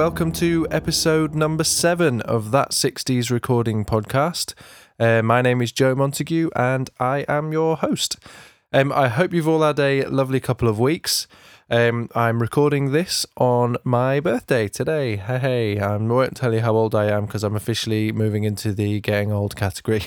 Welcome 0.00 0.32
to 0.32 0.66
episode 0.70 1.34
number 1.34 1.62
seven 1.62 2.22
of 2.22 2.52
That 2.52 2.70
60s 2.70 3.30
Recording 3.30 3.84
Podcast. 3.84 4.54
Uh, 4.98 5.20
my 5.20 5.42
name 5.42 5.60
is 5.60 5.72
Joe 5.72 5.94
Montague, 5.94 6.48
and 6.56 6.88
I 6.98 7.26
am 7.28 7.52
your 7.52 7.76
host. 7.76 8.16
Um, 8.72 8.92
I 8.92 9.08
hope 9.08 9.34
you've 9.34 9.46
all 9.46 9.60
had 9.60 9.78
a 9.78 10.06
lovely 10.06 10.40
couple 10.40 10.68
of 10.68 10.78
weeks. 10.78 11.28
Um, 11.68 12.08
I'm 12.14 12.40
recording 12.40 12.92
this 12.92 13.26
on 13.36 13.76
my 13.84 14.20
birthday 14.20 14.68
today. 14.68 15.16
Hey, 15.16 15.38
hey, 15.38 15.78
I 15.78 15.98
won't 15.98 16.34
tell 16.34 16.54
you 16.54 16.60
how 16.60 16.74
old 16.74 16.94
I 16.94 17.10
am 17.10 17.26
because 17.26 17.44
I'm 17.44 17.54
officially 17.54 18.10
moving 18.10 18.44
into 18.44 18.72
the 18.72 19.00
getting 19.00 19.32
old 19.32 19.54
category. 19.54 20.04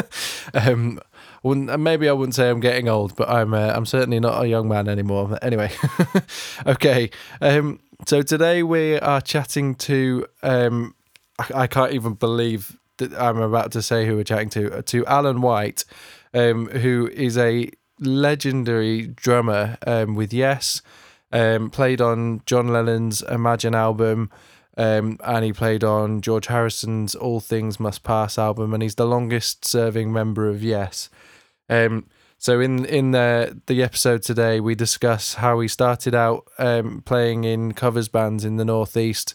um, 0.52 1.00
maybe 1.42 2.10
I 2.10 2.12
wouldn't 2.12 2.34
say 2.34 2.50
I'm 2.50 2.60
getting 2.60 2.90
old, 2.90 3.16
but 3.16 3.30
I'm 3.30 3.54
uh, 3.54 3.72
I'm 3.74 3.86
certainly 3.86 4.20
not 4.20 4.44
a 4.44 4.48
young 4.48 4.68
man 4.68 4.86
anymore. 4.86 5.38
Anyway, 5.40 5.72
okay. 6.66 7.08
Um, 7.40 7.80
so 8.06 8.22
today 8.22 8.62
we 8.62 8.98
are 8.98 9.20
chatting 9.20 9.74
to 9.76 10.26
um, 10.42 10.94
I, 11.38 11.62
I, 11.62 11.66
can't 11.66 11.92
even 11.92 12.14
believe 12.14 12.78
that 12.98 13.12
I'm 13.14 13.38
about 13.38 13.72
to 13.72 13.82
say 13.82 14.06
who 14.06 14.16
we're 14.16 14.24
chatting 14.24 14.50
to 14.50 14.82
to 14.82 15.06
Alan 15.06 15.40
White, 15.40 15.84
um, 16.34 16.66
who 16.66 17.08
is 17.12 17.36
a 17.38 17.70
legendary 17.98 19.06
drummer 19.06 19.76
um, 19.86 20.14
with 20.14 20.32
Yes, 20.32 20.82
um, 21.32 21.70
played 21.70 22.00
on 22.00 22.42
John 22.46 22.68
Lennon's 22.68 23.22
Imagine 23.22 23.74
album. 23.74 24.30
Um, 24.76 25.18
and 25.24 25.44
he 25.44 25.52
played 25.52 25.84
on 25.84 26.22
George 26.22 26.46
Harrison's 26.46 27.14
All 27.14 27.40
Things 27.40 27.78
Must 27.78 28.02
Pass 28.02 28.38
album, 28.38 28.72
and 28.72 28.82
he's 28.82 28.94
the 28.94 29.04
longest 29.04 29.64
serving 29.64 30.10
member 30.10 30.48
of 30.48 30.62
Yes. 30.62 31.10
Um, 31.68 32.06
so 32.40 32.58
in 32.58 32.86
in 32.86 33.10
the 33.10 33.60
the 33.66 33.82
episode 33.82 34.22
today, 34.22 34.60
we 34.60 34.74
discuss 34.74 35.34
how 35.34 35.60
he 35.60 35.68
started 35.68 36.14
out 36.14 36.48
um, 36.58 37.02
playing 37.02 37.44
in 37.44 37.74
covers 37.74 38.08
bands 38.08 38.44
in 38.46 38.56
the 38.56 38.64
northeast. 38.64 39.34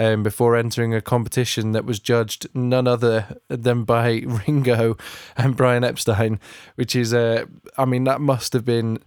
Um, 0.00 0.22
before 0.22 0.54
entering 0.54 0.94
a 0.94 1.00
competition 1.00 1.72
that 1.72 1.84
was 1.84 1.98
judged 1.98 2.46
none 2.54 2.86
other 2.86 3.36
than 3.48 3.82
by 3.82 4.22
Ringo 4.46 4.96
and 5.36 5.56
Brian 5.56 5.82
Epstein, 5.82 6.38
which 6.76 6.94
is, 6.94 7.12
uh, 7.12 7.46
I 7.76 7.84
mean, 7.84 8.04
that 8.04 8.20
must 8.20 8.52
have 8.52 8.64
been 8.64 9.00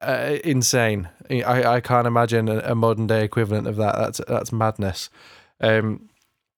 uh, 0.00 0.36
insane. 0.44 1.08
I, 1.28 1.64
I 1.64 1.80
can't 1.80 2.06
imagine 2.06 2.48
a, 2.48 2.58
a, 2.60 2.74
modern 2.76 3.08
day 3.08 3.24
equivalent 3.24 3.66
of 3.66 3.74
that. 3.76 3.96
That's 3.96 4.20
that's 4.28 4.52
madness. 4.52 5.10
Um, 5.60 6.08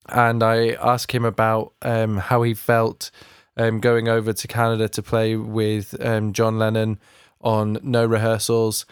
and 0.06 0.42
I 0.42 0.72
asked 0.72 1.12
him 1.12 1.24
about 1.24 1.72
um, 1.80 2.18
how 2.18 2.42
he 2.42 2.52
felt 2.52 3.10
um, 3.56 3.80
going 3.80 4.08
over 4.08 4.32
to 4.32 4.48
Canada 4.48 4.88
to 4.88 5.02
play 5.02 5.36
with 5.36 5.94
um, 6.04 6.32
John 6.32 6.58
Lennon 6.58 6.98
on 7.40 7.78
no 7.82 8.04
rehearsals, 8.04 8.86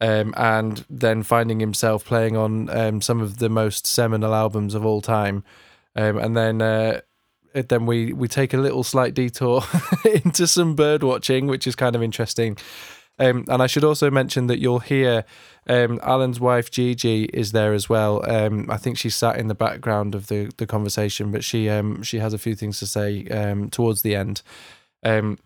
um, 0.00 0.34
and 0.36 0.84
then 0.90 1.22
finding 1.22 1.60
himself 1.60 2.04
playing 2.04 2.36
on 2.36 2.68
um, 2.70 3.00
some 3.00 3.20
of 3.20 3.38
the 3.38 3.48
most 3.48 3.86
seminal 3.86 4.34
albums 4.34 4.74
of 4.74 4.84
all 4.84 5.00
time, 5.00 5.44
um, 5.94 6.18
and 6.18 6.36
then 6.36 6.60
uh, 6.60 7.00
then 7.54 7.86
we 7.86 8.12
we 8.12 8.28
take 8.28 8.52
a 8.54 8.58
little 8.58 8.82
slight 8.82 9.14
detour 9.14 9.62
into 10.24 10.46
some 10.46 10.74
bird 10.74 11.02
watching, 11.02 11.46
which 11.46 11.66
is 11.66 11.76
kind 11.76 11.94
of 11.94 12.02
interesting. 12.02 12.56
Um, 13.18 13.44
and 13.48 13.62
I 13.62 13.66
should 13.66 13.84
also 13.84 14.10
mention 14.10 14.46
that 14.46 14.58
you'll 14.58 14.80
hear 14.80 15.24
um, 15.68 16.00
Alan's 16.02 16.40
wife 16.40 16.70
Gigi 16.70 17.24
is 17.26 17.52
there 17.52 17.72
as 17.72 17.88
well. 17.88 18.28
Um, 18.28 18.70
I 18.70 18.76
think 18.76 18.98
she 18.98 19.10
sat 19.10 19.36
in 19.36 19.48
the 19.48 19.54
background 19.54 20.14
of 20.14 20.26
the, 20.26 20.50
the 20.56 20.66
conversation, 20.66 21.30
but 21.30 21.44
she 21.44 21.68
um, 21.68 22.02
she 22.02 22.18
has 22.18 22.32
a 22.32 22.38
few 22.38 22.54
things 22.54 22.78
to 22.80 22.86
say 22.86 23.26
um, 23.28 23.70
towards 23.70 24.02
the 24.02 24.16
end. 24.16 24.42
Um, 25.04 25.38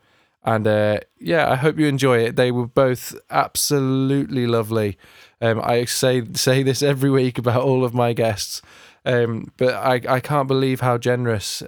and 0.44 0.66
uh, 0.66 1.00
yeah, 1.18 1.50
I 1.50 1.56
hope 1.56 1.78
you 1.78 1.86
enjoy 1.86 2.18
it. 2.18 2.36
They 2.36 2.52
were 2.52 2.68
both 2.68 3.16
absolutely 3.30 4.46
lovely. 4.46 4.96
I 5.40 5.84
say 5.84 6.22
say 6.32 6.62
this 6.62 6.82
every 6.82 7.10
week 7.10 7.36
about 7.36 7.62
all 7.62 7.84
of 7.84 7.92
my 7.92 8.12
guests, 8.12 8.62
but 9.04 9.74
I 9.74 10.00
I 10.08 10.20
can't 10.20 10.48
believe 10.48 10.80
how 10.80 10.98
generous 10.98 11.62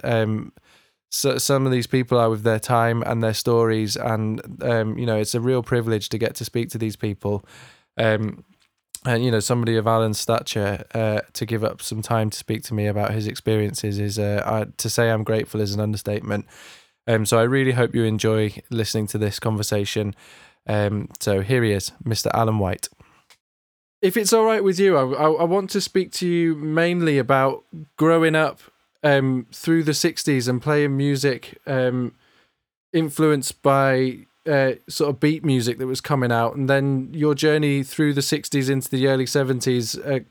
so, 1.09 1.37
some 1.39 1.65
of 1.65 1.71
these 1.71 1.87
people 1.87 2.19
are 2.19 2.29
with 2.29 2.43
their 2.43 2.59
time 2.59 3.01
and 3.03 3.23
their 3.23 3.33
stories, 3.33 3.95
and 3.95 4.41
um, 4.63 4.97
you 4.97 5.05
know 5.05 5.17
it's 5.17 5.33
a 5.33 5.41
real 5.41 5.63
privilege 5.63 6.09
to 6.09 6.17
get 6.17 6.35
to 6.35 6.45
speak 6.45 6.69
to 6.69 6.77
these 6.77 6.95
people. 6.95 7.43
Um, 7.97 8.43
and 9.05 9.23
you 9.23 9.31
know 9.31 9.39
somebody 9.39 9.75
of 9.75 9.87
Alan's 9.87 10.19
stature 10.19 10.85
uh, 10.93 11.21
to 11.33 11.45
give 11.45 11.63
up 11.63 11.81
some 11.81 12.01
time 12.01 12.29
to 12.29 12.37
speak 12.37 12.63
to 12.63 12.73
me 12.73 12.85
about 12.85 13.11
his 13.11 13.27
experiences 13.27 13.97
is 13.97 14.19
uh, 14.19 14.43
I, 14.45 14.71
to 14.77 14.89
say 14.89 15.09
I'm 15.09 15.23
grateful 15.23 15.61
is 15.61 15.73
an 15.73 15.79
understatement. 15.79 16.45
Um, 17.07 17.25
so 17.25 17.39
I 17.39 17.43
really 17.43 17.71
hope 17.71 17.95
you 17.95 18.03
enjoy 18.03 18.53
listening 18.69 19.07
to 19.07 19.17
this 19.17 19.39
conversation. 19.39 20.15
Um, 20.67 21.09
so 21.19 21.41
here 21.41 21.63
he 21.63 21.71
is, 21.71 21.91
Mr. 22.03 22.29
Alan 22.35 22.59
White. 22.59 22.87
If 24.01 24.15
it's 24.15 24.31
all 24.31 24.45
right 24.45 24.63
with 24.63 24.79
you, 24.79 24.95
I, 24.95 25.01
I, 25.01 25.31
I 25.31 25.43
want 25.43 25.71
to 25.71 25.81
speak 25.81 26.11
to 26.13 26.27
you 26.27 26.53
mainly 26.55 27.17
about 27.17 27.65
growing 27.97 28.35
up 28.35 28.61
um, 29.03 29.47
through 29.53 29.83
the 29.83 29.91
60s 29.91 30.47
and 30.47 30.61
playing 30.61 30.95
music 30.97 31.59
um, 31.65 32.13
influenced 32.93 33.61
by 33.61 34.25
uh, 34.47 34.73
sort 34.87 35.09
of 35.09 35.19
beat 35.19 35.43
music 35.43 35.77
that 35.77 35.87
was 35.87 36.01
coming 36.01 36.31
out, 36.31 36.55
and 36.55 36.69
then 36.69 37.09
your 37.13 37.35
journey 37.35 37.83
through 37.83 38.13
the 38.13 38.21
60s 38.21 38.69
into 38.69 38.89
the 38.89 39.07
early 39.07 39.25
70s, 39.25 39.97
uh, 39.99 40.21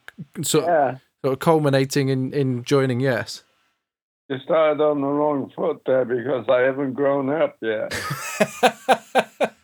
sort, 0.42 0.64
yeah. 0.64 0.90
of, 0.90 1.00
sort 1.24 1.32
of 1.34 1.38
culminating 1.38 2.08
in, 2.08 2.32
in 2.32 2.64
joining 2.64 3.00
Yes. 3.00 3.44
You 4.28 4.38
started 4.44 4.82
on 4.82 5.00
the 5.00 5.06
wrong 5.06 5.50
foot 5.56 5.80
there 5.86 6.04
because 6.04 6.44
I 6.50 6.60
haven't 6.60 6.92
grown 6.92 7.30
up 7.30 7.56
yet. 7.62 7.94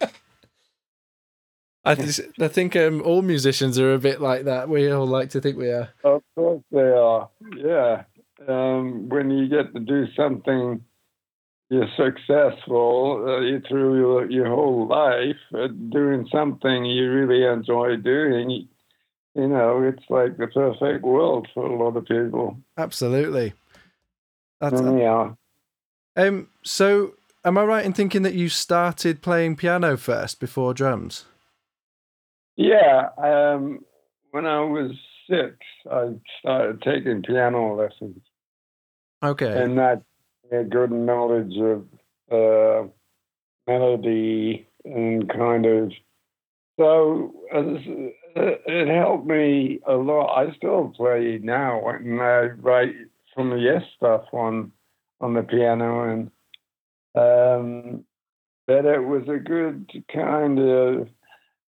I, 1.84 1.94
th- 1.97 2.21
I 2.41 2.48
think 2.48 2.75
um, 2.75 3.03
all 3.03 3.21
musicians 3.21 3.78
are 3.78 3.92
a 3.92 3.98
bit 3.98 4.22
like 4.22 4.44
that. 4.44 4.71
We 4.71 4.91
all 4.91 5.06
like 5.06 5.28
to 5.31 5.41
think 5.42 5.59
we 5.59 5.69
are. 5.69 5.91
Of 6.03 6.22
course 6.34 6.62
they 6.71 6.81
are. 6.81 7.28
Yeah 7.59 8.04
um, 8.49 9.09
when 9.09 9.31
you 9.31 9.49
get 9.49 9.72
to 9.75 9.81
do 9.81 10.06
something 10.16 10.84
you're 11.71 11.88
successful 11.97 13.25
uh, 13.27 13.69
through 13.69 13.99
your, 13.99 14.31
your 14.31 14.47
whole 14.47 14.87
life 14.87 15.37
uh, 15.55 15.69
doing 15.91 16.28
something 16.31 16.84
you 16.84 17.10
really 17.10 17.44
enjoy 17.44 17.97
doing 17.97 18.69
you 19.34 19.49
know 19.49 19.83
it's 19.83 20.04
like 20.09 20.37
the 20.37 20.47
perfect 20.47 21.04
world 21.04 21.49
for 21.54 21.66
a 21.66 21.77
lot 21.77 21.97
of 21.97 22.04
people. 22.06 22.59
Absolutely. 22.77 23.54
That's 24.60 24.81
yeah 24.81 25.33
um 26.16 26.49
so 26.62 27.15
am 27.44 27.59
i 27.59 27.65
right 27.65 27.84
in 27.84 27.93
thinking 27.93 28.22
that 28.22 28.34
you 28.34 28.49
started 28.49 29.21
playing 29.21 29.56
piano 29.56 29.97
first 29.97 30.38
before 30.41 30.72
drums? 30.75 31.25
Yeah 32.56 33.09
um 33.19 33.81
when 34.31 34.47
i 34.47 34.60
was 34.60 34.93
six 35.28 35.56
i 35.91 36.10
started 36.38 36.81
taking 36.83 37.22
piano 37.22 37.75
lessons 37.75 38.22
Okay. 39.24 39.62
And 39.62 39.78
that 39.78 40.02
a 40.52 40.64
good 40.64 40.92
knowledge 40.92 41.56
of 41.56 41.84
uh, 42.30 42.88
melody 43.66 44.68
and 44.84 45.28
kind 45.28 45.66
of. 45.66 45.92
So 46.78 47.34
it 48.36 48.88
helped 48.88 49.26
me 49.26 49.80
a 49.86 49.94
lot. 49.94 50.34
I 50.34 50.54
still 50.56 50.92
play 50.96 51.38
now, 51.42 51.88
and 51.88 52.20
I 52.20 52.46
write 52.60 52.94
from 53.34 53.50
the 53.50 53.56
Yes 53.56 53.82
stuff 53.96 54.24
on 54.32 54.72
on 55.20 55.34
the 55.34 55.42
piano, 55.42 56.10
and 56.10 56.30
um, 57.14 58.04
but 58.66 58.84
it 58.84 59.04
was 59.04 59.22
a 59.28 59.38
good 59.38 59.91
kind 60.12 60.59
of. 60.59 61.09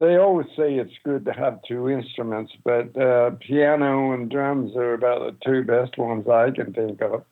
They 0.01 0.17
always 0.17 0.47
say 0.57 0.75
it's 0.75 0.93
good 1.05 1.25
to 1.25 1.33
have 1.33 1.59
two 1.67 1.89
instruments, 1.89 2.53
but 2.65 2.97
uh, 2.97 3.31
piano 3.41 4.13
and 4.13 4.31
drums 4.31 4.77
are 4.77 4.95
about 4.95 5.21
the 5.21 5.37
two 5.45 5.65
best 5.65 5.99
ones 5.99 6.29
I 6.29 6.53
can 6.53 6.73
think 6.73 7.03
of 7.03 7.25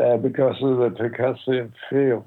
uh, 0.00 0.16
because 0.16 0.56
of 0.62 0.78
the 0.78 0.90
percussive 0.90 1.72
feel. 1.90 2.26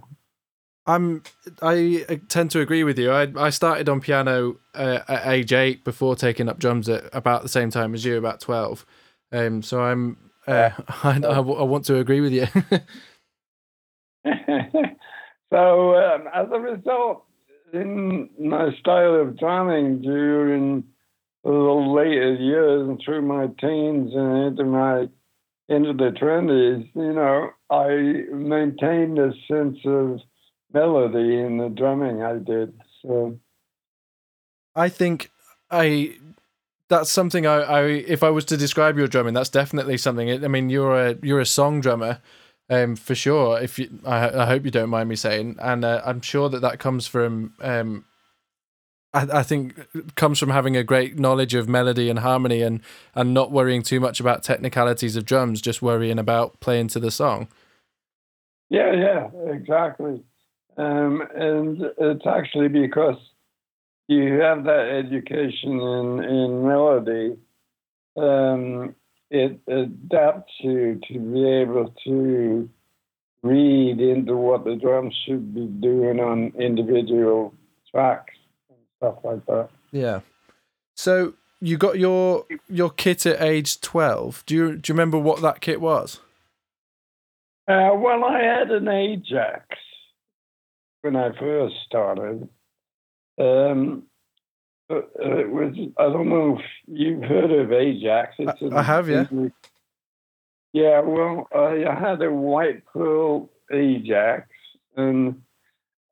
I'm. 0.87 1.23
I 1.61 2.19
tend 2.29 2.51
to 2.51 2.61
agree 2.61 2.83
with 2.83 2.99
you. 2.99 3.11
I 3.11 3.31
I 3.35 3.49
started 3.49 3.89
on 3.89 4.01
piano 4.01 4.57
uh, 4.75 4.99
at 5.07 5.27
age 5.27 5.51
eight 5.51 5.83
before 5.83 6.15
taking 6.15 6.47
up 6.47 6.59
drums 6.59 6.87
at 6.89 7.09
about 7.11 7.41
the 7.41 7.49
same 7.49 7.71
time 7.71 7.95
as 7.95 8.05
you, 8.05 8.17
about 8.17 8.39
twelve. 8.39 8.85
Um, 9.31 9.63
so 9.63 9.81
I'm. 9.81 10.17
Uh, 10.45 10.69
I, 11.03 11.19
I, 11.23 11.37
I 11.37 11.39
want 11.39 11.85
to 11.85 11.97
agree 11.97 12.21
with 12.21 12.33
you. 12.33 12.45
so 15.51 15.95
um, 15.95 16.27
as 16.33 16.47
a 16.51 16.59
result, 16.59 17.25
in 17.73 18.29
my 18.39 18.69
style 18.79 19.15
of 19.15 19.37
drumming 19.39 20.01
during 20.01 20.83
the 21.43 21.49
later 21.51 22.35
years 22.35 22.87
and 22.87 23.01
through 23.03 23.21
my 23.21 23.47
teens 23.59 24.13
and 24.13 24.45
into 24.45 24.63
my 24.65 25.07
into 25.67 25.93
the 25.93 26.11
twenties, 26.11 26.87
you 26.95 27.13
know, 27.13 27.51
I 27.69 28.25
maintained 28.33 29.17
a 29.19 29.33
sense 29.47 29.79
of 29.85 30.19
melody 30.73 31.39
in 31.39 31.57
the 31.57 31.69
drumming 31.69 32.21
I 32.21 32.37
did. 32.37 32.79
So 33.01 33.39
I 34.75 34.89
think 34.89 35.31
I 35.71 36.17
that's 36.89 37.09
something 37.09 37.47
I, 37.47 37.55
I 37.61 37.81
if 37.83 38.21
I 38.23 38.29
was 38.29 38.45
to 38.45 38.57
describe 38.57 38.97
your 38.97 39.07
drumming, 39.07 39.33
that's 39.33 39.49
definitely 39.49 39.97
something. 39.97 40.43
I 40.43 40.47
mean, 40.47 40.69
you're 40.69 40.95
a 40.95 41.17
you're 41.23 41.39
a 41.39 41.45
song 41.45 41.81
drummer, 41.81 42.19
um, 42.69 42.95
for 42.95 43.15
sure. 43.15 43.59
If 43.59 43.79
you, 43.79 43.99
I, 44.05 44.41
I 44.41 44.45
hope 44.45 44.65
you 44.65 44.71
don't 44.71 44.89
mind 44.89 45.09
me 45.09 45.15
saying, 45.15 45.57
and 45.59 45.83
uh, 45.83 46.01
I'm 46.05 46.21
sure 46.21 46.49
that 46.49 46.61
that 46.61 46.79
comes 46.79 47.07
from 47.07 47.53
um, 47.61 48.05
I, 49.15 49.39
I 49.39 49.43
think 49.43 49.75
comes 50.15 50.37
from 50.37 50.49
having 50.49 50.75
a 50.75 50.83
great 50.83 51.17
knowledge 51.17 51.53
of 51.53 51.69
melody 51.69 52.09
and 52.09 52.19
harmony 52.19 52.61
and 52.61 52.81
and 53.15 53.33
not 53.33 53.51
worrying 53.51 53.81
too 53.81 53.99
much 53.99 54.19
about 54.19 54.43
technicalities 54.43 55.15
of 55.15 55.25
drums, 55.25 55.61
just 55.61 55.81
worrying 55.81 56.19
about 56.19 56.59
playing 56.59 56.89
to 56.89 56.99
the 56.99 57.11
song. 57.11 57.47
Yeah, 58.69 58.93
yeah, 58.93 59.29
exactly. 59.51 60.23
Um, 60.77 61.23
and 61.33 61.81
it's 61.97 62.25
actually 62.27 62.67
because 62.67 63.15
you 64.07 64.33
have 64.41 64.65
that 64.65 65.03
education 65.05 65.79
in, 65.79 66.23
in 66.23 66.67
melody, 66.67 67.37
um, 68.17 68.95
it 69.31 69.59
adapts 69.67 70.51
you 70.59 70.99
to 71.07 71.19
be 71.19 71.47
able 71.47 71.93
to 72.03 72.69
read 73.43 74.01
into 74.01 74.35
what 74.35 74.65
the 74.65 74.75
drums 74.75 75.15
should 75.25 75.53
be 75.53 75.67
doing 75.67 76.19
on 76.19 76.51
individual 76.59 77.53
tracks 77.91 78.34
stuff 78.97 79.15
like 79.23 79.45
that. 79.45 79.69
Yeah. 79.91 80.21
So 80.95 81.33
you 81.61 81.77
got 81.77 81.97
your 81.99 82.45
your 82.67 82.89
kit 82.89 83.25
at 83.25 83.41
age 83.41 83.81
twelve. 83.81 84.43
Do 84.45 84.55
you 84.55 84.75
do 84.75 84.91
you 84.91 84.93
remember 84.93 85.17
what 85.17 85.41
that 85.41 85.61
kit 85.61 85.81
was? 85.81 86.19
Uh, 87.67 87.91
well, 87.95 88.23
I 88.23 88.43
had 88.43 88.69
an 88.71 88.87
Ajax 88.87 89.65
when 91.01 91.15
I 91.15 91.37
first 91.39 91.75
started. 91.85 92.47
Um, 93.39 94.03
uh, 94.89 95.01
it 95.17 95.49
was 95.49 95.75
I 95.97 96.03
don't 96.03 96.29
know 96.29 96.59
if 96.59 96.65
you've 96.87 97.23
heard 97.23 97.51
of 97.51 97.71
Ajax. 97.71 98.35
It's 98.37 98.61
I, 98.71 98.79
I 98.79 98.83
have, 98.83 99.09
yeah. 99.09 99.25
Yeah, 100.73 100.99
well, 100.99 101.47
I 101.55 101.85
had 101.97 102.21
a 102.21 102.31
white 102.31 102.85
pearl 102.85 103.49
Ajax, 103.71 104.49
and 104.95 105.41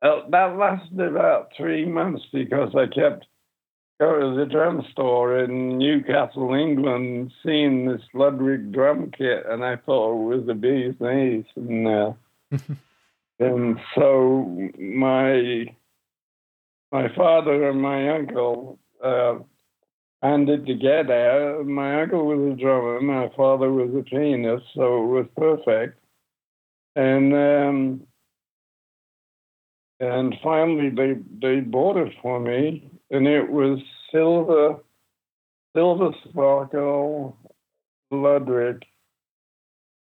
uh, 0.03 0.29
that 0.29 0.57
lasted 0.57 0.99
about 0.99 1.51
three 1.55 1.85
months 1.85 2.23
because 2.31 2.75
I 2.75 2.87
kept 2.87 3.25
going 3.99 4.35
to 4.35 4.37
the 4.37 4.51
drum 4.51 4.85
store 4.91 5.39
in 5.39 5.77
Newcastle, 5.77 6.53
England, 6.53 7.31
seeing 7.45 7.85
this 7.85 8.01
Ludwig 8.13 8.73
drum 8.73 9.11
kit, 9.17 9.45
and 9.47 9.63
I 9.63 9.77
thought 9.77 10.11
it 10.11 10.37
was 10.37 10.45
the 10.45 10.53
bee's 10.53 10.95
knees. 10.99 11.45
And, 11.55 11.87
uh, 11.87 12.13
and 13.39 13.79
so 13.95 14.69
my 14.77 15.65
my 16.91 17.15
father 17.15 17.69
and 17.69 17.81
my 17.81 18.09
uncle 18.09 18.77
uh, 19.03 19.39
banded 20.21 20.65
together. 20.65 21.63
My 21.63 22.01
uncle 22.01 22.25
was 22.25 22.53
a 22.53 22.61
drummer, 22.61 23.01
my 23.01 23.29
father 23.35 23.71
was 23.71 23.89
a 23.95 24.03
pianist, 24.03 24.65
so 24.75 25.03
it 25.03 25.07
was 25.07 25.25
perfect. 25.35 25.99
And 26.95 27.33
um, 27.33 28.07
and 30.03 30.35
finally, 30.43 30.89
they 30.89 31.15
they 31.41 31.59
bought 31.59 31.97
it 31.97 32.13
for 32.21 32.39
me, 32.39 32.89
and 33.11 33.27
it 33.27 33.49
was 33.49 33.79
silver, 34.11 34.77
silver 35.75 36.11
sparkle 36.29 37.37
Ludwig 38.11 38.83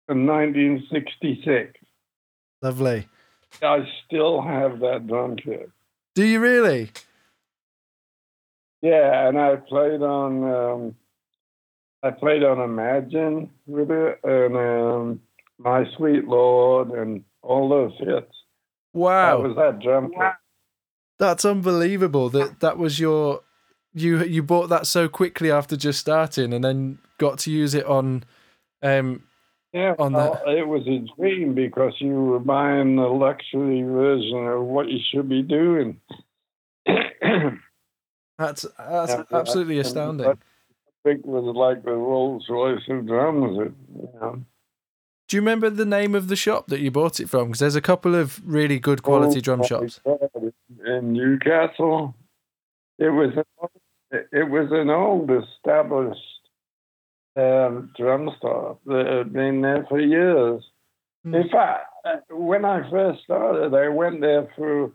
in 0.09 0.25
1966. 0.25 1.79
Lovely. 2.61 3.07
I 3.61 3.87
still 4.05 4.41
have 4.41 4.79
that 4.79 5.07
drum 5.07 5.35
kit. 5.35 5.69
Do 6.15 6.25
you 6.25 6.39
really? 6.39 6.89
Yeah, 8.81 9.27
and 9.27 9.39
I 9.39 9.55
played 9.55 10.01
on 10.01 10.43
um, 10.43 10.95
I 12.03 12.11
played 12.11 12.43
on 12.43 12.59
Imagine 12.59 13.49
with 13.65 13.89
it 13.91 14.19
and 14.23 14.55
um, 14.55 15.21
My 15.57 15.85
Sweet 15.97 16.27
Lord 16.27 16.89
and 16.89 17.23
all 17.41 17.69
those 17.69 17.93
hits. 17.99 18.36
Wow. 18.97 19.43
That 19.43 19.47
was 19.47 19.57
that 19.57 19.79
drum 19.79 20.09
kit. 20.09 20.33
That's 21.19 21.45
unbelievable. 21.45 22.29
That 22.29 22.61
that 22.61 22.79
was 22.79 22.99
your 22.99 23.41
you 23.93 24.23
you 24.23 24.41
bought 24.41 24.69
that 24.69 24.87
so 24.87 25.07
quickly 25.07 25.51
after 25.51 25.77
just 25.77 25.99
starting 25.99 26.51
and 26.51 26.63
then 26.63 26.97
got 27.19 27.37
to 27.39 27.51
use 27.51 27.75
it 27.75 27.85
on 27.85 28.23
um 28.81 29.23
yeah, 29.71 29.93
on 29.99 30.13
well, 30.13 30.41
that. 30.45 30.57
it 30.57 30.67
was 30.67 30.87
a 30.87 31.05
dream 31.15 31.53
because 31.53 31.93
you 31.99 32.13
were 32.13 32.39
buying 32.39 32.95
the 32.95 33.03
luxury 33.03 33.83
version 33.83 34.47
of 34.47 34.63
what 34.63 34.87
you 34.87 34.99
should 35.11 35.29
be 35.29 35.43
doing. 35.43 35.99
that's 36.87 38.65
that's 38.79 39.11
yeah, 39.11 39.23
absolutely 39.31 39.77
astounding. 39.77 40.25
I 40.25 40.33
think 41.03 41.19
it 41.19 41.25
was 41.25 41.55
like 41.55 41.83
the 41.83 41.91
Rolls 41.91 42.47
Royce 42.49 42.81
of 42.89 43.05
drums. 43.05 43.59
It, 43.59 43.73
you 43.95 44.09
know. 44.19 44.41
Do 45.27 45.35
you 45.35 45.41
remember 45.41 45.69
the 45.69 45.85
name 45.85 46.15
of 46.15 46.29
the 46.29 46.37
shop 46.37 46.67
that 46.67 46.79
you 46.79 46.89
bought 46.89 47.19
it 47.19 47.29
from? 47.29 47.47
Because 47.47 47.59
there's 47.59 47.75
a 47.75 47.81
couple 47.81 48.15
of 48.15 48.41
really 48.45 48.79
good 48.79 49.03
quality 49.03 49.39
oh, 49.39 49.41
drum 49.41 49.63
shops 49.63 49.99
in 50.85 51.13
Newcastle. 51.13 52.15
It 52.97 53.09
was 53.09 53.33
it 54.11 54.49
was 54.49 54.69
an 54.71 54.89
old 54.89 55.29
established 55.29 56.21
um, 57.35 57.91
drum 57.97 58.31
store 58.37 58.77
that 58.85 59.05
had 59.05 59.33
been 59.33 59.61
there 59.61 59.85
for 59.89 59.99
years. 59.99 60.63
Mm. 61.25 61.43
In 61.43 61.49
fact, 61.49 61.87
when 62.29 62.63
I 62.63 62.89
first 62.89 63.23
started, 63.23 63.73
I 63.73 63.89
went 63.89 64.21
there 64.21 64.47
for 64.55 64.91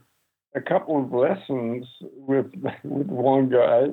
a 0.54 0.60
couple 0.60 1.02
of 1.02 1.12
lessons 1.12 1.86
with 2.00 2.46
with 2.84 3.06
one 3.06 3.50
guy, 3.50 3.88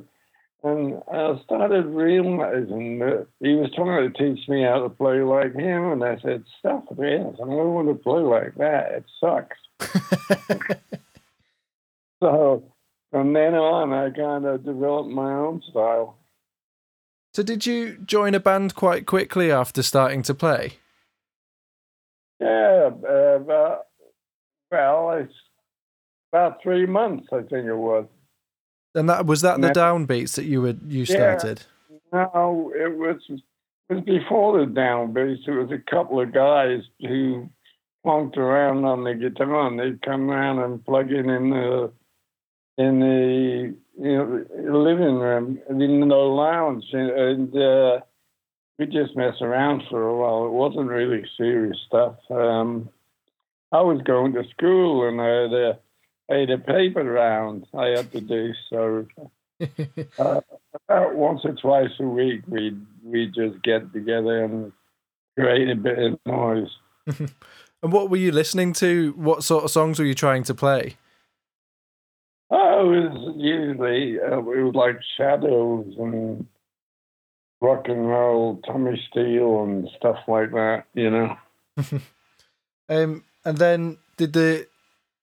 and 0.64 1.02
I 1.12 1.40
started 1.44 1.86
realizing 1.86 3.00
that 3.00 3.28
he 3.40 3.56
was 3.56 3.72
trying 3.76 4.12
to 4.12 4.18
teach 4.18 4.48
me 4.50 4.64
how 4.64 4.84
to 4.84 4.90
play 4.90 5.22
like 5.22 5.54
him, 5.54 5.92
and 5.92 6.04
I 6.04 6.20
said, 6.20 6.44
"Stuff 6.60 6.84
this! 6.92 7.36
I 7.36 7.46
don't 7.46 7.74
want 7.74 7.88
to 7.88 7.96
play 7.96 8.22
like 8.22 8.56
that. 8.56 8.92
It 8.92 9.06
sucks." 9.20 9.58
so 12.20 12.64
from 13.12 13.34
then 13.34 13.56
on, 13.56 13.94
I 13.94 14.10
kind 14.12 14.46
of 14.46 14.64
developed 14.64 15.10
my 15.10 15.32
own 15.32 15.62
style. 15.70 16.18
So, 17.34 17.44
did 17.44 17.66
you 17.66 17.98
join 17.98 18.36
a 18.36 18.40
band 18.40 18.76
quite 18.76 19.06
quickly 19.06 19.52
after 19.52 19.84
starting 19.84 20.24
to 20.24 20.34
play? 20.34 20.74
Yeah, 22.40 22.90
uh, 23.08 23.36
about, 23.36 23.86
well, 24.72 25.12
it's 25.12 25.34
about 26.32 26.62
three 26.62 26.86
months, 26.86 27.28
I 27.32 27.42
think 27.42 27.68
it 27.68 27.76
was. 27.76 28.06
And 28.96 29.10
that 29.10 29.26
was 29.26 29.42
that 29.42 29.62
the 29.62 29.70
downbeats 29.70 30.36
that 30.36 30.46
you 30.46 30.62
would 30.62 30.82
you 30.88 31.06
started? 31.06 31.64
Yeah, 32.12 32.28
no, 32.34 32.72
it 32.76 32.98
was 32.98 33.18
it 33.30 33.94
was 33.94 34.04
before 34.04 34.60
the 34.60 34.72
downbeats. 34.72 35.48
It 35.48 35.52
was 35.52 35.72
a 35.72 35.92
couple 35.92 36.20
of 36.20 36.34
guys 36.34 36.82
who 37.02 37.50
plonked 38.06 38.38
around 38.38 38.86
on 38.86 39.04
the 39.04 39.14
guitar, 39.14 39.68
and 39.68 39.80
they'd 39.80 40.02
come 40.02 40.30
around 40.30 40.60
and 40.60 40.84
plug 40.84 41.12
in 41.12 41.30
in 41.30 41.50
the 41.52 41.92
in 42.78 43.00
the 43.00 43.76
you 44.02 44.18
know, 44.18 44.46
living 44.82 45.20
room, 45.20 45.60
in 45.70 45.78
the 46.08 46.16
lounge, 46.16 46.86
and, 46.94 47.56
uh, 47.56 48.00
we 48.78 48.86
just 48.86 49.18
mess 49.18 49.36
around 49.42 49.84
for 49.90 50.08
a 50.08 50.16
while. 50.16 50.46
It 50.46 50.52
wasn't 50.52 50.88
really 50.88 51.26
serious 51.36 51.78
stuff. 51.86 52.16
Um, 52.30 52.90
I 53.74 53.82
was 53.82 54.02
going 54.04 54.32
to 54.34 54.44
school, 54.52 55.06
and 55.06 55.20
I 55.20 55.28
had 55.28 55.54
a, 55.54 55.80
Had 56.30 56.52
a 56.52 56.58
paper 56.60 57.04
round 57.04 57.66
I 57.74 57.88
had 57.88 58.12
to 58.12 58.22
do. 58.22 58.54
So 58.70 59.08
uh, 60.20 60.42
about 60.88 61.16
once 61.16 61.42
or 61.44 61.54
twice 61.54 61.92
a 62.00 62.04
week, 62.04 62.42
we 62.48 62.78
we 63.04 63.28
just 63.28 63.62
get 63.64 63.92
together 63.94 64.44
and 64.44 64.72
create 65.38 65.70
a 65.70 65.76
bit 65.76 66.00
of 66.00 66.20
noise. 66.26 66.70
and 67.08 67.92
what 67.92 68.10
were 68.10 68.18
you 68.18 68.32
listening 68.32 68.74
to? 68.74 69.14
What 69.18 69.44
sort 69.44 69.64
of 69.64 69.72
songs 69.72 70.00
were 70.00 70.06
you 70.06 70.14
trying 70.14 70.44
to 70.44 70.56
play? 70.56 70.98
Oh, 72.52 72.94
it 72.94 73.12
was 73.12 73.36
usually 73.38 74.20
uh, 74.20 74.38
it 74.38 74.64
was 74.64 74.76
like 74.76 74.98
Shadows 75.18 75.94
and 75.98 76.48
rock 77.62 77.88
and 77.88 78.08
roll, 78.08 78.62
Tommy 78.66 79.02
Steele 79.10 79.64
and 79.64 79.90
stuff 79.98 80.18
like 80.28 80.52
that. 80.52 80.86
You 80.94 81.10
know. 81.10 81.38
um, 82.90 83.24
and 83.44 83.58
then 83.58 83.98
did 84.18 84.34
the 84.34 84.68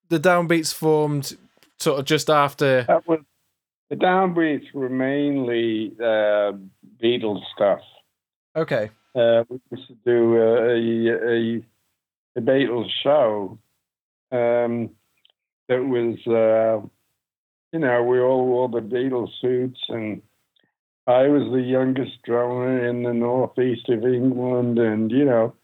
the 0.08 0.20
downbeats 0.20 0.72
formed 0.72 1.36
sort 1.78 1.98
of 1.98 2.04
just 2.04 2.30
after? 2.30 2.84
That 2.84 3.06
was 3.06 3.20
the 3.90 3.96
downbeats 3.96 4.72
were 4.72 4.88
mainly 4.88 5.92
uh, 6.00 6.52
Beatles 7.02 7.42
stuff. 7.54 7.80
Okay. 8.56 8.90
Uh, 9.14 9.44
we 9.48 9.60
used 9.70 9.88
to 9.88 9.96
do 10.04 10.36
a, 10.36 10.76
a, 10.76 11.62
a 12.36 12.40
Beatles 12.40 12.90
show 13.02 13.58
um, 14.32 14.90
that 15.68 15.82
was 15.82 16.18
uh, 16.26 16.86
you 17.72 17.80
know, 17.80 18.02
we 18.02 18.20
all 18.20 18.46
wore 18.46 18.68
the 18.68 18.80
Beatles 18.80 19.28
suits, 19.40 19.80
and 19.88 20.22
I 21.06 21.28
was 21.28 21.42
the 21.52 21.60
youngest 21.60 22.22
drummer 22.24 22.88
in 22.88 23.02
the 23.02 23.12
northeast 23.12 23.88
of 23.88 24.04
England, 24.04 24.78
and 24.78 25.10
you 25.10 25.24
know, 25.24 25.54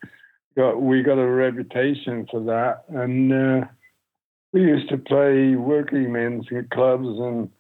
got 0.54 0.82
we 0.82 1.02
got 1.02 1.18
a 1.18 1.26
reputation 1.26 2.26
for 2.30 2.40
that, 2.44 2.84
and 2.88 3.32
uh, 3.32 3.66
we 4.52 4.61
used 4.61 4.88
to 4.90 4.99
play 4.99 5.54
working 5.54 6.12
men's 6.12 6.47
clubs, 6.71 7.06
and 7.06 7.50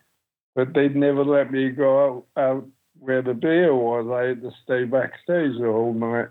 but 0.54 0.74
they'd 0.74 0.96
never 0.96 1.24
let 1.24 1.50
me 1.50 1.70
go 1.70 2.26
out, 2.36 2.42
out 2.42 2.68
where 2.98 3.22
the 3.22 3.34
beer 3.34 3.74
was. 3.74 4.06
I 4.12 4.28
had 4.28 4.42
to 4.42 4.50
stay 4.62 4.84
backstage 4.84 5.58
the 5.58 5.72
whole 5.72 5.94
night. 5.94 6.28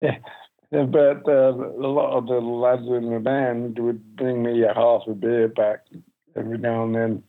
yeah. 0.00 0.18
But 0.70 1.28
uh, 1.28 1.54
a 1.54 1.86
lot 1.86 2.18
of 2.18 2.26
the 2.26 2.40
lads 2.40 2.82
in 2.88 3.12
the 3.12 3.20
band 3.20 3.78
would 3.78 4.16
bring 4.16 4.42
me 4.42 4.64
a 4.64 4.74
half 4.74 5.02
a 5.06 5.12
beer 5.12 5.46
back 5.46 5.84
every 6.34 6.58
now 6.58 6.82
and 6.82 6.94
then. 6.96 7.22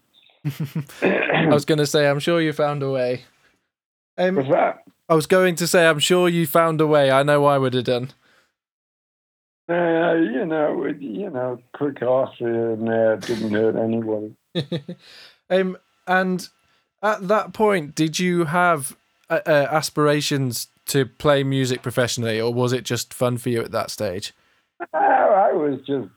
I 1.03 1.53
was 1.53 1.63
going 1.63 1.77
to 1.77 1.85
say, 1.85 2.09
I'm 2.09 2.17
sure 2.17 2.41
you 2.41 2.53
found 2.53 2.81
a 2.81 2.89
way. 2.89 3.25
Um, 4.17 4.35
What's 4.37 4.49
that? 4.49 4.83
I 5.09 5.13
was 5.13 5.27
going 5.27 5.55
to 5.57 5.67
say, 5.67 5.85
I'm 5.87 5.99
sure 5.99 6.27
you 6.27 6.47
found 6.47 6.81
a 6.81 6.87
way. 6.87 7.11
I 7.11 7.21
know 7.21 7.45
I 7.45 7.59
would 7.59 7.75
have 7.75 7.83
done. 7.83 8.13
Uh, 9.67 10.13
you 10.13 10.45
know, 10.45 10.85
you 10.99 11.29
know, 11.29 11.59
quick 11.73 12.01
off 12.03 12.35
here 12.37 12.71
and 12.71 12.87
there 12.87 13.17
didn't 13.17 13.51
hurt 13.51 13.75
anybody. 13.75 14.35
um, 15.49 15.77
and 16.07 16.49
at 17.01 17.27
that 17.27 17.53
point, 17.53 17.95
did 17.95 18.19
you 18.19 18.45
have 18.45 18.95
uh, 19.29 19.39
uh, 19.45 19.67
aspirations 19.71 20.67
to 20.87 21.05
play 21.05 21.43
music 21.43 21.81
professionally, 21.81 22.39
or 22.39 22.53
was 22.53 22.73
it 22.73 22.83
just 22.83 23.13
fun 23.13 23.37
for 23.37 23.49
you 23.49 23.61
at 23.61 23.71
that 23.71 23.89
stage? 23.89 24.33
Oh, 24.93 24.97
I 24.97 25.51
was 25.51 25.79
just 25.87 26.09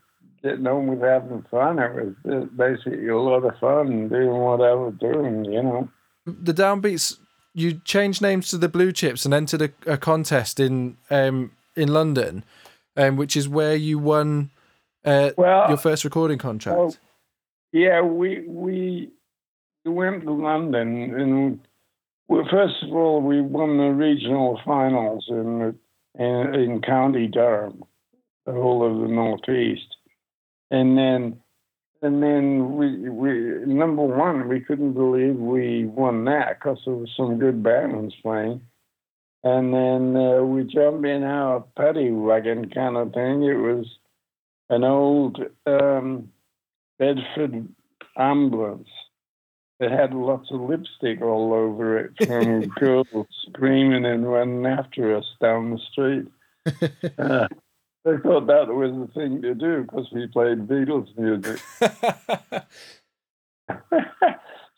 getting 0.42 0.66
on 0.66 0.86
with 0.86 1.00
having 1.00 1.44
fun. 1.50 1.78
It 1.78 1.94
was 1.94 2.14
uh, 2.30 2.44
basically 2.54 3.08
a 3.08 3.18
lot 3.18 3.44
of 3.44 3.58
fun 3.58 4.08
doing 4.08 4.28
what 4.28 4.60
I 4.60 4.74
was 4.74 4.94
doing, 5.00 5.44
you 5.46 5.62
know. 5.62 5.88
The 6.26 6.52
Downbeats, 6.52 7.18
you 7.54 7.80
changed 7.84 8.20
names 8.20 8.48
to 8.48 8.58
the 8.58 8.68
Blue 8.68 8.92
Chips 8.92 9.24
and 9.24 9.32
entered 9.32 9.62
a, 9.62 9.70
a 9.86 9.96
contest 9.96 10.60
in 10.60 10.98
um, 11.10 11.52
in 11.76 11.88
London, 11.88 12.44
um, 12.98 13.16
which 13.16 13.36
is 13.36 13.48
where 13.48 13.74
you 13.74 13.98
won 13.98 14.50
uh, 15.04 15.30
Well, 15.36 15.68
your 15.68 15.78
first 15.78 16.04
recording 16.04 16.38
contract. 16.38 16.78
well, 16.78 16.96
yeah, 17.72 18.02
we 18.02 18.44
we 18.46 19.10
we 19.84 19.90
went 19.90 20.24
to 20.24 20.32
London 20.32 21.14
and 21.18 21.60
well, 22.28 22.46
first 22.50 22.82
of 22.82 22.92
all, 22.94 23.22
we 23.22 23.40
won 23.40 23.78
the 23.78 23.84
regional 23.84 24.60
finals 24.64 25.24
in 25.28 25.78
in, 26.18 26.54
in 26.54 26.82
County 26.82 27.26
Durham, 27.26 27.84
the 28.44 28.52
whole 28.52 28.84
of 28.84 29.00
the 29.00 29.14
Northeast, 29.14 29.96
and 30.70 30.98
then 30.98 31.40
and 32.02 32.22
then 32.22 32.76
we 32.76 33.08
we 33.08 33.32
number 33.66 34.02
one, 34.02 34.48
we 34.48 34.60
couldn't 34.60 34.92
believe 34.92 35.36
we 35.36 35.86
won 35.86 36.24
that 36.26 36.58
because 36.58 36.78
there 36.84 36.94
was 36.94 37.10
some 37.16 37.38
good 37.38 37.62
bands 37.62 38.14
playing. 38.22 38.60
And 39.44 39.72
then 39.72 40.16
uh, 40.16 40.42
we 40.42 40.64
jumped 40.64 41.06
in 41.06 41.22
our 41.22 41.64
paddy 41.76 42.10
wagon 42.10 42.70
kind 42.70 42.96
of 42.96 43.12
thing. 43.12 43.44
It 43.44 43.54
was 43.54 43.86
an 44.68 44.84
old 44.84 45.38
um, 45.66 46.30
Bedford 46.98 47.68
ambulance. 48.16 48.88
It 49.80 49.92
had 49.92 50.12
lots 50.12 50.50
of 50.50 50.60
lipstick 50.60 51.22
all 51.22 51.54
over 51.54 51.98
it 51.98 52.12
from 52.26 52.66
girls 52.68 53.06
screaming 53.48 54.04
and 54.04 54.30
running 54.30 54.66
after 54.66 55.16
us 55.16 55.26
down 55.40 55.70
the 55.70 55.78
street. 55.90 56.26
Uh, 57.18 57.48
they 58.04 58.16
thought 58.22 58.46
that 58.46 58.68
was 58.68 58.90
the 58.92 59.08
thing 59.14 59.42
to 59.42 59.54
do 59.54 59.82
because 59.82 60.06
we 60.12 60.26
played 60.26 60.68
Beatles 60.68 61.08
music. 61.18 61.60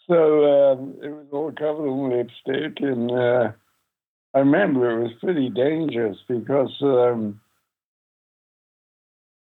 so 0.08 0.72
um, 0.72 0.94
it 1.02 1.10
was 1.10 1.26
all 1.32 1.52
covered 1.52 1.86
in 1.86 2.10
lipstick, 2.10 2.80
and 2.80 3.10
uh, 3.10 3.52
I 4.34 4.40
remember 4.40 4.90
it 4.90 5.02
was 5.02 5.12
pretty 5.20 5.50
dangerous 5.50 6.16
because 6.28 6.70
um, 6.82 7.40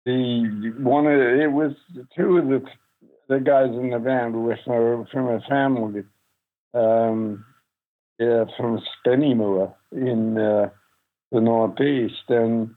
the 0.05 0.73
one 0.79 1.07
of 1.07 1.19
it 1.19 1.51
was 1.51 1.73
two 2.15 2.37
of 2.37 2.47
the 2.47 2.63
the 3.27 3.39
guys 3.39 3.69
in 3.69 3.91
the 3.91 3.99
band 3.99 4.35
were 4.35 4.59
from, 4.65 5.05
from 5.11 5.27
a 5.27 5.41
family 5.47 6.03
um, 6.73 7.45
yeah, 8.19 8.45
from 8.57 8.81
Spennymoor 9.05 9.73
in 9.91 10.37
uh, 10.37 10.69
the 11.31 11.41
northeast, 11.41 12.23
and 12.29 12.75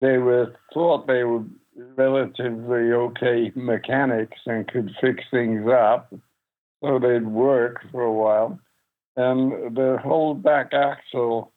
they 0.00 0.18
were 0.18 0.54
thought 0.72 1.06
they 1.06 1.24
were 1.24 1.44
relatively 1.76 2.92
okay 2.92 3.52
mechanics 3.54 4.38
and 4.46 4.68
could 4.68 4.90
fix 5.00 5.24
things 5.30 5.66
up, 5.68 6.12
so 6.82 6.98
they'd 6.98 7.26
work 7.26 7.80
for 7.90 8.02
a 8.02 8.12
while. 8.12 8.58
And 9.16 9.76
the 9.76 9.98
whole 10.02 10.34
back 10.34 10.72
axle 10.72 11.52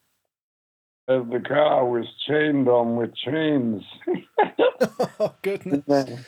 of 1.07 1.29
the 1.29 1.39
car 1.39 1.85
was 1.87 2.05
chained 2.27 2.67
on 2.67 2.95
with 2.97 3.15
chains. 3.15 3.83
oh 5.19 5.33
goodness! 5.41 6.25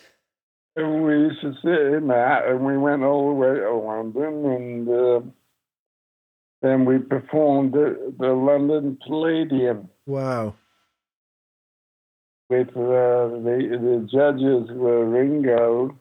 And 0.76 1.04
we 1.04 1.12
used 1.14 1.42
to 1.42 1.54
sit 1.62 1.94
in 1.98 2.08
that, 2.08 2.48
and 2.48 2.66
we 2.66 2.78
went 2.78 3.04
all 3.04 3.28
the 3.28 3.34
way 3.36 3.60
to 3.60 3.74
London, 3.74 4.46
and 4.46 4.90
uh, 4.90 5.20
then 6.62 6.86
we 6.86 6.98
performed 7.00 7.76
at 7.76 8.18
the 8.18 8.28
London 8.34 8.98
Palladium 9.06 9.90
Wow. 10.08 10.56
with 12.50 12.70
uh, 12.70 12.74
the 12.76 13.78
the 13.82 14.08
judges 14.12 14.70
were 14.76 15.06
Ringo 15.06 15.98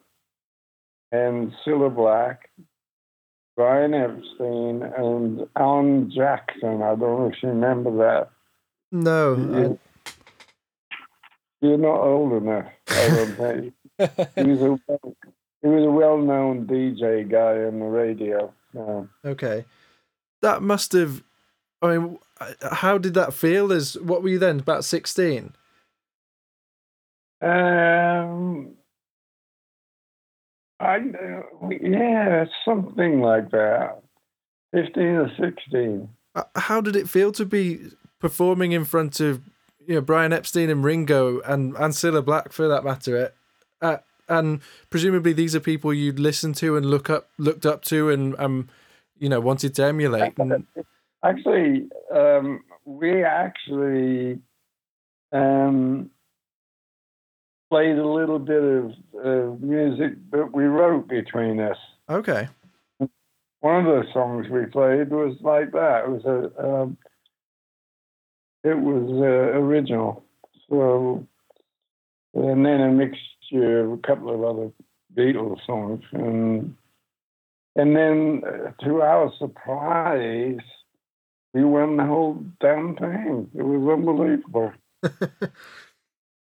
and 1.10 1.52
Cilla 1.66 1.94
Black, 1.94 2.50
Brian 3.58 3.92
Epstein, 3.92 4.82
and 4.96 5.48
Alan 5.56 6.12
Jackson. 6.14 6.80
I 6.80 6.94
don't 6.94 7.00
know 7.00 7.30
if 7.34 7.42
you 7.42 7.48
remember 7.48 7.90
that. 7.98 8.30
No. 8.92 9.34
You- 9.34 9.78
You're 11.60 11.76
not 11.76 11.98
old 12.00 12.34
enough, 12.40 12.70
I 12.88 13.08
don't 13.08 13.34
think. 13.36 13.74
He 14.36 14.44
was 14.52 14.62
a 14.62 14.78
he 15.60 15.66
was 15.68 15.84
a 15.84 15.90
well-known 15.90 16.68
DJ 16.68 17.28
guy 17.28 17.64
on 17.64 17.80
the 17.80 17.86
radio. 17.86 18.54
So. 18.72 19.08
okay. 19.24 19.64
That 20.40 20.62
must 20.62 20.92
have. 20.92 21.24
I 21.82 21.96
mean, 21.96 22.18
how 22.70 22.96
did 22.96 23.14
that 23.14 23.34
feel? 23.34 23.72
As 23.72 23.98
what 23.98 24.22
were 24.22 24.28
you 24.28 24.38
then? 24.38 24.60
About 24.60 24.84
sixteen. 24.84 25.54
Um, 27.42 28.76
I 30.80 30.96
uh, 30.96 31.68
yeah, 31.70 32.44
something 32.64 33.20
like 33.20 33.50
that. 33.50 34.00
Fifteen 34.72 35.16
or 35.16 35.30
sixteen. 35.40 36.08
Uh, 36.34 36.44
How 36.56 36.80
did 36.80 36.94
it 36.94 37.08
feel 37.08 37.32
to 37.32 37.44
be 37.44 37.90
performing 38.20 38.72
in 38.72 38.84
front 38.84 39.20
of 39.20 39.42
you 39.86 39.94
know 39.94 40.00
Brian 40.00 40.32
Epstein 40.32 40.70
and 40.70 40.84
Ringo 40.84 41.40
and 41.40 41.74
and 41.76 41.94
Cilla 41.94 42.24
Black 42.24 42.52
for 42.52 42.68
that 42.68 42.84
matter? 42.84 43.32
Uh, 43.80 43.98
and 44.28 44.60
presumably 44.90 45.32
these 45.32 45.56
are 45.56 45.60
people 45.60 45.92
you'd 45.92 46.18
listen 46.18 46.52
to 46.52 46.76
and 46.76 46.86
look 46.86 47.08
up 47.08 47.30
looked 47.38 47.64
up 47.64 47.82
to 47.82 48.10
and 48.10 48.38
um 48.38 48.68
you 49.18 49.28
know 49.28 49.40
wanted 49.40 49.74
to 49.76 49.84
emulate. 49.84 50.34
And, 50.38 50.66
Actually, 51.24 51.88
um, 52.14 52.60
we 52.84 53.24
actually 53.24 54.38
um, 55.32 56.10
played 57.70 57.98
a 57.98 58.06
little 58.06 58.38
bit 58.38 58.62
of 58.62 58.92
uh, 59.24 59.56
music 59.60 60.14
that 60.30 60.52
we 60.52 60.64
wrote 60.64 61.08
between 61.08 61.60
us. 61.60 61.78
okay. 62.08 62.48
One 63.60 63.86
of 63.86 63.86
the 63.86 64.12
songs 64.12 64.46
we 64.48 64.66
played 64.66 65.10
was 65.10 65.36
like 65.40 65.72
that. 65.72 66.04
It 66.04 66.10
was 66.10 66.24
a 66.24 66.64
um, 66.64 66.96
it 68.62 68.78
was 68.78 69.10
uh, 69.10 69.58
original. 69.58 70.22
So 70.68 71.26
and 72.34 72.64
then 72.64 72.80
a 72.80 72.90
mixture 72.90 73.80
of 73.80 73.92
a 73.92 73.96
couple 73.98 74.32
of 74.32 74.44
other 74.44 74.70
Beatles 75.16 75.64
songs, 75.66 76.04
and 76.12 76.76
and 77.74 77.96
then 77.96 78.42
uh, 78.46 78.70
to 78.84 79.02
our 79.02 79.32
surprise, 79.38 80.60
we 81.54 81.64
won 81.64 81.96
the 81.96 82.04
whole 82.04 82.44
damn 82.60 82.96
thing. 82.96 83.50
It 83.54 83.62
was 83.62 83.98
unbelievable. 83.98 84.72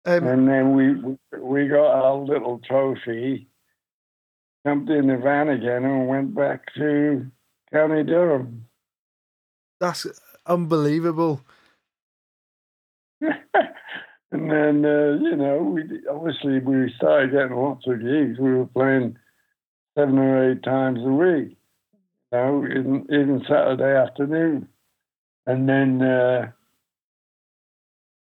Um, 0.05 0.27
And 0.27 0.48
then 0.48 0.75
we 0.75 1.39
we 1.39 1.67
got 1.67 1.91
our 1.91 2.15
little 2.15 2.60
trophy, 2.60 3.48
jumped 4.65 4.89
in 4.89 5.08
the 5.08 5.17
van 5.17 5.50
again, 5.50 5.84
and 5.84 6.08
went 6.08 6.34
back 6.34 6.74
to 6.75 7.29
County 7.72 8.03
Durham. 8.03 8.65
that's 9.79 10.08
unbelievable. 10.46 11.41
and 13.22 14.51
then 14.51 14.86
uh, 14.86 15.17
you 15.22 15.36
know, 15.36 15.58
we 15.60 15.84
obviously 16.10 16.60
we 16.60 16.91
started 16.98 17.31
getting 17.31 17.55
lots 17.55 17.86
of 17.88 18.01
gigs. 18.01 18.39
We 18.39 18.53
were 18.53 18.65
playing 18.65 19.17
seven 19.98 20.17
or 20.17 20.51
eight 20.51 20.63
times 20.63 21.00
a 21.00 21.12
week, 21.12 21.58
you 22.31 22.38
know, 22.38 22.65
even, 22.65 23.05
even 23.10 23.43
Saturday 23.48 23.96
afternoon. 23.96 24.67
And 25.46 25.67
then 25.67 26.01
uh, 26.01 26.51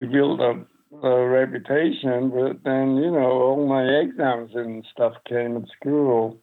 we 0.01 0.09
built 0.09 0.41
up 0.41 0.67
a 1.03 1.27
reputation, 1.29 2.31
but 2.31 2.63
then 2.65 2.97
you 2.97 3.11
know, 3.11 3.31
all 3.31 3.67
my 3.67 3.85
exams 3.85 4.51
and 4.55 4.85
stuff 4.93 5.15
came 5.29 5.57
at 5.57 5.69
school, 5.81 6.39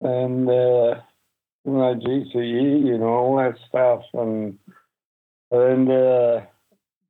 and 0.00 0.48
uh, 0.48 1.00
my 1.64 1.94
GCE, 1.94 2.84
you 2.84 2.98
know, 2.98 3.08
all 3.08 3.36
that 3.36 3.56
stuff, 3.68 4.02
and 4.12 4.58
and. 5.50 5.90
Uh, 5.90 6.40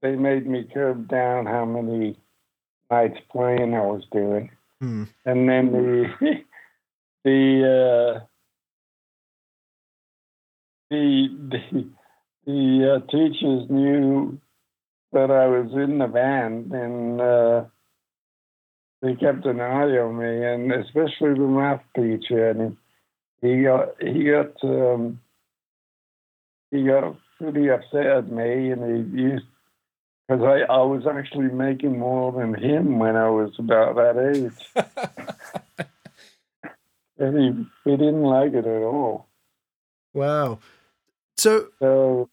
they 0.05 0.17
made 0.17 0.47
me 0.47 0.69
curb 0.75 1.09
down 1.09 1.47
how 1.47 1.65
many 1.65 2.15
nights 2.91 3.19
playing 3.33 3.75
I 3.75 3.81
was 3.81 4.05
doing, 4.13 4.51
Hmm. 4.81 5.05
and 5.25 5.49
then 5.49 5.73
the 5.73 6.05
the 7.25 7.41
uh, 7.75 8.25
the 10.91 11.29
the, 11.51 11.89
the 12.47 12.93
uh, 12.93 13.07
teachers 13.11 13.71
knew 13.71 14.39
that 15.15 15.31
I 15.31 15.47
was 15.47 15.73
in 15.73 15.99
the 15.99 16.07
band, 16.07 16.73
and 16.73 17.21
uh, 17.21 17.65
he 19.01 19.17
kept 19.17 19.47
an 19.47 19.61
eye 19.61 19.99
on 19.99 20.19
me, 20.19 20.45
and 20.45 20.73
especially 20.73 21.35
the 21.35 21.49
math 21.49 21.83
teacher. 21.97 22.51
And 22.51 22.77
he 23.41 23.63
got 23.63 24.01
he 24.01 24.25
got 24.25 24.53
um, 24.63 25.21
he 26.71 26.85
got 26.85 27.17
pretty 27.39 27.71
upset 27.71 28.07
at 28.07 28.31
me, 28.31 28.71
and 28.71 29.15
he 29.15 29.23
used 29.23 29.47
because 30.27 30.43
I, 30.43 30.73
I 30.73 30.83
was 30.83 31.07
actually 31.07 31.49
making 31.49 31.99
more 31.99 32.33
than 32.33 32.55
him 32.55 32.99
when 32.99 33.17
I 33.17 33.29
was 33.29 33.53
about 33.59 33.97
that 33.97 34.17
age. 34.35 34.87
and 37.19 37.39
he, 37.39 37.91
he 37.91 37.97
didn't 37.97 38.23
like 38.23 38.55
it 38.55 38.67
at 38.67 38.83
all. 38.83 39.29
Wow. 40.15 40.61
So, 41.37 41.69
So 41.79 42.31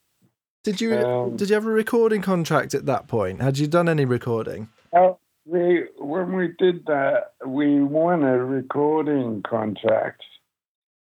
did 0.64 0.82
you 0.82 0.96
Um, 0.96 1.36
did 1.36 1.50
you 1.50 1.56
have 1.56 1.66
a 1.66 1.72
recording 1.72 2.22
contract 2.22 2.74
at 2.74 2.86
that 2.86 3.08
point? 3.08 3.42
Had 3.42 3.58
you 3.58 3.68
done 3.68 3.90
any 3.90 4.06
recording? 4.06 4.70
uh, 4.94 5.14
we 5.46 5.86
when 5.98 6.36
we 6.36 6.50
did 6.60 6.86
that, 6.86 7.34
we 7.46 7.82
won 7.82 8.24
a 8.24 8.44
recording 8.44 9.42
contract. 9.44 10.22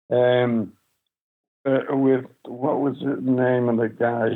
Um, 0.09 0.73
uh, 1.65 1.79
with 1.89 2.25
what 2.45 2.79
was 2.81 2.95
the 2.99 3.17
name 3.21 3.69
of 3.69 3.77
the 3.77 3.89
guy? 3.89 4.35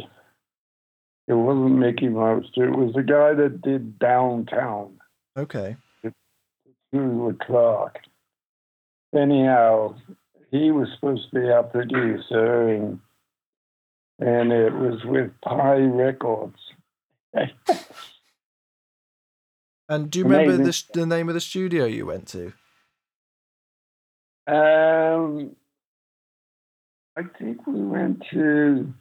It 1.27 1.33
wasn't 1.33 1.77
Mickey 1.77 2.07
Mouse. 2.07 2.45
It 2.55 2.75
was 2.75 2.93
the 2.93 3.03
guy 3.03 3.33
that 3.33 3.61
did 3.61 3.99
Downtown. 3.99 4.97
Okay. 5.37 5.75
Hugh 6.91 7.37
Clark. 7.45 7.99
Anyhow, 9.13 9.95
he 10.51 10.71
was 10.71 10.87
supposed 10.95 11.29
to 11.29 11.39
be 11.39 11.49
our 11.49 11.63
producer, 11.63 12.69
and 12.69 12.99
and 14.19 14.51
it 14.51 14.73
was 14.73 15.03
with 15.05 15.31
Pye 15.43 15.77
Records. 15.77 16.59
And 19.89 20.11
do 20.11 20.19
you 20.19 20.25
remember 20.25 20.57
the 20.57 20.83
the 20.93 21.05
name 21.05 21.29
of 21.29 21.33
the 21.33 21.39
studio 21.39 21.85
you 21.85 22.05
went 22.05 22.27
to? 22.29 22.51
Um, 24.47 25.55
I 27.17 27.21
think 27.39 27.65
we 27.65 27.81
went 27.81 28.23
to 28.31 28.93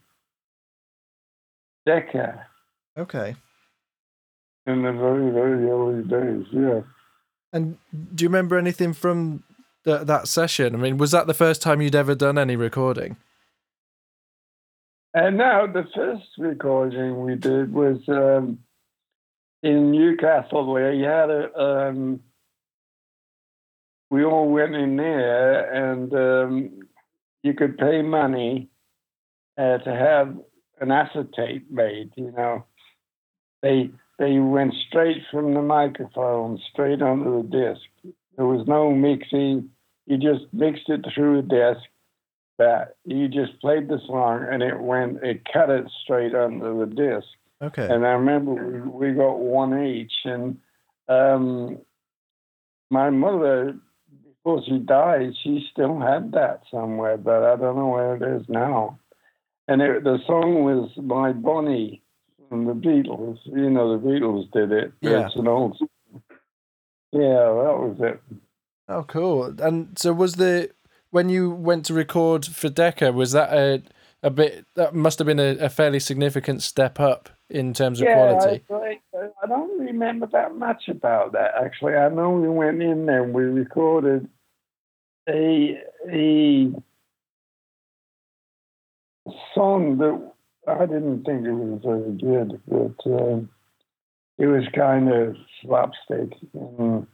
Decca 1.86 2.46
Okay. 2.96 3.36
in 4.66 4.82
the 4.82 4.92
very, 4.92 5.30
very 5.30 5.68
early 5.68 6.02
days. 6.04 6.46
Yeah. 6.52 6.80
And 7.52 7.78
do 8.14 8.24
you 8.24 8.28
remember 8.28 8.56
anything 8.56 8.92
from 8.92 9.42
th- 9.84 10.02
that 10.06 10.28
session? 10.28 10.74
I 10.74 10.78
mean, 10.78 10.98
was 10.98 11.10
that 11.10 11.26
the 11.26 11.34
first 11.34 11.62
time 11.62 11.80
you'd 11.80 11.94
ever 11.94 12.14
done 12.14 12.38
any 12.38 12.56
recording? 12.56 13.16
And 15.16 15.38
now 15.38 15.66
the 15.66 15.86
first 15.94 16.26
recording 16.36 17.22
we 17.22 17.36
did 17.36 17.72
was 17.72 17.96
um, 18.06 18.58
in 19.62 19.90
Newcastle. 19.90 20.70
We 20.70 21.00
had 21.00 21.30
a. 21.30 21.58
Um, 21.58 22.20
we 24.10 24.24
all 24.24 24.50
went 24.50 24.74
in 24.74 24.96
there, 24.96 25.72
and 25.72 26.12
um, 26.12 26.80
you 27.42 27.54
could 27.54 27.78
pay 27.78 28.02
money 28.02 28.68
uh, 29.56 29.78
to 29.78 29.90
have 29.90 30.36
an 30.82 30.92
acetate 30.92 31.72
made. 31.72 32.12
You 32.14 32.32
know, 32.32 32.66
they 33.62 33.88
they 34.18 34.38
went 34.38 34.74
straight 34.86 35.22
from 35.32 35.54
the 35.54 35.62
microphone 35.62 36.60
straight 36.70 37.00
onto 37.00 37.42
the 37.42 37.48
disc. 37.48 38.14
There 38.36 38.44
was 38.44 38.66
no 38.68 38.90
mixing. 38.90 39.70
You 40.04 40.18
just 40.18 40.52
mixed 40.52 40.90
it 40.90 41.06
through 41.14 41.38
a 41.38 41.42
disc 41.42 41.88
that 42.58 42.96
you 43.04 43.28
just 43.28 43.60
played 43.60 43.88
the 43.88 43.98
song 44.06 44.46
and 44.50 44.62
it 44.62 44.78
went 44.80 45.22
it 45.22 45.42
cut 45.52 45.68
it 45.70 45.84
straight 46.02 46.34
onto 46.34 46.80
the 46.80 46.86
disc 46.86 47.26
Okay. 47.62 47.86
and 47.88 48.06
i 48.06 48.10
remember 48.10 48.52
we, 48.54 49.08
we 49.10 49.14
got 49.14 49.38
one 49.38 49.84
each 49.84 50.12
and 50.24 50.58
um 51.08 51.78
my 52.90 53.10
mother 53.10 53.76
before 54.24 54.62
she 54.66 54.78
died 54.78 55.32
she 55.42 55.66
still 55.72 55.98
had 56.00 56.32
that 56.32 56.62
somewhere 56.70 57.16
but 57.16 57.42
i 57.42 57.56
don't 57.56 57.76
know 57.76 57.88
where 57.88 58.16
it 58.16 58.22
is 58.40 58.46
now 58.48 58.98
and 59.68 59.82
it, 59.82 60.04
the 60.04 60.18
song 60.26 60.64
was 60.64 60.90
my 60.96 61.32
bonnie 61.32 62.02
from 62.48 62.64
the 62.66 62.72
beatles 62.74 63.38
you 63.46 63.68
know 63.70 63.98
the 63.98 64.06
beatles 64.06 64.50
did 64.52 64.70
it 64.72 64.92
Yeah. 65.00 65.26
it's 65.26 65.36
an 65.36 65.48
old 65.48 65.76
song. 65.78 65.88
yeah 67.12 67.20
that 67.20 67.76
was 67.78 67.96
it 68.00 68.20
Oh, 68.88 69.02
cool. 69.02 69.52
And 69.60 69.98
so 69.98 70.12
was 70.12 70.36
the 70.36 70.70
when 71.10 71.28
you 71.28 71.50
went 71.50 71.84
to 71.86 71.94
record 71.94 72.44
for 72.44 72.68
Decca, 72.68 73.12
was 73.12 73.32
that 73.32 73.52
a 73.52 73.82
a 74.22 74.30
bit 74.30 74.66
that 74.74 74.94
must 74.94 75.18
have 75.18 75.26
been 75.26 75.38
a, 75.38 75.56
a 75.58 75.68
fairly 75.68 76.00
significant 76.00 76.62
step 76.62 76.98
up 76.98 77.28
in 77.48 77.72
terms 77.72 78.00
of 78.00 78.08
quality? 78.08 78.64
I, 78.70 78.98
I, 79.42 79.46
don't 79.46 79.78
remember 79.78 80.26
that 80.32 80.56
much 80.56 80.88
about 80.88 81.32
that 81.32 81.52
actually. 81.62 81.94
I 81.94 82.08
know 82.08 82.30
we 82.30 82.48
went 82.48 82.82
in 82.82 83.06
there 83.06 83.22
and 83.22 83.34
we 83.34 83.44
recorded 83.44 84.28
a 85.28 85.80
a 86.10 86.72
song 89.54 89.98
that 89.98 90.32
I 90.66 90.86
didn't 90.86 91.24
think 91.24 91.46
it 91.46 91.52
was 91.52 91.80
very 91.84 92.12
good, 92.18 92.60
but 92.66 93.12
um, 93.12 93.48
it 94.38 94.46
was 94.46 94.64
kind 94.74 95.12
of 95.12 95.36
slapstick, 95.62 96.36
and, 96.52 97.06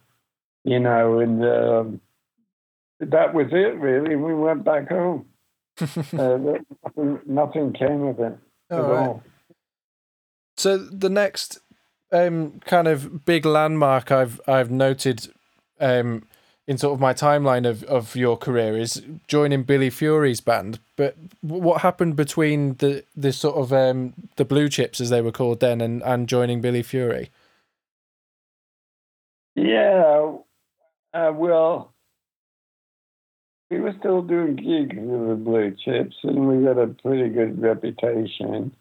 you 0.64 0.81
know, 0.81 1.18
and 1.20 1.44
um, 1.44 2.00
that 3.10 3.34
was 3.34 3.48
it 3.50 3.76
really. 3.78 4.16
We 4.16 4.34
went 4.34 4.64
back 4.64 4.88
home. 4.88 5.26
uh, 5.80 5.86
nothing, 6.14 7.20
nothing 7.26 7.72
came 7.72 8.02
of 8.02 8.20
it 8.20 8.38
All 8.70 8.78
at 8.78 8.84
right. 8.84 9.06
all. 9.08 9.22
So 10.56 10.76
the 10.76 11.08
next 11.08 11.58
um, 12.12 12.60
kind 12.60 12.86
of 12.86 13.24
big 13.24 13.44
landmark 13.44 14.12
I've 14.12 14.40
I've 14.46 14.70
noted 14.70 15.32
um, 15.80 16.24
in 16.66 16.78
sort 16.78 16.94
of 16.94 17.00
my 17.00 17.12
timeline 17.12 17.68
of, 17.68 17.82
of 17.84 18.14
your 18.14 18.36
career 18.36 18.76
is 18.78 19.02
joining 19.26 19.64
Billy 19.64 19.90
Fury's 19.90 20.40
band. 20.40 20.78
But 20.96 21.16
what 21.40 21.80
happened 21.80 22.16
between 22.16 22.74
the 22.76 23.04
the 23.16 23.32
sort 23.32 23.56
of 23.56 23.72
um, 23.72 24.14
the 24.36 24.44
Blue 24.44 24.68
Chips 24.68 25.00
as 25.00 25.10
they 25.10 25.22
were 25.22 25.32
called 25.32 25.60
then 25.60 25.80
and, 25.80 26.02
and 26.02 26.28
joining 26.28 26.60
Billy 26.60 26.82
Fury? 26.82 27.30
Yeah, 29.54 30.36
uh, 31.12 31.32
well, 31.34 31.91
we 33.72 33.80
were 33.80 33.94
still 33.98 34.20
doing 34.20 34.56
gigs 34.56 34.96
with 35.00 35.28
the 35.28 35.35
Blue 35.35 35.74
Chips, 35.82 36.16
and 36.24 36.46
we 36.46 36.62
got 36.62 36.78
a 36.78 36.88
pretty 36.88 37.30
good 37.30 37.61
reputation. 37.61 38.76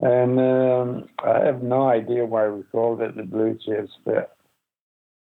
And 0.00 0.38
um, 0.38 1.08
I 1.24 1.46
have 1.46 1.62
no 1.62 1.88
idea 1.88 2.26
why 2.26 2.46
we 2.48 2.62
called 2.64 3.00
it 3.00 3.16
the 3.16 3.22
Blue 3.22 3.58
Chips, 3.64 3.92
but 4.04 4.36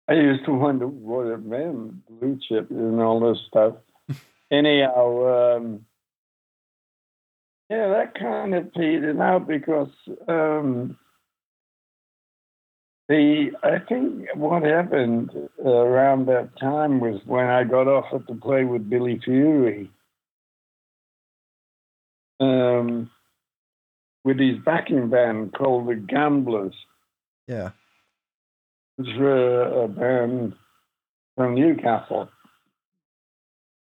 I 0.08 0.14
used 0.14 0.46
to 0.46 0.54
wonder 0.54 0.86
what 0.86 1.26
it 1.26 1.44
meant, 1.44 2.06
Blue 2.08 2.40
Chip 2.48 2.70
and 2.70 3.02
all 3.02 3.20
this 3.20 3.42
stuff. 3.48 3.74
Anyhow, 4.52 5.56
um, 5.58 5.86
yeah, 7.72 7.88
that 7.88 8.20
kind 8.20 8.54
of 8.54 8.72
petered 8.74 9.20
out 9.20 9.48
because 9.48 9.90
um, 10.28 10.96
the 13.10 13.52
I 13.64 13.80
think 13.80 14.30
what 14.36 14.64
happened 14.64 15.32
around 15.66 16.28
that 16.28 16.50
time 16.60 17.00
was 17.00 17.20
when 17.26 17.48
I 17.48 17.64
got 17.64 17.88
offered 17.88 18.28
to 18.28 18.36
play 18.36 18.64
with 18.64 18.90
Billy 18.90 19.20
Fury, 19.26 19.90
um, 22.40 23.10
with 24.24 24.40
his 24.40 24.58
backing 24.64 25.10
band 25.10 25.54
called 25.54 25.88
the 25.90 25.96
Gamblers, 25.96 26.76
Yeah. 27.48 27.72
which 28.98 29.10
were 29.18 29.84
a 29.84 29.88
band 29.88 30.54
from 31.36 31.56
Newcastle. 31.56 32.30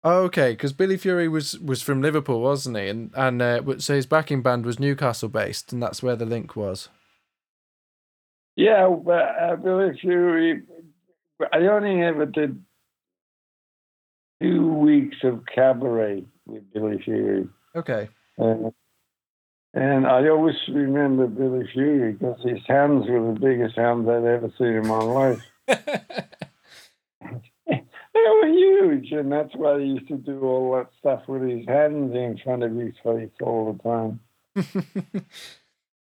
Oh, 0.03 0.23
okay, 0.23 0.53
because 0.53 0.71
Billy 0.73 0.95
Fury 0.97 1.27
was 1.27 1.59
was 1.59 1.81
from 1.81 2.01
Liverpool, 2.01 2.41
wasn't 2.41 2.77
he? 2.77 2.87
And 2.87 3.11
and 3.15 3.41
uh, 3.41 3.61
so 3.79 3.95
his 3.95 4.05
backing 4.05 4.41
band 4.41 4.65
was 4.65 4.79
Newcastle 4.79 5.27
based, 5.29 5.73
and 5.73 5.83
that's 5.83 6.01
where 6.01 6.15
the 6.15 6.25
link 6.25 6.55
was. 6.55 6.87
Yeah, 8.59 8.89
but 8.89 9.35
uh, 9.41 9.55
Billy 9.55 9.97
Fury, 10.01 10.63
I 11.53 11.59
only 11.59 12.01
ever 12.01 12.25
did 12.25 12.61
two 14.41 14.73
weeks 14.73 15.15
of 15.23 15.45
cabaret 15.45 16.25
with 16.45 16.69
Billy 16.73 17.01
Fury. 17.01 17.47
Okay. 17.73 18.09
Uh, 18.37 18.71
and 19.73 20.05
I 20.05 20.27
always 20.27 20.57
remember 20.67 21.27
Billy 21.27 21.69
Fury 21.71 22.11
because 22.11 22.37
his 22.43 22.59
hands 22.67 23.05
were 23.07 23.33
the 23.33 23.39
biggest 23.39 23.77
hands 23.77 24.09
I'd 24.09 24.25
ever 24.25 24.51
seen 24.57 24.67
in 24.67 24.87
my 24.87 24.99
life. 24.99 25.41
They 28.11 28.25
were 28.41 28.47
huge, 28.47 29.11
and 29.13 29.31
that's 29.31 29.55
why 29.55 29.79
he 29.79 29.85
used 29.85 30.07
to 30.09 30.17
do 30.17 30.41
all 30.41 30.75
that 30.75 30.89
stuff 30.99 31.21
with 31.29 31.43
his 31.43 31.65
hands 31.65 32.13
in 32.13 32.37
front 32.43 32.63
of 32.63 32.75
his 32.75 32.95
face 33.05 33.31
all 33.41 33.71
the 33.71 33.79
time. 33.81 34.19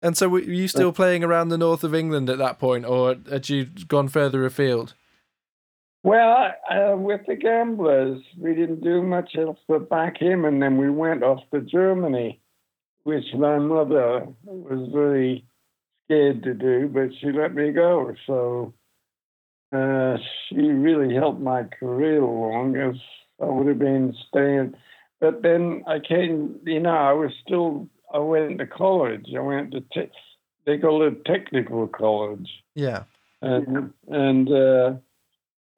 and 0.02 0.18
so 0.18 0.30
were 0.30 0.40
you 0.40 0.68
still 0.68 0.92
playing 0.92 1.24
around 1.24 1.50
the 1.50 1.58
north 1.58 1.84
of 1.84 1.94
England 1.94 2.30
at 2.30 2.38
that 2.38 2.60
point, 2.60 2.86
or 2.86 3.16
had 3.30 3.50
you 3.50 3.66
gone 3.66 4.08
further 4.08 4.46
afield? 4.46 4.94
Well, 6.04 6.52
uh, 6.70 6.98
with 6.98 7.22
the 7.28 7.36
Gamblers, 7.36 8.22
we 8.38 8.56
didn't 8.56 8.84
do 8.84 9.04
much 9.04 9.36
else 9.38 9.60
but 9.68 9.90
back 9.90 10.20
him, 10.20 10.46
and 10.46 10.62
then 10.62 10.78
we 10.78 10.90
went 10.90 11.24
off 11.24 11.42
to 11.54 11.62
Germany, 11.62 12.42
which 13.04 13.26
my 13.38 13.60
mother 13.60 14.28
was 14.44 14.90
very 14.92 15.46
scared 16.06 16.42
to 16.44 16.54
do, 16.56 16.88
but 16.88 17.10
she 17.20 17.32
let 17.32 17.54
me 17.54 17.72
go. 17.72 18.16
So 18.26 18.74
uh, 19.72 20.18
she 20.50 20.56
really 20.56 21.14
helped 21.14 21.40
my 21.40 21.64
career 21.64 22.22
along 22.22 22.78
as 22.78 22.96
I 23.42 23.46
would 23.46 23.68
have 23.68 23.80
been 23.80 24.16
staying. 24.28 24.74
But 25.20 25.44
then 25.44 25.84
I 25.88 26.00
came, 26.00 26.60
you 26.66 26.80
know, 26.80 26.90
I 26.90 27.14
was 27.14 27.32
still, 27.46 27.88
I 28.14 28.20
went 28.20 28.58
to 28.60 28.68
college. 28.68 29.26
I 29.36 29.40
went 29.40 29.72
to, 29.72 29.82
te- 29.94 30.12
they 30.66 30.78
call 30.78 31.06
it 31.08 31.26
technical 31.26 31.88
college. 31.88 32.50
Yeah. 32.76 33.04
And, 33.42 33.94
and 34.08 34.50
uh, 34.50 34.94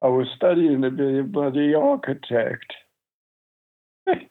I 0.02 0.08
was 0.08 0.26
studying 0.36 0.82
to 0.82 0.90
be 0.90 1.18
a 1.18 1.22
bloody 1.22 1.74
architect. 1.74 2.72
that 4.06 4.28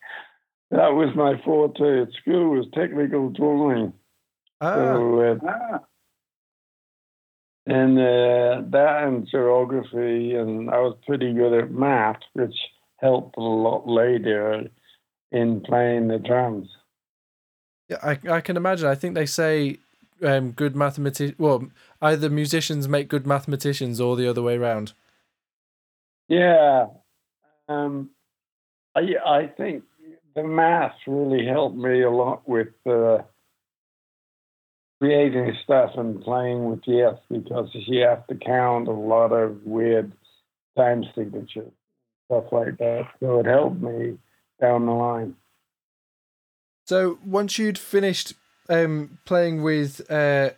was 0.71 1.15
my 1.15 1.41
forte 1.43 2.01
at 2.01 2.13
school, 2.21 2.51
was 2.51 2.67
technical 2.73 3.29
drawing. 3.29 3.93
Ah, 4.61 4.75
So, 4.75 5.19
uh, 5.19 5.77
and 7.65 7.97
uh, 7.97 8.61
that 8.71 9.03
and 9.03 9.27
geography, 9.29 10.35
and 10.35 10.69
I 10.69 10.79
was 10.79 10.97
pretty 11.05 11.33
good 11.33 11.53
at 11.53 11.71
math, 11.71 12.19
which 12.33 12.55
helped 12.97 13.37
a 13.37 13.41
lot 13.41 13.87
later 13.87 14.67
in 15.31 15.61
playing 15.61 16.09
the 16.09 16.19
drums. 16.19 16.67
Yeah, 17.89 17.97
I, 18.01 18.19
I 18.29 18.41
can 18.41 18.57
imagine. 18.57 18.87
I 18.87 18.95
think 18.95 19.15
they 19.15 19.25
say 19.25 19.77
um, 20.21 20.51
good 20.51 20.75
mathematicians, 20.75 21.37
well, 21.37 21.67
either 22.01 22.29
musicians 22.29 22.87
make 22.87 23.07
good 23.07 23.27
mathematicians 23.27 23.99
or 23.99 24.15
the 24.15 24.27
other 24.27 24.41
way 24.41 24.55
around. 24.55 24.93
Yeah, 26.29 26.87
um, 27.67 28.09
I 28.95 29.01
I 29.25 29.47
think 29.47 29.83
the 30.35 30.43
math 30.43 30.95
really 31.05 31.45
helped 31.45 31.75
me 31.75 32.01
a 32.01 32.09
lot 32.09 32.47
with 32.47 32.69
uh, 32.89 33.19
creating 34.99 35.53
stuff 35.63 35.91
and 35.97 36.21
playing 36.21 36.69
with 36.69 36.81
yes 36.87 37.15
because 37.29 37.69
you 37.73 38.01
have 38.01 38.25
to 38.27 38.35
count 38.35 38.87
a 38.87 38.91
lot 38.91 39.31
of 39.31 39.61
weird 39.63 40.13
time 40.77 41.03
signatures, 41.15 41.71
stuff 42.25 42.45
like 42.51 42.77
that. 42.77 43.07
So 43.19 43.41
it 43.41 43.45
helped 43.45 43.81
me 43.81 44.17
down 44.61 44.85
the 44.85 44.93
line. 44.93 45.35
So 46.85 47.19
once 47.25 47.57
you'd 47.57 47.77
finished 47.77 48.33
um, 48.69 49.17
playing 49.25 49.63
with 49.63 50.09
uh, 50.11 50.51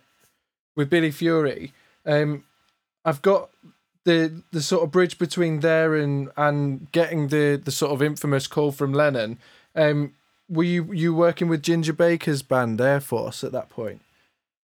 with 0.74 0.90
Billy 0.90 1.10
Fury, 1.10 1.72
um, 2.04 2.44
I've 3.04 3.22
got 3.22 3.50
the 4.04 4.42
the 4.52 4.62
sort 4.62 4.84
of 4.84 4.90
bridge 4.90 5.18
between 5.18 5.60
there 5.60 5.94
and 5.94 6.30
and 6.36 6.90
getting 6.92 7.28
the 7.28 7.60
the 7.62 7.70
sort 7.70 7.92
of 7.92 8.02
infamous 8.02 8.46
call 8.46 8.72
from 8.72 8.92
Lennon. 8.92 9.38
Um, 9.74 10.14
were 10.48 10.64
you 10.64 10.92
you 10.92 11.14
working 11.14 11.48
with 11.48 11.62
Ginger 11.62 11.92
Baker's 11.92 12.42
band 12.42 12.80
Air 12.80 13.00
Force 13.00 13.44
at 13.44 13.52
that 13.52 13.68
point? 13.68 14.00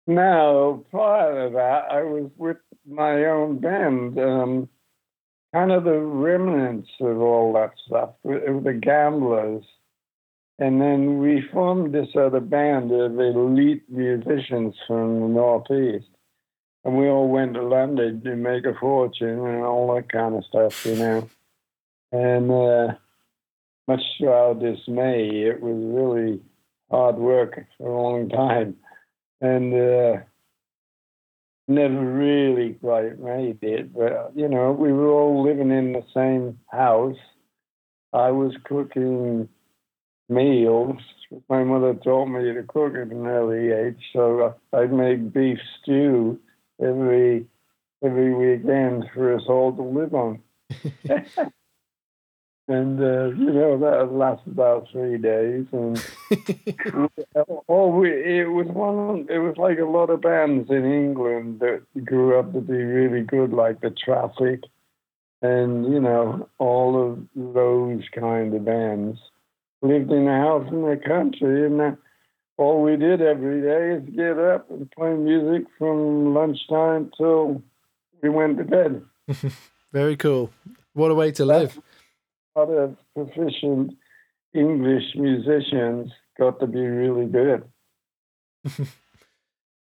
No, 0.08 0.86
prior 0.92 1.50
to 1.50 1.56
that, 1.56 1.92
I 1.92 2.04
was 2.04 2.30
with 2.38 2.58
my 2.88 3.26
own 3.26 3.58
band, 3.60 4.20
um, 4.20 4.70
kind 5.54 5.72
of 5.72 5.84
the 5.84 6.00
remnants 6.00 6.90
of 7.00 7.20
all 7.20 7.54
that 7.54 7.72
stuff, 7.88 8.12
with 8.24 8.64
the 8.64 8.74
Gamblers. 8.74 9.64
And 10.58 10.82
then 10.82 11.20
we 11.20 11.44
formed 11.52 11.94
this 11.94 12.16
other 12.16 12.40
band 12.40 12.92
of 12.92 13.20
elite 13.20 13.84
musicians 13.90 14.76
from 14.88 15.20
the 15.20 15.28
Northeast. 15.28 16.08
And 16.86 16.98
we 16.98 17.10
all 17.10 17.28
went 17.28 17.56
to 17.56 17.64
London 17.64 18.22
to 18.22 18.36
make 18.36 18.66
a 18.66 18.74
fortune 18.74 19.40
and 19.40 19.64
all 19.64 19.94
that 19.96 20.10
kind 20.10 20.36
of 20.36 20.46
stuff, 20.46 20.86
you 20.86 20.96
know. 20.96 21.30
And 22.12 22.52
uh, 22.52 22.94
much 23.88 24.02
to 24.20 24.32
our 24.32 24.54
dismay, 24.54 25.28
it 25.28 25.62
was 25.62 25.76
really 25.76 26.42
hard 26.90 27.18
work 27.18 27.66
for 27.78 27.90
a 27.90 28.02
long 28.02 28.30
time 28.30 28.78
and 29.42 29.74
uh, 29.74 30.22
never 31.68 32.00
really 32.00 32.74
quite 32.74 33.20
made 33.20 33.62
it. 33.62 33.94
But 33.94 34.32
you 34.36 34.48
know, 34.48 34.72
we 34.72 34.94
were 34.94 35.10
all 35.10 35.44
living 35.44 35.72
in 35.72 35.94
the 35.94 36.06
same 36.14 36.60
house. 36.68 37.18
I 38.14 38.32
was 38.32 38.54
cooking 38.64 39.50
meals. 40.30 40.98
My 41.50 41.64
mother 41.64 41.94
taught 41.96 42.28
me 42.28 42.54
to 42.54 42.64
cook 42.64 42.96
at 42.96 43.08
an 43.08 43.26
early 43.26 43.72
age, 43.72 44.02
so 44.14 44.56
I'd 44.74 44.94
make 44.94 45.34
beef 45.34 45.60
stew 45.82 46.40
every 46.82 47.48
every 48.04 48.34
weekend 48.34 49.06
for 49.14 49.36
us 49.36 49.44
all 49.48 49.74
to 49.74 49.82
live 49.82 50.14
on. 50.14 50.42
and 52.68 53.00
uh, 53.00 53.28
you 53.28 53.52
know 53.52 53.78
that 53.80 54.12
lasted 54.12 54.52
about 54.52 54.88
three 54.92 55.18
days, 55.18 55.66
and 55.72 56.04
oh, 57.70 57.88
we, 57.90 58.10
it 58.10 58.50
was 58.50 58.68
one. 58.68 59.28
It 59.30 59.40
was 59.40 59.56
like 59.58 59.80
a 59.80 59.86
lot 59.86 60.10
of 60.10 60.22
bands 60.22 60.70
in 60.70 60.86
England 60.86 61.60
that 61.60 61.84
grew 62.04 62.40
up 62.40 62.54
to 62.54 62.62
be 62.62 62.74
really 62.74 63.22
good, 63.22 63.52
like 63.52 63.82
the 63.82 63.92
Traffic, 63.92 64.62
and 65.42 65.92
you 65.92 66.00
know 66.00 66.50
all 66.58 67.12
of 67.12 67.20
those 67.36 68.04
kind 68.14 68.54
of 68.54 68.66
bands 68.66 69.20
lived 69.88 70.12
in 70.12 70.28
a 70.28 70.38
house 70.40 70.68
in 70.72 70.82
the 70.82 70.98
country, 70.98 71.66
and 71.66 71.82
uh, 71.82 71.92
all 72.58 72.82
we 72.82 72.96
did 72.96 73.22
every 73.22 73.62
day 73.62 73.96
is 73.96 74.16
get 74.16 74.38
up 74.40 74.70
and 74.70 74.90
play 74.92 75.14
music 75.14 75.68
from 75.78 76.34
lunchtime 76.34 77.12
till 77.18 77.62
we 78.22 78.30
went 78.30 78.58
to 78.58 78.64
bed. 78.64 79.02
Very 79.94 80.16
cool. 80.16 80.52
What 80.94 81.12
a 81.12 81.16
way 81.16 81.32
to 81.34 81.46
live. 81.46 81.80
A 82.56 82.60
lot 82.60 82.70
of 82.70 82.96
proficient 83.14 83.98
English 84.54 85.16
musicians 85.16 86.12
got 86.38 86.60
to 86.60 86.68
be 86.68 86.80
really 86.82 87.26
good. 87.28 87.64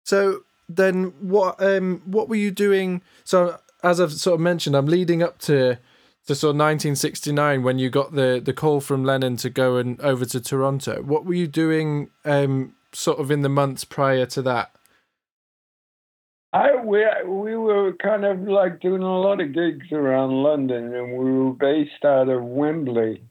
So 0.05 0.45
then, 0.69 1.15
what 1.21 1.61
um 1.63 2.03
what 2.05 2.29
were 2.29 2.37
you 2.37 2.51
doing? 2.51 3.03
So 3.25 3.59
as 3.83 4.01
I've 4.01 4.13
sort 4.13 4.35
of 4.35 4.41
mentioned, 4.41 4.77
I'm 4.77 4.87
leading 4.87 5.23
up 5.23 5.39
to 5.41 5.79
to 6.27 6.35
sort 6.35 6.51
of 6.51 6.61
1969 6.61 7.63
when 7.63 7.79
you 7.79 7.91
got 7.91 8.13
the 8.13 8.41
the 8.45 8.53
call 8.53 8.81
from 8.81 9.05
Lennon 9.05 9.37
to 9.39 9.51
go 9.51 9.77
and 9.77 10.01
over 10.01 10.25
to 10.25 10.41
Toronto. 10.41 11.03
What 11.03 11.25
were 11.27 11.35
you 11.35 11.47
doing 11.47 12.11
um 12.25 12.75
sort 12.93 13.19
of 13.19 13.31
in 13.31 13.43
the 13.43 13.49
months 13.49 13.85
prior 13.85 14.27
to 14.27 14.43
that? 14.43 14.71
I 16.53 16.77
we 16.77 17.05
we 17.27 17.57
were 17.57 17.93
kind 17.95 18.25
of 18.25 18.41
like 18.43 18.81
doing 18.81 19.03
a 19.03 19.21
lot 19.21 19.41
of 19.41 19.53
gigs 19.53 19.91
around 19.91 20.31
London, 20.31 20.95
and 20.95 21.19
we 21.19 21.33
were 21.33 21.53
based 21.53 22.05
out 22.05 22.29
of 22.29 22.45
Wembley, 22.45 23.25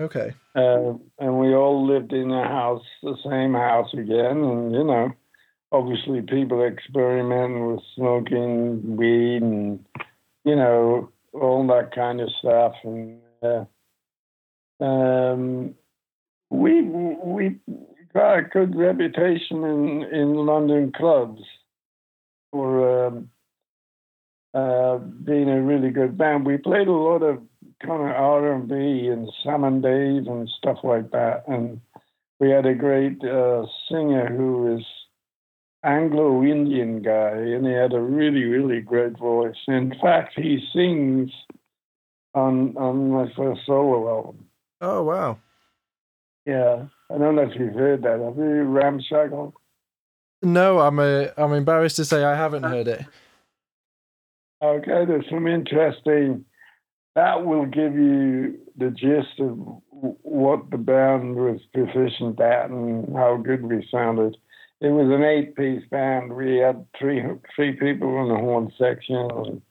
Okay. 0.00 0.32
uh, 0.56 0.94
and 1.18 1.38
we 1.38 1.54
all 1.54 1.86
lived 1.86 2.14
in 2.14 2.30
a 2.30 2.48
house, 2.48 2.84
the 3.02 3.16
same 3.28 3.52
house 3.52 3.92
again, 3.92 4.38
and 4.42 4.72
you 4.74 4.84
know, 4.84 5.12
obviously 5.70 6.22
people 6.22 6.64
experimenting 6.64 7.66
with 7.74 7.82
smoking 7.94 8.96
weed 8.96 9.42
and 9.42 9.84
you 10.44 10.56
know 10.56 11.11
all 11.32 11.66
that 11.68 11.94
kind 11.94 12.20
of 12.20 12.30
stuff, 12.38 12.74
and 12.84 13.20
uh, 13.42 13.64
um, 14.84 15.74
we 16.50 16.82
we 16.82 17.56
got 18.12 18.38
a 18.38 18.42
good 18.42 18.76
reputation 18.76 19.64
in 19.64 20.02
in 20.04 20.34
London 20.34 20.92
clubs 20.94 21.42
for 22.50 23.06
um, 23.06 23.30
uh, 24.54 24.98
being 24.98 25.48
a 25.48 25.62
really 25.62 25.90
good 25.90 26.18
band. 26.18 26.44
We 26.44 26.58
played 26.58 26.88
a 26.88 26.92
lot 26.92 27.22
of 27.22 27.40
kind 27.82 28.02
of 28.02 28.08
R 28.08 28.52
and 28.52 28.68
B 28.68 29.08
and 29.08 29.30
Sam 29.42 29.64
and 29.64 29.82
Dave 29.82 30.26
and 30.26 30.48
stuff 30.58 30.78
like 30.84 31.10
that, 31.12 31.44
and 31.48 31.80
we 32.38 32.50
had 32.50 32.66
a 32.66 32.74
great 32.74 33.22
uh, 33.24 33.64
singer 33.88 34.26
who 34.28 34.62
was 34.64 34.84
Anglo-Indian 35.84 37.02
guy, 37.02 37.32
and 37.32 37.66
he 37.66 37.72
had 37.72 37.92
a 37.92 38.00
really, 38.00 38.44
really 38.44 38.80
great 38.80 39.18
voice. 39.18 39.56
In 39.66 39.94
fact, 40.00 40.34
he 40.36 40.60
sings 40.72 41.30
on 42.34 42.76
on 42.76 43.10
my 43.10 43.26
first 43.36 43.62
solo 43.66 44.08
album. 44.08 44.46
Oh 44.80 45.02
wow. 45.02 45.38
Yeah, 46.46 46.86
I 47.10 47.18
don't 47.18 47.36
know 47.36 47.42
if 47.42 47.58
you've 47.58 47.74
heard 47.74 48.02
that. 48.02 48.20
Have 48.20 48.36
you, 48.36 48.64
Ramshackled? 48.64 49.52
No, 50.42 50.80
I'm 50.80 50.98
a, 50.98 51.32
I'm 51.36 51.52
embarrassed 51.52 51.96
to 51.96 52.04
say 52.04 52.24
I 52.24 52.34
haven't 52.34 52.64
heard 52.64 52.88
it. 52.88 53.04
Okay, 54.60 55.04
there's 55.04 55.28
some 55.30 55.46
interesting. 55.46 56.44
That 57.14 57.44
will 57.44 57.66
give 57.66 57.94
you 57.94 58.58
the 58.76 58.90
gist 58.90 59.38
of 59.38 59.58
what 59.90 60.70
the 60.70 60.78
band 60.78 61.36
was 61.36 61.60
proficient 61.74 62.40
at 62.40 62.70
and 62.70 63.14
how 63.14 63.36
good 63.36 63.64
we 63.64 63.86
sounded. 63.90 64.36
It 64.82 64.90
was 64.90 65.06
an 65.06 65.22
eight-piece 65.22 65.84
band. 65.90 66.34
We 66.34 66.56
had 66.56 66.84
three 66.98 67.22
three 67.54 67.72
people 67.72 68.20
in 68.22 68.28
the 68.28 68.40
horn 68.40 68.72
section. 68.76 69.16
And 69.16 69.62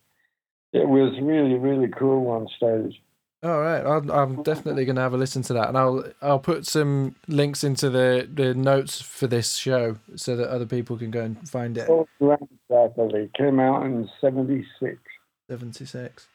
it 0.72 0.88
was 0.88 1.12
really 1.20 1.54
really 1.54 1.88
cool 1.88 2.28
on 2.30 2.48
stage. 2.56 3.00
All 3.44 3.60
right, 3.60 3.84
I'm, 3.84 4.08
I'm 4.08 4.42
definitely 4.44 4.84
going 4.84 4.94
to 4.94 5.02
have 5.02 5.14
a 5.14 5.16
listen 5.16 5.42
to 5.42 5.52
that, 5.54 5.68
and 5.68 5.76
I'll 5.76 6.04
I'll 6.22 6.38
put 6.38 6.64
some 6.64 7.16
links 7.26 7.64
into 7.64 7.90
the, 7.90 8.28
the 8.32 8.54
notes 8.54 9.00
for 9.00 9.26
this 9.26 9.56
show 9.56 9.96
so 10.14 10.36
that 10.36 10.48
other 10.48 10.64
people 10.64 10.96
can 10.96 11.10
go 11.10 11.22
and 11.24 11.48
find 11.48 11.76
it. 11.76 11.88
Both 11.88 12.08
Exactly. 12.20 13.30
Came 13.36 13.58
out 13.58 13.84
in 13.84 14.08
'76. 14.20 14.96
Seventy 15.50 15.84
six. 15.84 16.28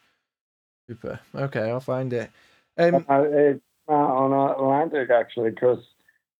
Super. 0.90 1.22
Okay, 1.34 1.72
I'll 1.72 1.80
find 1.80 2.12
it. 2.12 2.30
Um, 2.78 3.06
Uh, 3.10 3.24
it 3.24 3.62
came 3.88 3.96
out 3.96 4.12
on 4.12 4.52
Atlantic 4.52 5.10
actually, 5.10 5.52
because 5.52 5.80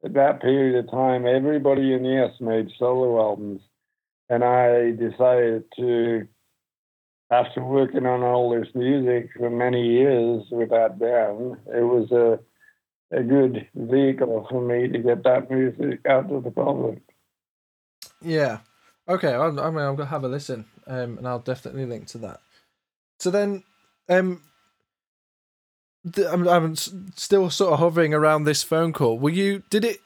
at 0.04 0.14
that 0.14 0.42
period 0.42 0.76
of 0.84 0.92
time, 0.92 1.26
everybody 1.26 1.94
in 1.94 2.06
Yes 2.06 2.32
made 2.40 2.72
solo 2.78 3.20
albums, 3.20 3.62
and 4.30 4.44
I 4.44 4.92
decided 4.92 5.66
to 5.78 6.28
after 7.30 7.62
working 7.62 8.06
on 8.06 8.24
all 8.24 8.50
this 8.50 8.74
music 8.74 9.30
for 9.38 9.50
many 9.50 9.86
years 9.86 10.44
with 10.50 10.70
that 10.70 10.98
band, 10.98 11.58
it 11.76 11.84
was 11.84 12.12
a 12.12 12.40
a 13.16 13.24
good 13.24 13.68
vehicle 13.74 14.46
for 14.50 14.62
me 14.62 14.88
to 14.90 15.00
get 15.00 15.24
that 15.24 15.50
music 15.50 16.02
out 16.10 16.28
to 16.28 16.42
the 16.42 16.52
public. 16.52 17.00
Yeah. 18.22 18.60
Okay. 19.08 19.34
I, 19.34 19.48
I 19.48 19.70
mean, 19.70 19.80
I'm 19.80 19.96
gonna 19.96 20.06
have 20.06 20.26
a 20.26 20.28
listen, 20.28 20.66
um, 20.88 21.18
and 21.18 21.28
I'll 21.28 21.40
definitely 21.40 21.86
link 21.86 22.08
to 22.08 22.18
that. 22.20 22.42
So 23.20 23.32
then, 23.32 23.64
um, 24.10 24.42
I'm, 26.30 26.48
I'm 26.48 26.76
still 26.76 27.50
sort 27.50 27.74
of 27.74 27.80
hovering 27.80 28.14
around 28.14 28.44
this 28.44 28.64
phone 28.64 28.94
call. 28.94 29.18
Were 29.20 29.30
you? 29.30 29.64
Did 29.70 29.86
it? 29.86 30.00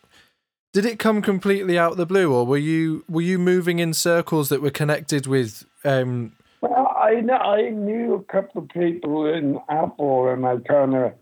Did 0.74 0.86
it 0.86 1.00
come 1.00 1.22
completely 1.22 1.78
out 1.78 1.94
of 1.94 1.98
the 1.98 2.06
blue, 2.06 2.34
or 2.34 2.46
were 2.46 2.58
you 2.58 3.04
were 3.10 3.22
you 3.22 3.38
moving 3.38 3.80
in 3.80 3.94
circles 3.94 4.50
that 4.50 4.62
were 4.62 4.72
connected 4.72 5.28
with? 5.28 5.66
Um... 5.84 6.34
Well, 6.62 6.96
I 6.96 7.22
know, 7.22 7.34
I 7.34 7.70
knew 7.70 8.14
a 8.14 8.24
couple 8.24 8.62
of 8.62 8.70
people 8.70 9.26
in 9.26 9.60
Apple, 9.68 10.30
and 10.30 10.46
I 10.46 10.58
kind 10.58 10.96
of 10.96 11.14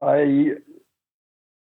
I 0.00 0.56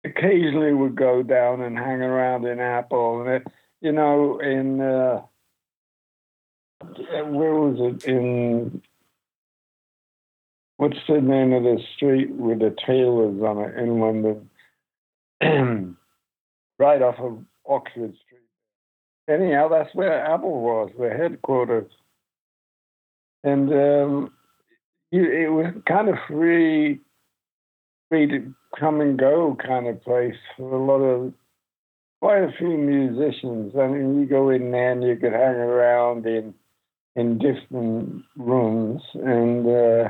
occasionally 0.03 0.73
would 0.73 0.95
go 0.95 1.23
down 1.23 1.61
and 1.61 1.77
hang 1.77 2.01
around 2.01 2.45
in 2.45 2.59
Apple, 2.59 3.21
and 3.21 3.29
it, 3.29 3.47
you 3.81 3.91
know, 3.91 4.39
in 4.39 4.79
uh, 4.79 5.21
where 7.25 7.55
was 7.55 7.77
it 7.79 8.03
in 8.05 8.81
what's 10.79 10.97
the 11.09 11.19
name 11.19 11.51
of 11.51 11.63
the 11.63 11.77
street 11.93 12.31
with 12.31 12.59
the 12.59 12.73
tailors 12.87 13.41
on 13.43 13.57
it 13.57 13.77
in 13.77 13.99
London? 13.99 14.49
right 16.79 17.01
off 17.01 17.19
of 17.19 17.43
Oxford 17.67 18.13
Street. 18.25 18.39
Anyhow, 19.27 19.67
that's 19.67 19.93
where 19.93 20.25
Apple 20.25 20.61
was, 20.61 20.89
the 20.97 21.09
headquarters. 21.09 21.91
And 23.43 23.69
um, 23.73 24.31
it 25.11 25.51
was 25.51 25.73
kind 25.85 26.07
of 26.07 26.15
free, 26.29 27.01
free 28.07 28.27
to 28.27 28.53
come 28.79 29.01
and 29.01 29.19
go 29.19 29.57
kind 29.61 29.85
of 29.85 30.01
place 30.01 30.35
for 30.55 30.73
a 30.73 30.85
lot 30.85 31.03
of 31.03 31.33
quite 32.21 32.43
a 32.43 32.53
few 32.57 32.77
musicians. 32.77 33.73
I 33.77 33.87
mean, 33.87 34.21
you 34.21 34.25
go 34.25 34.49
in 34.49 34.71
there 34.71 34.93
and 34.93 35.03
you 35.03 35.17
could 35.17 35.33
hang 35.33 35.55
around 35.55 36.25
in 36.25 36.53
in 37.15 37.37
different 37.37 38.23
rooms, 38.37 39.01
and 39.15 39.67
uh, 39.67 40.09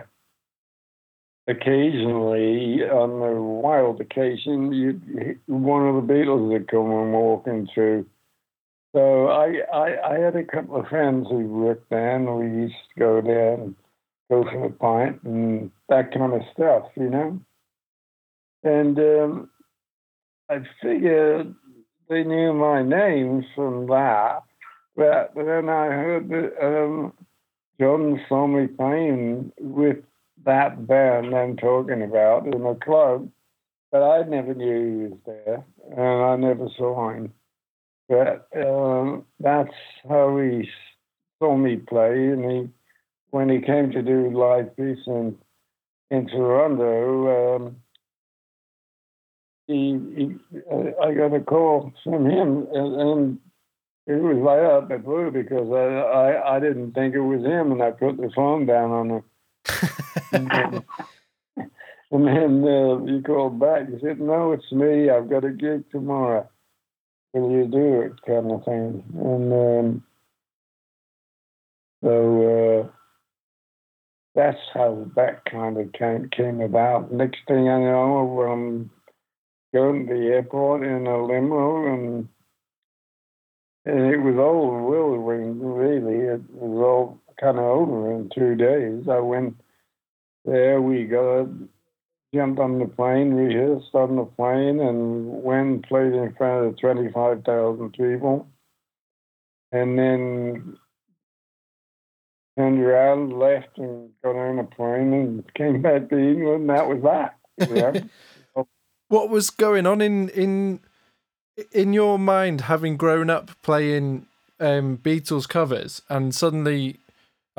occasionally, 1.49 2.83
on 2.83 3.09
a 3.21 3.41
wild 3.41 3.99
occasion, 3.99 4.71
you 4.71 5.39
one 5.47 5.87
of 5.87 5.95
the 5.95 6.13
Beatles 6.13 6.47
would 6.49 6.67
come 6.67 6.91
and 6.91 7.11
walking 7.11 7.67
through. 7.73 8.05
So 8.95 9.27
I, 9.27 9.61
I, 9.73 10.15
I 10.15 10.19
had 10.19 10.35
a 10.35 10.43
couple 10.43 10.79
of 10.79 10.87
friends 10.87 11.27
who 11.29 11.39
worked 11.39 11.89
there, 11.89 12.15
and 12.15 12.37
we 12.37 12.45
used 12.45 12.75
to 12.93 12.99
go 12.99 13.21
there 13.21 13.53
and 13.55 13.75
go 14.29 14.43
for 14.43 14.65
a 14.65 14.69
pint 14.69 15.21
and 15.23 15.71
that 15.89 16.13
kind 16.13 16.33
of 16.33 16.41
stuff, 16.53 16.83
you 16.95 17.09
know. 17.09 17.39
And 18.63 18.97
um, 18.99 19.49
I 20.49 20.61
figured 20.81 21.55
they 22.09 22.23
knew 22.23 22.53
my 22.53 22.83
name 22.83 23.45
from 23.55 23.87
that. 23.87 24.43
But 24.95 25.33
then 25.35 25.69
I 25.69 25.85
heard 25.87 26.29
that 26.29 26.53
um, 26.61 27.13
John 27.79 28.19
saw 28.27 28.47
me 28.47 28.67
playing 28.67 29.53
with 29.59 29.97
that 30.45 30.87
band 30.87 31.35
I'm 31.35 31.57
talking 31.57 32.01
about 32.01 32.47
in 32.47 32.65
a 32.65 32.75
club, 32.75 33.29
but 33.91 34.03
I 34.03 34.23
never 34.23 34.53
knew 34.53 35.01
he 35.01 35.07
was 35.07 35.19
there, 35.25 35.65
and 35.91 36.23
I 36.23 36.35
never 36.35 36.67
saw 36.77 37.11
him. 37.11 37.33
But 38.07 38.47
um, 38.55 39.25
that's 39.39 39.73
how 40.07 40.37
he 40.39 40.69
saw 41.39 41.55
me 41.55 41.77
play, 41.77 42.27
and 42.27 42.51
he, 42.51 42.69
when 43.31 43.49
he 43.49 43.61
came 43.61 43.91
to 43.91 44.01
do 44.01 44.31
live 44.31 44.75
Peace 44.75 45.05
in 45.05 45.37
in 46.11 46.27
Toronto, 46.27 47.55
um, 47.55 47.75
he, 49.67 49.99
he 50.15 50.35
I 51.03 51.13
got 51.13 51.35
a 51.35 51.39
call 51.39 51.93
from 52.03 52.25
him, 52.25 52.67
and, 52.73 52.95
and 52.95 53.39
it 54.07 54.19
was 54.19 54.37
right 54.37 54.65
out 54.65 54.89
the 54.89 54.97
blue 54.97 55.29
because 55.29 55.71
I, 55.71 55.75
I 55.75 56.55
I 56.55 56.59
didn't 56.59 56.93
think 56.93 57.13
it 57.13 57.21
was 57.21 57.45
him, 57.45 57.71
and 57.71 57.83
I 57.83 57.91
put 57.91 58.17
the 58.17 58.31
phone 58.35 58.65
down 58.65 58.91
on 58.91 59.09
him. 59.11 59.23
and 62.11 62.27
then, 62.27 62.67
uh, 62.67 63.05
he 63.05 63.21
called 63.21 63.59
back. 63.59 63.89
He 63.89 63.99
said, 64.01 64.19
"No, 64.19 64.51
it's 64.51 64.71
me. 64.71 65.09
I've 65.09 65.29
got 65.29 65.45
a 65.45 65.51
gig 65.51 65.89
tomorrow. 65.91 66.49
Will 67.33 67.51
you 67.51 67.65
do 67.65 68.01
it?" 68.01 68.21
Kind 68.25 68.51
of 68.51 68.63
thing. 68.65 69.03
And 69.17 69.53
um, 69.53 70.03
so 72.03 72.83
uh, 72.85 72.89
that's 74.35 74.59
how 74.73 75.07
that 75.15 75.43
kind 75.45 75.77
of 75.77 75.91
came 75.93 76.29
came 76.29 76.61
about. 76.61 77.11
Next 77.11 77.39
thing 77.47 77.69
I 77.69 77.79
know, 77.79 78.41
I'm 78.41 78.89
going 79.73 80.07
to 80.07 80.13
the 80.13 80.27
airport 80.27 80.83
in 80.83 81.07
a 81.07 81.25
limo 81.25 81.93
and 81.93 82.29
and 83.85 84.13
it 84.13 84.17
was 84.17 84.35
all 84.37 84.69
whirlwind 84.85 85.61
really. 85.61 86.25
It 86.27 86.41
was 86.51 86.83
all 86.83 87.21
kind 87.39 87.57
of 87.57 87.63
over 87.63 88.11
in 88.13 88.29
two 88.33 88.55
days. 88.55 89.07
I 89.09 89.19
went 89.19 89.55
there, 90.49 90.81
we 90.81 91.05
got 91.05 91.47
jumped 92.33 92.59
on 92.59 92.79
the 92.79 92.85
plane, 92.85 93.33
rehearsed 93.33 93.93
on 93.93 94.15
the 94.15 94.25
plane, 94.25 94.79
and 94.79 95.43
went 95.43 95.87
played 95.87 96.13
in 96.13 96.33
front 96.37 96.67
of 96.67 96.79
25,000 96.79 97.91
people. 97.91 98.47
And 99.71 99.97
then 99.97 100.77
turned 102.57 102.79
around, 102.79 103.37
left, 103.37 103.77
and 103.77 104.09
got 104.23 104.35
on 104.35 104.59
a 104.59 104.63
plane 104.63 105.13
and 105.13 105.53
came 105.55 105.81
back 105.81 106.09
to 106.09 106.17
England. 106.17 106.69
That 106.69 106.87
was 106.87 107.01
that. 107.03 107.35
Yeah. 107.69 108.63
what 109.07 109.29
was 109.29 109.49
going 109.49 109.85
on 109.85 110.01
in 110.01 110.29
in 110.29 110.79
in 111.71 111.93
your 111.93 112.17
mind, 112.17 112.61
having 112.61 112.97
grown 112.97 113.29
up 113.29 113.51
playing 113.61 114.27
um, 114.59 114.97
Beatles 114.97 115.47
covers, 115.47 116.01
and 116.09 116.33
suddenly, 116.33 116.99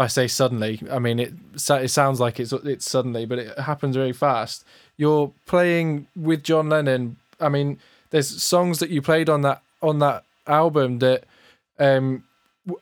I 0.01 0.07
say 0.07 0.29
suddenly, 0.29 0.81
I 0.91 0.99
mean 0.99 1.19
it. 1.19 1.35
It 1.55 1.91
sounds 1.91 2.21
like 2.21 2.41
it's 2.41 2.53
it's 2.53 2.91
suddenly, 2.91 3.27
but 3.27 3.39
it 3.39 3.59
happens 3.59 3.97
very 3.97 4.15
fast. 4.15 4.65
You're 4.97 5.31
playing 5.45 6.07
with 6.17 6.43
John 6.43 6.71
Lennon. 6.71 7.19
I 7.39 7.51
mean, 7.51 7.79
there's 8.09 8.43
songs 8.43 8.79
that 8.79 8.89
you 8.89 9.03
played 9.03 9.29
on 9.29 9.43
that 9.43 9.63
on 9.83 9.99
that 9.99 10.25
album 10.47 11.01
that 11.01 11.25
um, 11.79 12.25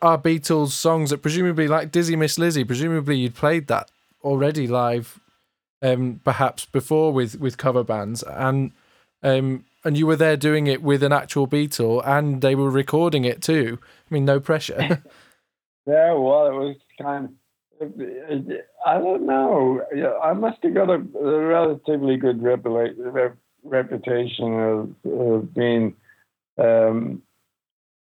are 0.01 0.17
Beatles 0.17 0.69
songs 0.69 1.09
that 1.09 1.21
presumably, 1.21 1.67
like 1.67 1.91
Dizzy 1.91 2.15
Miss 2.15 2.39
Lizzy, 2.39 2.63
presumably 2.63 3.17
you'd 3.17 3.35
played 3.35 3.67
that 3.67 3.91
already 4.23 4.65
live 4.65 5.19
um, 5.81 6.21
perhaps 6.23 6.63
before 6.63 7.11
with 7.11 7.37
with 7.37 7.57
cover 7.57 7.83
bands, 7.83 8.23
and 8.23 8.71
um, 9.23 9.65
and 9.83 9.97
you 9.97 10.07
were 10.07 10.15
there 10.15 10.37
doing 10.37 10.67
it 10.67 10.81
with 10.81 11.03
an 11.03 11.11
actual 11.11 11.47
Beatle, 11.47 12.01
and 12.05 12.41
they 12.41 12.55
were 12.55 12.69
recording 12.69 13.25
it 13.25 13.41
too. 13.41 13.77
I 14.09 14.13
mean, 14.13 14.23
no 14.23 14.39
pressure. 14.39 14.79
yeah, 15.85 16.13
well, 16.13 16.47
it 16.47 16.53
was 16.53 16.75
Of, 16.99 17.29
I 18.85 18.97
don't 18.97 19.25
know. 19.25 19.81
I 20.21 20.33
must 20.33 20.57
have 20.63 20.73
got 20.73 20.89
a, 20.89 21.01
a 21.17 21.45
relatively 21.45 22.17
good 22.17 22.43
reputation 23.63 24.53
of, 24.59 24.89
of 25.05 25.53
being 25.53 25.95
um, 26.57 27.21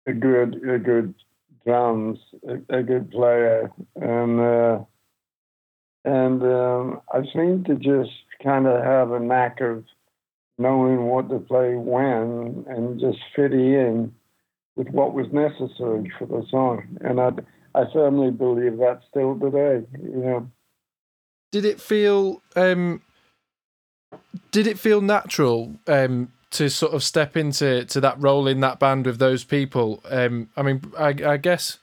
a 0.07 0.13
good, 0.13 0.61
a 0.69 0.77
good 0.77 1.15
drums, 1.65 2.19
a, 2.47 2.77
a 2.77 2.83
good 2.83 3.11
player, 3.11 3.71
and. 3.95 4.39
Uh, 4.39 4.79
and 6.05 6.43
um, 6.43 7.01
I 7.11 7.23
seem 7.33 7.63
to 7.63 7.75
just 7.75 8.11
kind 8.43 8.67
of 8.67 8.83
have 8.83 9.11
a 9.11 9.19
knack 9.19 9.59
of 9.59 9.83
knowing 10.57 11.05
what 11.07 11.29
to 11.29 11.39
play 11.39 11.73
when 11.75 12.63
and 12.69 12.99
just 12.99 13.17
fitting 13.35 13.73
in 13.73 14.13
with 14.75 14.87
what 14.89 15.13
was 15.13 15.25
necessary 15.33 16.11
for 16.17 16.27
the 16.27 16.45
song. 16.49 16.83
And 17.01 17.19
I, 17.19 17.31
I 17.75 17.83
firmly 17.91 18.31
believe 18.31 18.77
that 18.77 19.01
still 19.09 19.37
today. 19.37 19.85
You 20.01 20.17
know. 20.17 20.51
Did 21.51 21.65
it 21.65 21.81
feel? 21.81 22.41
Um, 22.55 23.01
did 24.51 24.67
it 24.67 24.79
feel 24.79 25.01
natural 25.01 25.75
um, 25.87 26.31
to 26.51 26.69
sort 26.69 26.93
of 26.93 27.03
step 27.03 27.35
into 27.35 27.85
to 27.85 28.01
that 28.01 28.21
role 28.21 28.47
in 28.47 28.61
that 28.61 28.79
band 28.79 29.05
with 29.05 29.19
those 29.19 29.43
people? 29.43 30.01
Um, 30.09 30.49
I 30.55 30.61
mean, 30.61 30.81
I, 30.97 31.09
I 31.25 31.37
guess 31.37 31.79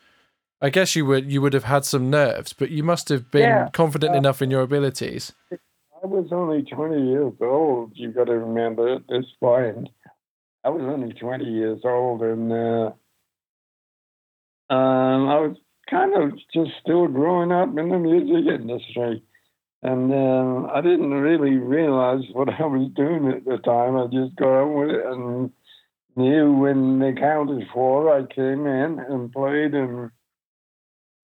I 0.62 0.70
guess 0.70 0.96
you 0.96 1.04
would 1.06 1.30
you 1.30 1.42
would 1.42 1.52
have 1.52 1.64
had 1.64 1.84
some 1.84 2.08
nerves, 2.08 2.52
but 2.52 2.70
you 2.70 2.82
must 2.82 3.08
have 3.08 3.30
been 3.30 3.42
yeah. 3.42 3.68
confident 3.72 4.14
uh, 4.14 4.18
enough 4.18 4.40
in 4.40 4.50
your 4.50 4.62
abilities. 4.62 5.32
I 5.52 6.06
was 6.06 6.28
only 6.32 6.62
twenty 6.62 7.02
years 7.10 7.34
old. 7.40 7.92
You've 7.94 8.14
got 8.14 8.24
to 8.24 8.38
remember 8.38 8.94
at 8.94 9.02
this 9.08 9.26
point. 9.40 9.88
I 10.64 10.70
was 10.70 10.82
only 10.82 11.12
twenty 11.14 11.50
years 11.50 11.80
old, 11.84 12.22
and 12.22 12.52
uh, 12.52 12.92
um, 14.72 15.28
I 15.28 15.40
was 15.40 15.56
kind 15.92 16.14
of 16.14 16.32
just 16.52 16.70
still 16.80 17.06
growing 17.06 17.52
up 17.52 17.68
in 17.68 17.90
the 17.90 17.98
music 17.98 18.60
industry, 18.60 19.22
and 19.82 20.12
I 20.70 20.80
didn't 20.80 21.12
really 21.12 21.56
realize 21.56 22.22
what 22.32 22.48
I 22.48 22.64
was 22.64 22.90
doing 22.96 23.28
at 23.28 23.44
the 23.44 23.58
time. 23.58 23.96
I 23.96 24.06
just 24.06 24.34
got 24.36 24.62
on 24.62 24.74
with 24.74 24.90
it 24.90 25.06
and 25.06 25.50
knew 26.16 26.52
when 26.52 26.98
they 26.98 27.12
counted 27.12 27.68
four, 27.72 28.10
I 28.10 28.22
came 28.34 28.66
in 28.66 28.98
and 28.98 29.30
played 29.30 29.74
and 29.74 30.10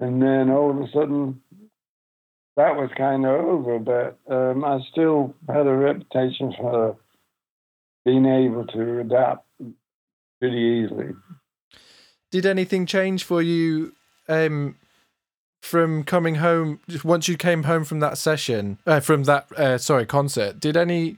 and 0.01 0.23
then 0.23 0.51
all 0.51 0.71
of 0.71 0.77
a 0.79 0.93
sudden, 0.93 1.41
that 2.57 2.77
was 2.77 2.91
kind 2.97 3.25
of 3.25 3.33
over, 3.33 3.79
but 3.81 4.19
um, 4.33 4.65
I 4.65 4.79
still 4.93 5.35
had 5.49 5.67
a 5.67 5.75
reputation 5.75 6.55
for 6.57 6.97
being 8.05 8.27
able 8.27 8.65
to 8.67 9.01
adapt 9.01 9.45
pretty 10.41 10.85
easily. 10.85 11.15
Did 12.31 12.47
anything 12.47 12.87
change 12.87 13.25
for 13.25 13.43
you 13.43 13.93
um, 14.29 14.77
from 15.63 16.05
coming 16.05 16.37
home? 16.37 16.81
Once 17.05 17.29
you 17.29 17.37
came 17.37 17.65
home 17.65 17.85
from 17.85 18.01
that 18.01 18.19
session, 18.19 18.79
uh, 18.87 19.01
from 19.01 19.25
that 19.25 19.51
uh, 19.53 19.79
sorry 19.79 20.07
concert, 20.07 20.61
did 20.61 20.77
any? 20.77 21.17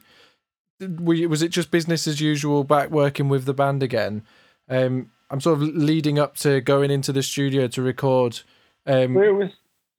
Was 0.81 1.42
it 1.42 1.51
just 1.51 1.70
business 1.70 2.07
as 2.07 2.20
usual 2.20 2.64
back 2.64 2.90
working 2.90 3.29
with 3.29 3.44
the 3.44 3.53
band 3.53 3.83
again? 3.83 4.23
Um, 4.68 5.11
I'm 5.31 5.40
sort 5.40 5.61
of 5.61 5.62
leading 5.62 6.18
up 6.18 6.37
to 6.38 6.61
going 6.61 6.90
into 6.90 7.12
the 7.12 7.23
studio 7.23 7.68
to 7.68 7.83
record. 7.83 8.40
Um, 8.87 9.16
it 9.16 9.35
was 9.35 9.51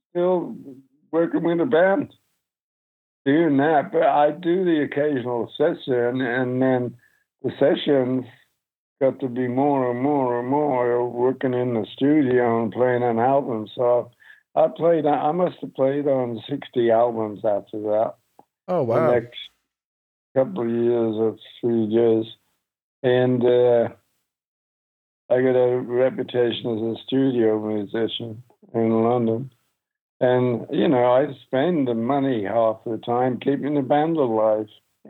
still 0.09 0.55
working 1.11 1.43
with 1.43 1.59
the 1.59 1.65
band, 1.65 2.13
doing 3.25 3.57
that. 3.57 3.91
But 3.91 4.03
I 4.03 4.31
do 4.31 4.65
the 4.65 4.81
occasional 4.83 5.51
session, 5.57 6.21
and 6.21 6.61
then 6.61 6.97
the 7.43 7.51
sessions 7.59 8.25
got 9.01 9.19
to 9.19 9.27
be 9.27 9.47
more 9.47 9.91
and 9.91 9.99
more 9.99 10.39
and 10.39 10.47
more 10.47 11.09
working 11.09 11.53
in 11.53 11.73
the 11.73 11.85
studio 11.91 12.63
and 12.63 12.71
playing 12.71 13.03
on 13.03 13.19
albums. 13.19 13.71
So 13.75 14.11
I 14.55 14.67
played. 14.67 15.05
I 15.05 15.31
must 15.31 15.57
have 15.61 15.73
played 15.73 16.07
on 16.07 16.41
sixty 16.49 16.91
albums 16.91 17.41
after 17.43 17.81
that. 17.81 18.15
Oh 18.67 18.83
wow! 18.83 19.07
The 19.07 19.19
next 19.19 19.39
couple 20.35 20.63
of 20.63 20.69
years 20.69 21.15
or 21.17 21.35
three 21.59 21.85
years, 21.85 22.25
and 23.03 23.43
uh, 23.43 23.89
I 25.31 25.41
got 25.41 25.55
a 25.55 25.79
reputation 25.79 26.77
as 26.77 26.97
a 26.97 27.03
studio 27.03 27.59
musician 27.59 28.43
in 28.73 29.03
London. 29.03 29.51
And, 30.19 30.67
you 30.69 30.87
know, 30.87 31.11
I 31.11 31.33
spend 31.47 31.87
the 31.87 31.95
money 31.95 32.43
half 32.43 32.83
the 32.85 32.97
time 32.97 33.39
keeping 33.39 33.73
the 33.73 33.81
band 33.81 34.17
alive. 34.17 34.67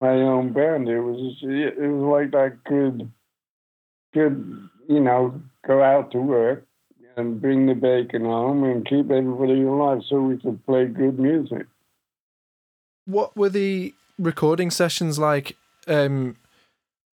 My 0.00 0.10
own 0.10 0.52
band. 0.52 0.88
It 0.88 1.00
was 1.00 1.36
it 1.42 1.78
was 1.78 2.30
like 2.32 2.34
I 2.34 2.50
could 2.68 3.10
could, 4.12 4.68
you 4.88 5.00
know, 5.00 5.40
go 5.66 5.82
out 5.82 6.10
to 6.12 6.18
work 6.18 6.66
and 7.16 7.40
bring 7.40 7.66
the 7.66 7.74
bacon 7.74 8.24
home 8.24 8.62
and 8.64 8.86
keep 8.86 9.10
everybody 9.10 9.62
alive 9.62 10.02
so 10.08 10.20
we 10.20 10.36
could 10.36 10.64
play 10.66 10.86
good 10.86 11.18
music. 11.18 11.66
What 13.06 13.36
were 13.36 13.48
the 13.48 13.94
recording 14.18 14.70
sessions 14.70 15.18
like 15.18 15.56
um 15.88 16.36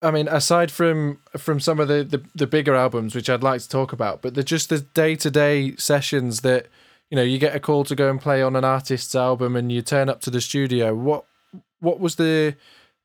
I 0.01 0.11
mean, 0.11 0.29
aside 0.29 0.71
from 0.71 1.19
from 1.37 1.59
some 1.59 1.79
of 1.79 1.89
the, 1.89 2.03
the, 2.05 2.23
the 2.33 2.47
bigger 2.47 2.73
albums, 2.73 3.13
which 3.15 3.29
I'd 3.29 3.43
like 3.43 3.61
to 3.61 3.69
talk 3.69 3.91
about, 3.91 4.21
but 4.21 4.33
they're 4.33 4.43
just 4.43 4.69
the 4.69 4.79
day 4.79 5.15
to 5.17 5.29
day 5.29 5.75
sessions 5.75 6.41
that 6.41 6.67
you 7.09 7.17
know 7.17 7.23
you 7.23 7.37
get 7.37 7.55
a 7.55 7.59
call 7.59 7.83
to 7.83 7.95
go 7.95 8.09
and 8.09 8.21
play 8.21 8.41
on 8.41 8.55
an 8.55 8.63
artist's 8.63 9.13
album, 9.13 9.57
and 9.57 9.71
you 9.71 9.81
turn 9.81 10.07
up 10.07 10.21
to 10.21 10.29
the 10.29 10.39
studio. 10.39 10.95
What 10.95 11.25
what 11.79 11.99
was 11.99 12.15
the 12.15 12.55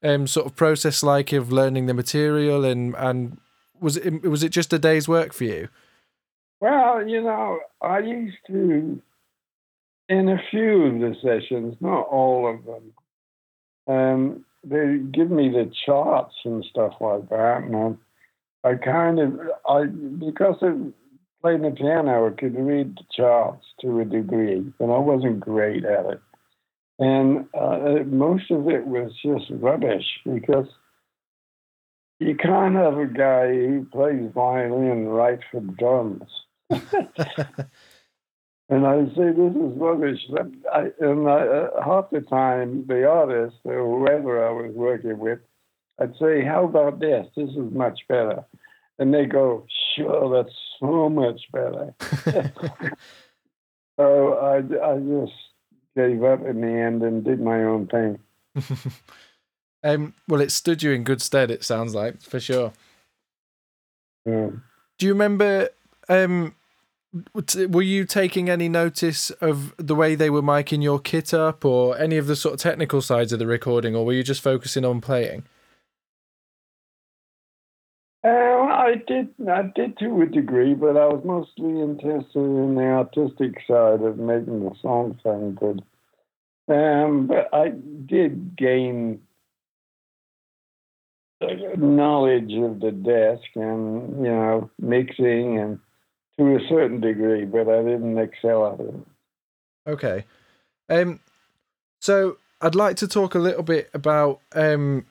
um, 0.02 0.26
sort 0.26 0.46
of 0.46 0.56
process 0.56 1.02
like 1.02 1.32
of 1.32 1.52
learning 1.52 1.86
the 1.86 1.94
material, 1.94 2.64
and 2.64 2.94
and 2.96 3.38
was 3.80 3.96
it 3.96 4.22
was 4.22 4.42
it 4.42 4.50
just 4.50 4.72
a 4.72 4.78
day's 4.78 5.08
work 5.08 5.32
for 5.32 5.44
you? 5.44 5.68
Well, 6.60 7.06
you 7.06 7.22
know, 7.22 7.60
I 7.82 7.98
used 7.98 8.38
to 8.48 9.00
in 10.08 10.28
a 10.28 10.42
few 10.50 10.84
of 10.84 11.00
the 11.00 11.14
sessions, 11.22 11.76
not 11.80 12.02
all 12.08 12.48
of 12.48 12.64
them. 12.64 12.92
Um, 13.86 14.44
they 14.62 14.98
give 15.12 15.30
me 15.30 15.48
the 15.50 15.70
charts 15.84 16.34
and 16.44 16.64
stuff 16.64 16.94
like 17.00 17.28
that, 17.28 17.64
and 17.64 17.98
I, 18.64 18.70
I 18.70 18.74
kind 18.76 19.18
of 19.18 19.40
I 19.68 19.84
because 19.84 20.56
of 20.62 20.92
playing 21.42 21.62
the 21.62 21.70
piano, 21.70 22.28
I 22.28 22.40
could 22.40 22.56
read 22.56 22.96
the 22.96 23.04
charts 23.14 23.66
to 23.82 24.00
a 24.00 24.04
degree, 24.04 24.72
but 24.78 24.86
I 24.86 24.98
wasn't 24.98 25.40
great 25.40 25.84
at 25.84 26.06
it, 26.06 26.20
and 26.98 27.46
uh, 27.54 28.04
most 28.06 28.50
of 28.50 28.68
it 28.68 28.86
was 28.86 29.12
just 29.22 29.50
rubbish 29.50 30.06
because 30.24 30.66
you 32.20 32.36
can't 32.36 32.76
have 32.76 32.98
a 32.98 33.06
guy 33.06 33.48
who 33.48 33.86
plays 33.90 34.30
violin 34.32 35.08
write 35.08 35.40
for 35.50 35.60
drums. 35.60 36.28
And 38.70 38.86
I 38.86 39.04
say, 39.14 39.30
this 39.30 39.54
is 39.54 39.78
rubbish. 39.78 40.20
I, 40.72 40.90
and 41.00 41.28
I, 41.28 41.46
uh, 41.46 41.84
half 41.84 42.10
the 42.10 42.22
time, 42.22 42.86
the 42.86 43.06
artist 43.06 43.56
or 43.64 43.98
whoever 43.98 44.46
I 44.46 44.50
was 44.50 44.72
working 44.74 45.18
with, 45.18 45.38
I'd 46.00 46.14
say, 46.20 46.42
how 46.44 46.64
about 46.64 46.98
this? 46.98 47.26
This 47.36 47.50
is 47.50 47.72
much 47.72 48.00
better. 48.08 48.44
And 48.98 49.12
they 49.12 49.26
go, 49.26 49.66
sure, 49.94 50.34
that's 50.34 50.56
so 50.80 51.10
much 51.10 51.40
better. 51.52 51.94
so 53.98 54.34
I, 54.34 54.56
I 54.56 54.98
just 54.98 55.32
gave 55.96 56.22
up 56.22 56.44
in 56.44 56.60
the 56.60 56.68
end 56.68 57.02
and 57.02 57.24
did 57.24 57.40
my 57.40 57.62
own 57.64 57.86
thing. 57.86 58.18
um, 59.84 60.14
well, 60.28 60.40
it 60.40 60.52
stood 60.52 60.82
you 60.82 60.92
in 60.92 61.04
good 61.04 61.22
stead, 61.22 61.50
it 61.50 61.64
sounds 61.64 61.94
like, 61.94 62.20
for 62.22 62.40
sure. 62.40 62.72
Yeah. 64.26 64.50
Do 64.98 65.06
you 65.06 65.12
remember 65.12 65.68
um, 66.08 66.54
were 67.32 67.82
you 67.82 68.04
taking 68.04 68.50
any 68.50 68.68
notice 68.68 69.30
of 69.30 69.74
the 69.76 69.94
way 69.94 70.14
they 70.14 70.30
were 70.30 70.42
miking 70.42 70.82
your 70.82 70.98
kit 70.98 71.32
up 71.32 71.64
or 71.64 71.96
any 71.98 72.16
of 72.16 72.26
the 72.26 72.34
sort 72.34 72.54
of 72.54 72.60
technical 72.60 73.00
sides 73.00 73.32
of 73.32 73.38
the 73.38 73.46
recording 73.46 73.94
or 73.94 74.04
were 74.04 74.12
you 74.12 74.22
just 74.22 74.40
focusing 74.40 74.84
on 74.84 75.00
playing 75.00 75.44
uh, 78.24 78.53
I 78.84 78.94
did 79.06 79.28
I 79.48 79.62
did 79.74 79.98
to 79.98 80.22
a 80.22 80.26
degree 80.26 80.74
but 80.74 80.96
I 80.96 81.06
was 81.06 81.24
mostly 81.24 81.80
interested 81.80 82.38
in 82.38 82.74
the 82.74 82.82
artistic 82.82 83.60
side 83.66 84.02
of 84.02 84.18
making 84.18 84.64
the 84.64 84.74
song 84.82 85.18
sound 85.22 85.56
good 85.56 85.82
um, 86.68 87.26
but 87.26 87.48
I 87.52 87.70
did 88.06 88.56
gain 88.56 89.20
knowledge 91.76 92.52
of 92.54 92.80
the 92.80 92.90
desk 92.90 93.48
and 93.54 94.24
you 94.24 94.30
know 94.30 94.70
mixing 94.78 95.58
and 95.58 95.78
to 96.38 96.56
a 96.56 96.68
certain 96.68 97.00
degree, 97.00 97.44
but 97.44 97.68
I 97.68 97.82
didn't 97.82 98.18
excel 98.18 98.72
at 98.72 98.80
it. 98.80 98.94
Okay. 99.86 100.24
Um, 100.88 101.20
so 102.00 102.38
I'd 102.60 102.74
like 102.74 102.96
to 102.96 103.08
talk 103.08 103.34
a 103.34 103.38
little 103.38 103.62
bit 103.62 103.90
about 103.94 104.40
um, 104.54 105.06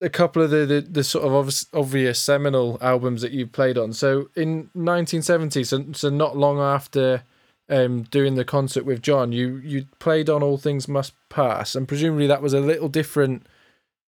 a 0.00 0.08
couple 0.08 0.42
of 0.42 0.50
the, 0.50 0.66
the, 0.66 0.80
the 0.80 1.04
sort 1.04 1.24
of 1.24 1.34
obvious, 1.34 1.66
obvious 1.72 2.20
seminal 2.20 2.78
albums 2.80 3.22
that 3.22 3.32
you 3.32 3.46
played 3.46 3.76
on. 3.76 3.92
So 3.92 4.30
in 4.34 4.70
1970, 4.72 5.64
so, 5.64 5.84
so 5.92 6.08
not 6.08 6.36
long 6.36 6.58
after 6.58 7.22
um, 7.68 8.02
doing 8.04 8.34
the 8.34 8.44
concert 8.44 8.84
with 8.84 9.02
John, 9.02 9.32
you 9.32 9.56
you 9.58 9.86
played 9.98 10.28
on 10.28 10.42
All 10.42 10.56
Things 10.56 10.88
Must 10.88 11.12
Pass, 11.28 11.74
and 11.74 11.86
presumably 11.86 12.26
that 12.26 12.42
was 12.42 12.52
a 12.52 12.60
little 12.60 12.88
different. 12.88 13.46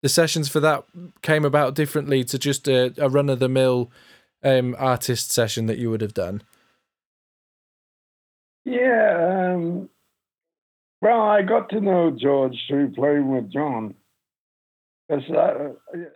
The 0.02 0.08
sessions 0.08 0.48
for 0.48 0.60
that 0.60 0.84
came 1.20 1.44
about 1.44 1.74
differently 1.74 2.24
to 2.24 2.38
just 2.38 2.66
a, 2.68 2.94
a 2.96 3.10
run 3.10 3.28
of 3.28 3.38
the 3.38 3.50
mill 3.50 3.90
um, 4.42 4.74
artist 4.78 5.30
session 5.30 5.66
that 5.66 5.78
you 5.78 5.90
would 5.90 6.00
have 6.00 6.14
done? 6.14 6.42
Yeah. 8.64 9.52
Um, 9.54 9.88
well, 11.02 11.22
I 11.22 11.42
got 11.42 11.70
to 11.70 11.80
know 11.80 12.10
George 12.10 12.56
through 12.68 12.92
playing 12.92 13.30
with 13.30 13.50
John. 13.50 13.94
I, 15.10 15.70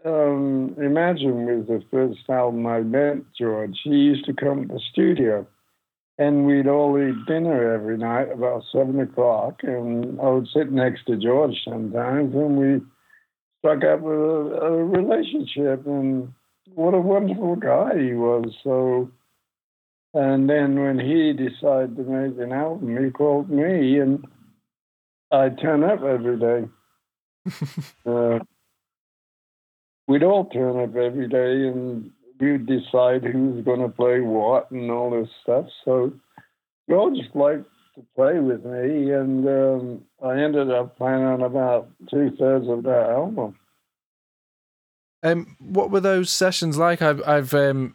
um, 0.05 0.75
Imagine 0.79 1.47
was 1.47 1.67
the 1.67 1.83
first 1.91 2.21
album 2.29 2.67
I 2.67 2.81
met 2.81 3.17
George. 3.37 3.77
He 3.83 3.91
used 3.91 4.25
to 4.27 4.33
come 4.33 4.69
to 4.69 4.75
the 4.75 4.81
studio, 4.93 5.47
and 6.19 6.47
we'd 6.47 6.69
all 6.69 6.97
eat 6.99 7.27
dinner 7.27 7.75
every 7.75 7.99
night 7.99 8.31
about 8.31 8.63
seven 8.71 9.01
o'clock. 9.01 9.61
And 9.63 10.21
I 10.21 10.29
would 10.29 10.49
sit 10.55 10.71
next 10.71 11.07
to 11.07 11.17
George 11.17 11.57
sometimes, 11.65 12.35
and 12.35 12.57
we 12.57 12.81
struck 13.59 13.83
up 13.83 14.05
a, 14.05 14.07
a 14.07 14.85
relationship. 14.85 15.87
And 15.87 16.33
what 16.75 16.95
a 16.95 17.01
wonderful 17.01 17.57
guy 17.57 17.99
he 17.99 18.15
was. 18.15 18.55
So, 18.63 19.11
and 20.13 20.49
then 20.49 20.81
when 20.81 21.01
he 21.01 21.33
decided 21.33 21.97
to 21.97 22.03
make 22.03 22.39
an 22.39 22.53
album, 22.53 23.05
he 23.05 23.11
called 23.11 23.51
me, 23.51 23.99
and 23.99 24.25
I 25.33 25.49
turn 25.49 25.83
up 25.83 26.03
every 26.03 26.39
day. 26.39 26.69
uh, 28.07 28.39
we'd 30.07 30.23
all 30.23 30.47
turn 30.47 30.81
up 30.83 30.97
every 30.97 31.29
day, 31.29 31.69
and 31.69 32.11
we'd 32.41 32.67
decide 32.67 33.25
who's 33.25 33.65
going 33.65 33.81
to 33.81 33.89
play 33.89 34.21
what 34.21 34.71
and 34.71 34.91
all 34.91 35.11
this 35.11 35.29
stuff. 35.43 35.67
So, 35.85 36.13
we 36.89 36.95
all 36.95 37.15
just 37.15 37.35
liked 37.35 37.67
to 37.95 38.05
play 38.17 38.39
with 38.39 38.65
me, 38.65 39.13
and 39.13 39.49
um, 39.49 40.05
I 40.23 40.41
ended 40.41 40.71
up 40.71 40.97
playing 40.97 41.25
on 41.25 41.43
about 41.43 41.89
two 42.11 42.33
thirds 42.39 42.69
of 42.69 42.83
that 42.85 43.11
album. 43.11 43.57
Um, 45.23 45.57
what 45.59 45.91
were 45.91 46.01
those 46.01 46.31
sessions 46.31 46.77
like? 46.77 47.01
I've, 47.01 47.27
I've, 47.27 47.55
um, 47.55 47.95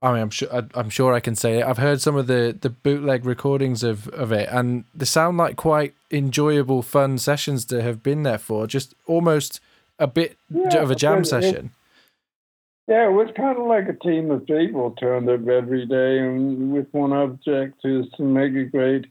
I 0.00 0.12
mean, 0.12 0.22
I'm 0.22 0.30
sure, 0.30 0.48
I, 0.52 0.78
am 0.78 0.90
sure 0.90 1.12
I 1.12 1.18
can 1.18 1.34
say 1.34 1.58
it. 1.58 1.64
I've 1.64 1.78
heard 1.78 2.00
some 2.00 2.14
of 2.14 2.28
the 2.28 2.56
the 2.58 2.70
bootleg 2.70 3.24
recordings 3.24 3.82
of 3.82 4.08
of 4.08 4.30
it, 4.30 4.48
and 4.50 4.84
they 4.94 5.04
sound 5.04 5.38
like 5.38 5.56
quite 5.56 5.94
enjoyable, 6.10 6.82
fun 6.82 7.18
sessions 7.18 7.64
to 7.66 7.82
have 7.82 8.02
been 8.02 8.22
there 8.22 8.38
for. 8.38 8.68
Just 8.68 8.94
almost 9.06 9.60
a 10.02 10.06
bit 10.06 10.36
yeah, 10.50 10.78
of 10.78 10.90
a 10.90 10.94
jam 10.94 11.24
session. 11.24 11.66
It, 11.66 12.92
yeah, 12.92 13.08
it 13.08 13.12
was 13.12 13.28
kind 13.36 13.56
of 13.56 13.66
like 13.66 13.88
a 13.88 14.04
team 14.04 14.30
of 14.30 14.44
people 14.46 14.90
turned 14.92 15.28
up 15.28 15.46
every 15.48 15.86
day, 15.86 16.18
and 16.18 16.72
with 16.72 16.88
one 16.90 17.12
object 17.12 17.80
is 17.84 18.06
to 18.16 18.24
make 18.24 18.54
a 18.54 18.64
great 18.64 19.06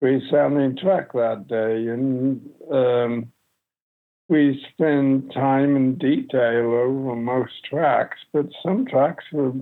great 0.00 0.22
sounding 0.30 0.76
track 0.76 1.12
that 1.12 1.46
day, 1.46 1.86
and 1.88 2.40
um, 2.72 3.32
we 4.28 4.64
spend 4.72 5.32
time 5.32 5.76
and 5.76 5.98
detail 5.98 6.64
over 6.64 7.14
most 7.14 7.52
tracks, 7.68 8.18
but 8.32 8.46
some 8.64 8.86
tracks 8.86 9.24
were 9.32 9.52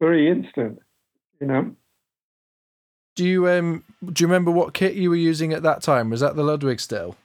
very 0.00 0.30
instant, 0.30 0.78
you 1.40 1.46
know. 1.46 1.74
Do 3.16 3.24
you 3.24 3.48
um 3.48 3.84
do 4.12 4.22
you 4.22 4.28
remember 4.28 4.50
what 4.50 4.74
kit 4.74 4.94
you 4.94 5.10
were 5.10 5.16
using 5.16 5.52
at 5.52 5.62
that 5.62 5.82
time? 5.82 6.08
Was 6.08 6.20
that 6.20 6.36
the 6.36 6.44
Ludwig 6.44 6.80
still? 6.80 7.16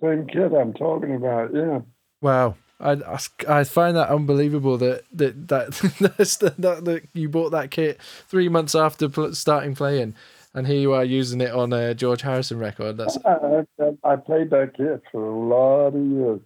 Same 0.00 0.26
kit 0.26 0.52
I'm 0.52 0.72
talking 0.72 1.14
about. 1.14 1.54
Yeah. 1.54 1.80
Wow, 2.20 2.56
I, 2.78 2.92
I, 2.92 3.18
I 3.48 3.64
find 3.64 3.96
that 3.96 4.08
unbelievable 4.08 4.78
that 4.78 5.04
that 5.12 5.48
that, 5.48 5.70
that 6.58 6.84
that 6.84 7.02
you 7.14 7.28
bought 7.28 7.50
that 7.50 7.70
kit 7.70 8.00
three 8.28 8.48
months 8.48 8.74
after 8.74 9.08
starting 9.32 9.74
playing, 9.74 10.14
and 10.54 10.66
here 10.66 10.80
you 10.80 10.92
are 10.92 11.04
using 11.04 11.40
it 11.40 11.52
on 11.52 11.72
a 11.72 11.94
George 11.94 12.22
Harrison 12.22 12.58
record. 12.58 12.96
That's 12.96 13.18
I, 13.24 13.64
I, 13.80 14.12
I 14.12 14.16
played 14.16 14.50
that 14.50 14.72
kit 14.76 15.02
for 15.12 15.24
a 15.24 15.38
lot 15.38 15.88
of 15.88 16.06
years, 16.06 16.40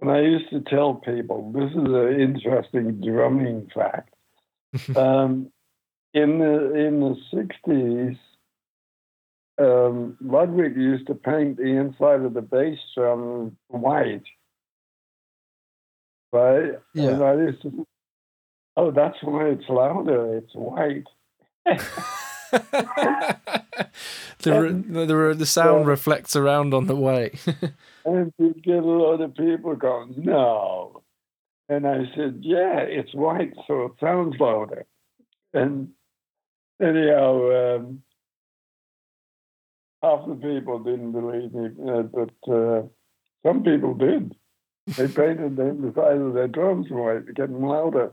and 0.00 0.10
I 0.10 0.20
used 0.20 0.50
to 0.50 0.60
tell 0.60 0.94
people 0.94 1.52
this 1.52 1.70
is 1.70 1.76
an 1.76 2.20
interesting 2.20 3.00
drumming 3.00 3.70
fact. 3.74 4.14
um, 4.96 5.50
in 6.12 6.38
the 6.38 6.74
in 6.74 7.00
the 7.00 7.16
sixties, 7.32 8.16
um, 9.58 10.16
Ludwig 10.20 10.76
used 10.76 11.06
to 11.06 11.14
paint 11.14 11.56
the 11.56 11.64
inside 11.64 12.22
of 12.22 12.34
the 12.34 12.42
bass 12.42 12.78
drum 12.94 13.56
white, 13.68 14.24
right? 16.32 16.72
Yeah. 16.92 17.10
And 17.10 17.22
I 17.22 17.34
used 17.34 17.62
to, 17.62 17.86
oh, 18.76 18.90
that's 18.90 19.18
why 19.22 19.48
it's 19.48 19.68
louder. 19.68 20.38
It's 20.38 20.54
white. 20.54 21.04
the, 24.44 24.84
the 24.90 25.34
the 25.36 25.46
sound 25.46 25.86
reflects 25.86 26.36
around 26.36 26.74
on 26.74 26.86
the 26.86 26.96
way. 26.96 27.32
and 28.04 28.32
you 28.38 28.54
get 28.54 28.78
a 28.78 28.86
lot 28.86 29.20
of 29.20 29.34
people 29.34 29.76
going, 29.76 30.14
no. 30.16 31.02
And 31.68 31.86
I 31.86 32.04
said, 32.14 32.40
yeah, 32.42 32.80
it's 32.80 33.14
white, 33.14 33.54
so 33.66 33.84
it 33.84 33.92
sounds 34.00 34.36
louder. 34.38 34.84
And 35.54 35.90
anyhow, 36.82 37.76
um, 37.76 38.02
half 40.04 40.26
the 40.26 40.34
people 40.34 40.78
didn't 40.80 41.12
believe 41.12 41.52
me, 41.52 41.70
uh, 41.90 42.02
but 42.02 42.52
uh, 42.52 42.82
some 43.44 43.62
people 43.62 43.94
did. 43.94 44.34
They 44.86 45.08
painted 45.08 45.56
the 45.56 45.68
inside 45.68 46.18
of 46.18 46.34
their 46.34 46.48
drums 46.48 46.86
white 46.90 47.26
to 47.26 47.32
get 47.32 47.50
them 47.50 47.64
louder. 47.64 48.12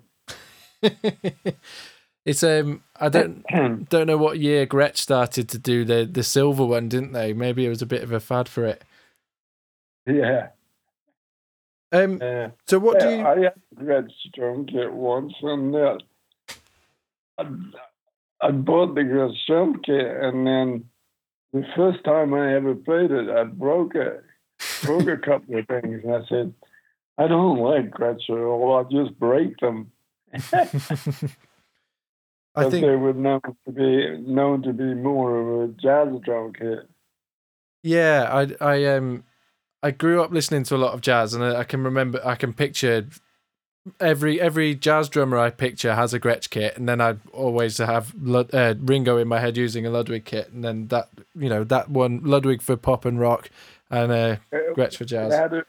it's 2.26 2.44
um, 2.44 2.84
I 2.96 3.10
don't 3.10 3.44
don't 3.89 4.08
know 4.08 4.18
what 4.18 4.39
year 4.39 4.66
Gretsch 4.66 4.98
started 4.98 5.50
to 5.50 5.58
do 5.58 5.84
the 5.84 6.08
the 6.10 6.24
silver 6.24 6.66
one, 6.66 6.88
didn't 6.88 7.12
they? 7.12 7.34
Maybe 7.34 7.66
it 7.66 7.70
was 7.70 7.82
a 7.82 7.88
bit 7.88 8.04
of 8.04 8.12
a 8.12 8.20
fad 8.22 8.48
for 8.48 8.66
it. 8.66 8.84
Yeah. 10.06 10.48
Um. 11.92 12.20
Uh, 12.22 12.50
so 12.68 12.80
what 12.80 13.02
yeah, 13.02 13.10
do 13.10 13.16
you? 13.16 13.26
I 13.26 13.39
had 13.39 13.62
Gretsch 13.76 14.14
drum 14.34 14.66
kit 14.66 14.94
once, 14.94 15.34
and 15.42 15.76
uh, 15.76 15.98
I, 17.38 17.48
I 18.42 18.52
bought 18.52 18.96
the 18.96 19.02
Gretsch 19.02 19.46
drum 19.46 19.82
kit, 19.84 20.08
and 20.08 20.48
then 20.48 20.86
the 21.54 21.66
first 21.76 22.04
time 22.04 22.34
I 22.34 22.56
ever 22.56 22.76
played 22.76 23.12
it, 23.12 23.30
I 23.30 23.43
broke 23.43 23.95
it, 23.95 24.24
broke 24.84 25.08
a 25.08 25.18
couple 25.18 25.60
of 25.60 25.68
things, 25.68 26.02
and 26.04 26.16
I 26.16 26.22
said, 26.28 26.54
I 27.18 27.28
don't 27.28 27.60
like 27.60 27.91
Gretsch 27.91 28.30
at 28.30 28.38
all. 28.38 28.76
I'll 28.76 28.86
just 28.86 29.20
break 29.20 29.58
them. 29.58 29.91
I 32.56 32.70
think 32.70 32.86
they 32.86 32.95
were 32.95 33.14
known 33.14 33.41
to 33.66 33.72
be 33.72 34.18
known 34.20 34.62
to 34.64 34.74
be 34.74 34.93
more 34.93 35.38
of 35.38 35.70
a 35.70 35.74
jazz 35.74 36.10
drum 36.24 36.54
kit. 36.54 36.89
Yeah, 37.84 38.30
I 38.32 38.56
I 38.66 38.86
um 38.95 39.24
I 39.84 39.91
grew 39.91 40.22
up 40.22 40.32
listening 40.32 40.64
to 40.64 40.76
a 40.76 40.78
lot 40.78 40.93
of 40.93 41.02
jazz, 41.02 41.34
and 41.34 41.43
I, 41.43 41.60
I 41.60 41.64
can 41.64 41.84
remember 41.84 42.22
I 42.26 42.36
can 42.36 42.54
picture 42.54 43.08
every 44.00 44.40
every 44.40 44.76
jazz 44.76 45.10
drummer 45.10 45.38
I 45.38 45.50
picture 45.50 45.96
has 45.96 46.14
a 46.14 46.20
Gretsch 46.20 46.50
kit, 46.50 46.78
and 46.78 46.88
then 46.88 47.02
I 47.02 47.16
always 47.34 47.78
have 47.78 48.14
Lud, 48.22 48.54
uh, 48.54 48.76
Ringo 48.80 49.18
in 49.18 49.28
my 49.28 49.40
head 49.40 49.58
using 49.58 49.86
a 49.86 49.90
Ludwig 49.90 50.26
kit, 50.26 50.52
and 50.52 50.64
then 50.64 50.88
that 50.88 51.10
you 51.36 51.50
know 51.50 51.64
that 51.64 51.90
one 51.90 52.22
Ludwig 52.24 52.62
for 52.62 52.78
pop 52.78 53.06
and 53.06 53.20
rock, 53.20 53.50
and 53.90 54.12
uh, 54.12 54.36
Gretsch 54.52 54.98
for 54.98 55.06
jazz. 55.06 55.32
They 55.32 55.38
had, 55.38 55.54
a, 55.54 55.64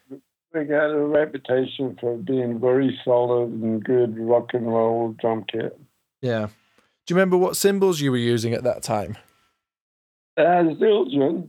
they 0.53 0.67
had 0.67 0.91
a 0.91 0.99
reputation 0.99 1.97
for 2.01 2.17
being 2.17 2.61
very 2.61 2.99
solid 3.05 3.51
and 3.51 3.83
good 3.83 4.19
rock 4.19 4.51
and 4.53 4.67
roll 4.67 5.15
drum 5.19 5.45
kit. 5.51 5.79
Yeah. 6.21 6.49
Do 7.05 7.15
you 7.15 7.17
remember 7.17 7.37
what 7.37 7.57
cymbals 7.57 8.01
you 8.01 8.13
were 8.13 8.17
using 8.17 8.55
at 8.55 8.63
that 8.63 8.83
time? 8.83 9.17
Uh, 10.37 10.71
Zildjian. 10.79 11.49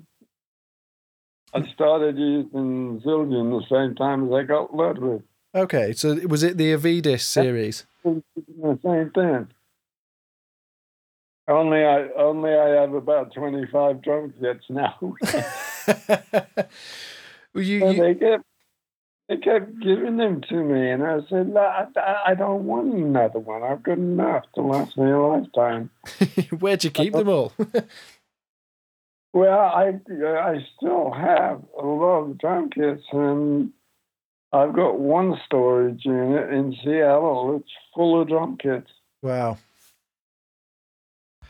I 1.53 1.61
started 1.72 2.18
using 2.18 2.99
Zildjian 3.05 3.61
the 3.61 3.66
same 3.70 3.95
time 3.95 4.26
as 4.28 4.34
I 4.34 4.43
got 4.43 4.76
Ludwig. 4.76 5.22
Okay, 5.55 5.93
so 5.93 6.15
was 6.27 6.41
it 6.41 6.57
the 6.57 6.73
Avedis 6.73 7.21
series? 7.21 7.85
The 8.03 8.79
same 8.83 9.11
thing. 9.11 9.47
Only 11.47 11.83
I 11.83 12.07
only 12.17 12.51
I 12.51 12.81
have 12.81 12.93
about 12.93 13.33
twenty 13.33 13.67
five 13.71 14.01
drum 14.01 14.33
kits 14.39 14.65
now. 14.69 14.95
well, 17.53 17.63
you, 17.63 17.85
you, 17.85 18.01
they 18.01 18.15
kept 18.15 18.45
they 19.29 19.37
kept 19.37 19.79
giving 19.79 20.17
them 20.17 20.41
to 20.49 20.55
me, 20.55 20.89
and 20.89 21.03
I 21.03 21.19
said, 21.29 21.49
"No, 21.49 21.59
I, 21.59 21.85
I 22.27 22.33
don't 22.33 22.65
want 22.65 22.93
another 22.93 23.39
one. 23.39 23.61
I've 23.61 23.83
got 23.83 23.97
enough 23.97 24.45
to 24.55 24.61
last 24.61 24.97
me 24.97 25.11
a 25.11 25.19
lifetime." 25.19 25.89
where'd 26.59 26.83
you 26.83 26.91
keep 26.91 27.13
them 27.13 27.29
all? 27.29 27.53
Well, 29.33 29.59
I 29.59 29.99
I 30.09 30.65
still 30.77 31.11
have 31.11 31.61
a 31.77 31.85
lot 31.85 32.21
of 32.21 32.37
drum 32.37 32.69
kits, 32.69 33.03
and 33.11 33.71
I've 34.53 34.73
got 34.73 34.99
one 34.99 35.39
storage 35.47 36.05
unit 36.05 36.53
in 36.53 36.75
Seattle. 36.83 37.57
It's 37.59 37.71
full 37.95 38.21
of 38.21 38.27
drum 38.27 38.57
kits. 38.57 38.91
wow. 39.21 39.57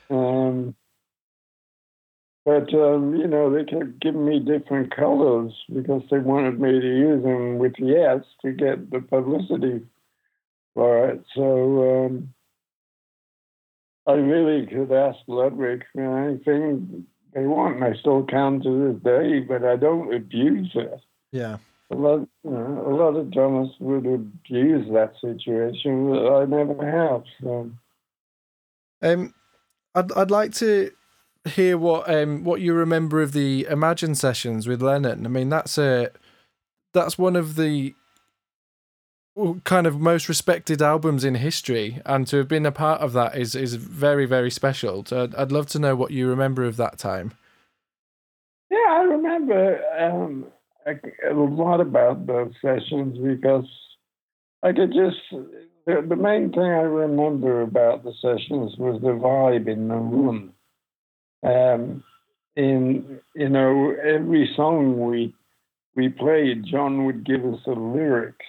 Um, 0.10 0.76
but 2.46 2.74
um, 2.74 3.16
you 3.16 3.28
know, 3.28 3.54
they 3.54 3.66
kept 3.66 4.00
giving 4.00 4.26
me 4.26 4.40
different 4.40 4.96
colors 4.96 5.54
because 5.74 6.04
they 6.10 6.20
wanted 6.20 6.60
me 6.60 6.80
to 6.80 6.88
use 6.88 7.24
them 7.24 7.58
with 7.58 7.74
yes 7.78 8.20
to 8.42 8.52
get 8.52 8.92
the 8.92 9.00
publicity 9.00 9.82
for 10.74 11.10
it. 11.10 11.24
So 11.36 12.06
um, 12.06 12.34
I 14.08 14.14
really 14.14 14.66
could 14.68 14.92
ask 14.92 15.20
Ludwig 15.28 15.84
for 15.94 16.28
anything 16.28 17.06
they 17.34 17.46
want, 17.46 17.78
and 17.78 17.86
I 17.86 17.98
still 18.00 18.24
can 18.24 18.62
to 18.62 18.94
this 18.94 19.04
day. 19.04 19.40
But 19.40 19.64
I 19.64 19.78
don't 19.78 20.14
abuse 20.14 20.72
it. 20.76 21.00
Yeah. 21.32 21.58
A 21.92 21.96
lot, 21.96 22.28
you 22.44 22.50
know, 22.50 22.84
a 22.88 22.94
lot 22.96 23.16
of 23.16 23.32
drummers 23.32 23.70
would 23.80 24.06
abuse 24.06 24.88
that 24.94 25.14
situation, 25.22 26.10
but 26.10 26.36
I 26.36 26.46
never 26.46 26.90
have. 26.90 27.24
So. 27.42 27.72
Um, 29.02 29.34
I'd 29.94 30.12
I'd 30.14 30.32
like 30.32 30.54
to 30.54 30.92
hear 31.46 31.78
what 31.78 32.10
um 32.10 32.44
what 32.44 32.62
you 32.62 32.74
remember 32.74 33.22
of 33.22 33.34
the 33.34 33.68
Imagine 33.70 34.16
sessions 34.16 34.68
with 34.68 34.82
Lennon. 34.82 35.26
I 35.26 35.30
mean, 35.30 35.50
that's 35.50 35.78
a 35.78 36.10
that's 36.94 37.18
one 37.18 37.36
of 37.36 37.56
the 37.56 37.94
kind 39.64 39.88
of 39.88 40.00
most 40.00 40.30
respected 40.30 40.82
albums 40.82 41.24
in 41.24 41.36
history, 41.36 42.02
and 42.06 42.28
to 42.28 42.38
have 42.38 42.48
been 42.48 42.66
a 42.66 42.72
part 42.72 43.02
of 43.02 43.14
that 43.14 43.36
is 43.36 43.56
is 43.56 43.76
very 43.76 44.26
very 44.26 44.50
special. 44.50 45.04
So 45.06 45.24
I'd, 45.24 45.36
I'd 45.36 45.52
love 45.52 45.68
to 45.68 45.80
know 45.80 45.96
what 45.96 46.12
you 46.12 46.28
remember 46.28 46.64
of 46.64 46.78
that 46.78 46.98
time. 46.98 47.34
Yeah, 48.72 48.78
I 48.90 49.02
remember 49.02 49.82
um, 50.00 50.46
a, 50.86 51.34
lot 51.34 51.82
about 51.82 52.26
those 52.26 52.54
sessions 52.62 53.18
because 53.18 53.66
I 54.62 54.74
could 54.74 54.94
just. 54.94 55.18
The, 55.86 56.06
the 56.08 56.16
main 56.16 56.52
thing 56.52 56.62
I 56.62 56.84
remember 56.84 57.62
about 57.62 58.06
the 58.06 58.14
sessions 58.22 58.78
was 58.78 59.02
the 59.02 59.10
vibe 59.10 59.68
in 59.68 59.90
the 59.90 59.96
room. 59.96 60.54
Um, 61.44 62.04
in 62.56 63.20
you 63.36 63.50
know 63.50 63.94
every 64.02 64.50
song 64.56 65.06
we 65.06 65.34
we 65.96 66.10
played, 66.10 66.66
John 66.66 67.06
would 67.06 67.26
give 67.26 67.44
us 67.46 67.60
the 67.66 67.74
lyrics 67.74 68.46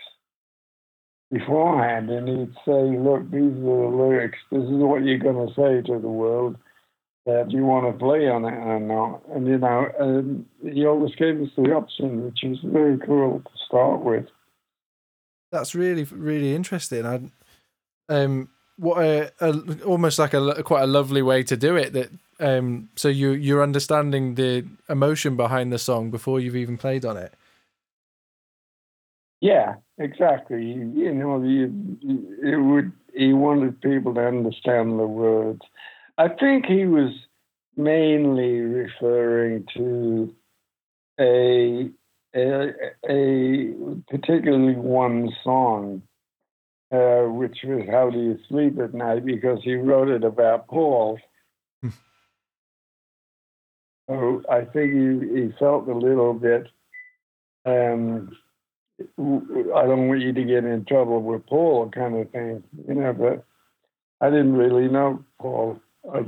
beforehand, 1.31 2.11
and 2.11 2.29
he'd 2.29 2.55
say, 2.65 2.97
"Look, 2.97 3.31
these 3.31 3.53
are 3.53 3.91
the 3.91 3.97
lyrics. 3.97 4.39
This 4.53 4.63
is 4.63 4.71
what 4.71 5.03
you're 5.03 5.19
going 5.19 5.49
to 5.49 5.55
say 5.55 5.83
to 5.93 5.99
the 5.99 6.09
world." 6.09 6.57
That 7.27 7.51
you 7.51 7.65
want 7.65 7.87
to 7.87 7.99
play 7.99 8.29
on 8.29 8.45
it 8.45 8.55
or 8.55 8.81
not. 8.81 9.23
And, 9.35 9.47
you 9.47 9.59
know, 9.59 9.91
um, 9.99 10.47
he 10.63 10.85
always 10.87 11.15
gave 11.15 11.41
us 11.41 11.49
the 11.57 11.73
option, 11.73 12.25
which 12.25 12.41
was 12.45 12.59
very 12.65 12.99
cool 12.99 13.41
to 13.41 13.51
start 13.67 14.01
with. 14.03 14.27
That's 15.53 15.75
really 15.75 16.03
really 16.03 16.53
interesting. 16.53 17.07
I 17.07 17.21
um 18.09 18.49
what 18.77 18.99
a, 19.05 19.33
a 19.41 19.85
almost 19.85 20.19
like 20.19 20.35
a 20.35 20.63
quite 20.65 20.83
a 20.83 20.87
lovely 20.89 21.23
way 21.23 21.45
to 21.45 21.57
do 21.57 21.77
it. 21.77 21.93
That 21.93 22.11
um 22.41 22.89
so 22.97 23.09
you 23.09 23.31
you're 23.31 23.63
understanding 23.63 24.35
the 24.35 24.67
emotion 24.89 25.37
behind 25.37 25.73
the 25.73 25.79
song 25.79 26.11
before 26.11 26.41
you've 26.41 26.57
even 26.57 26.77
played 26.77 27.05
on 27.05 27.17
it. 27.17 27.35
Yeah, 29.41 29.75
exactly. 29.99 30.65
You 30.65 31.13
know, 31.15 31.43
you, 31.43 31.99
it 32.43 32.57
would. 32.57 32.93
He 33.15 33.33
wanted 33.33 33.81
people 33.81 34.15
to 34.15 34.27
understand 34.27 34.99
the 34.99 35.07
words. 35.07 35.61
I 36.17 36.29
think 36.29 36.67
he 36.67 36.85
was 36.85 37.11
mainly 37.77 38.61
referring 38.61 39.67
to 39.77 40.35
a, 41.19 41.91
a, 42.35 42.69
a 43.09 43.75
particularly 44.09 44.77
one 44.77 45.31
song, 45.43 46.03
uh, 46.93 47.23
which 47.23 47.59
was 47.65 47.83
"How 47.91 48.11
Do 48.11 48.19
You 48.19 48.39
Sleep 48.49 48.79
at 48.79 48.95
Night," 48.95 49.25
because 49.25 49.59
he 49.65 49.75
wrote 49.75 50.09
it 50.09 50.25
about 50.25 50.69
Paul. 50.69 51.19
So 54.09 54.43
I 54.51 54.65
think 54.65 54.93
he, 54.93 55.41
he 55.41 55.53
felt 55.59 55.89
a 55.89 55.95
little 55.95 56.35
bit. 56.35 56.69
Um, 57.65 58.37
I 59.01 59.83
don't 59.87 60.09
want 60.09 60.21
you 60.21 60.33
to 60.33 60.45
get 60.45 60.65
in 60.65 60.85
trouble 60.85 61.23
with 61.23 61.47
Paul, 61.47 61.91
kind 61.91 62.17
of 62.19 62.31
thing, 62.31 62.63
you 62.87 62.95
know. 62.95 63.13
But 63.13 63.45
I 64.21 64.31
didn't 64.31 64.57
really 64.57 64.89
know 64.89 65.25
Paul. 65.41 65.81
I, 66.13 66.25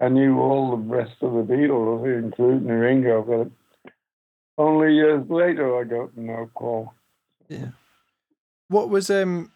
I 0.00 0.08
knew 0.08 0.38
all 0.38 0.70
the 0.70 0.94
rest 0.94 1.22
of 1.22 1.32
the 1.32 1.52
Beatles, 1.52 2.18
including 2.18 2.68
Ringo, 2.68 3.22
but 3.22 3.92
only 4.58 4.94
years 4.94 5.28
later 5.28 5.78
I 5.78 5.84
got 5.84 6.14
to 6.14 6.20
know 6.20 6.50
Paul. 6.54 6.94
Yeah. 7.48 7.68
What 8.68 8.88
was 8.88 9.10
um? 9.10 9.52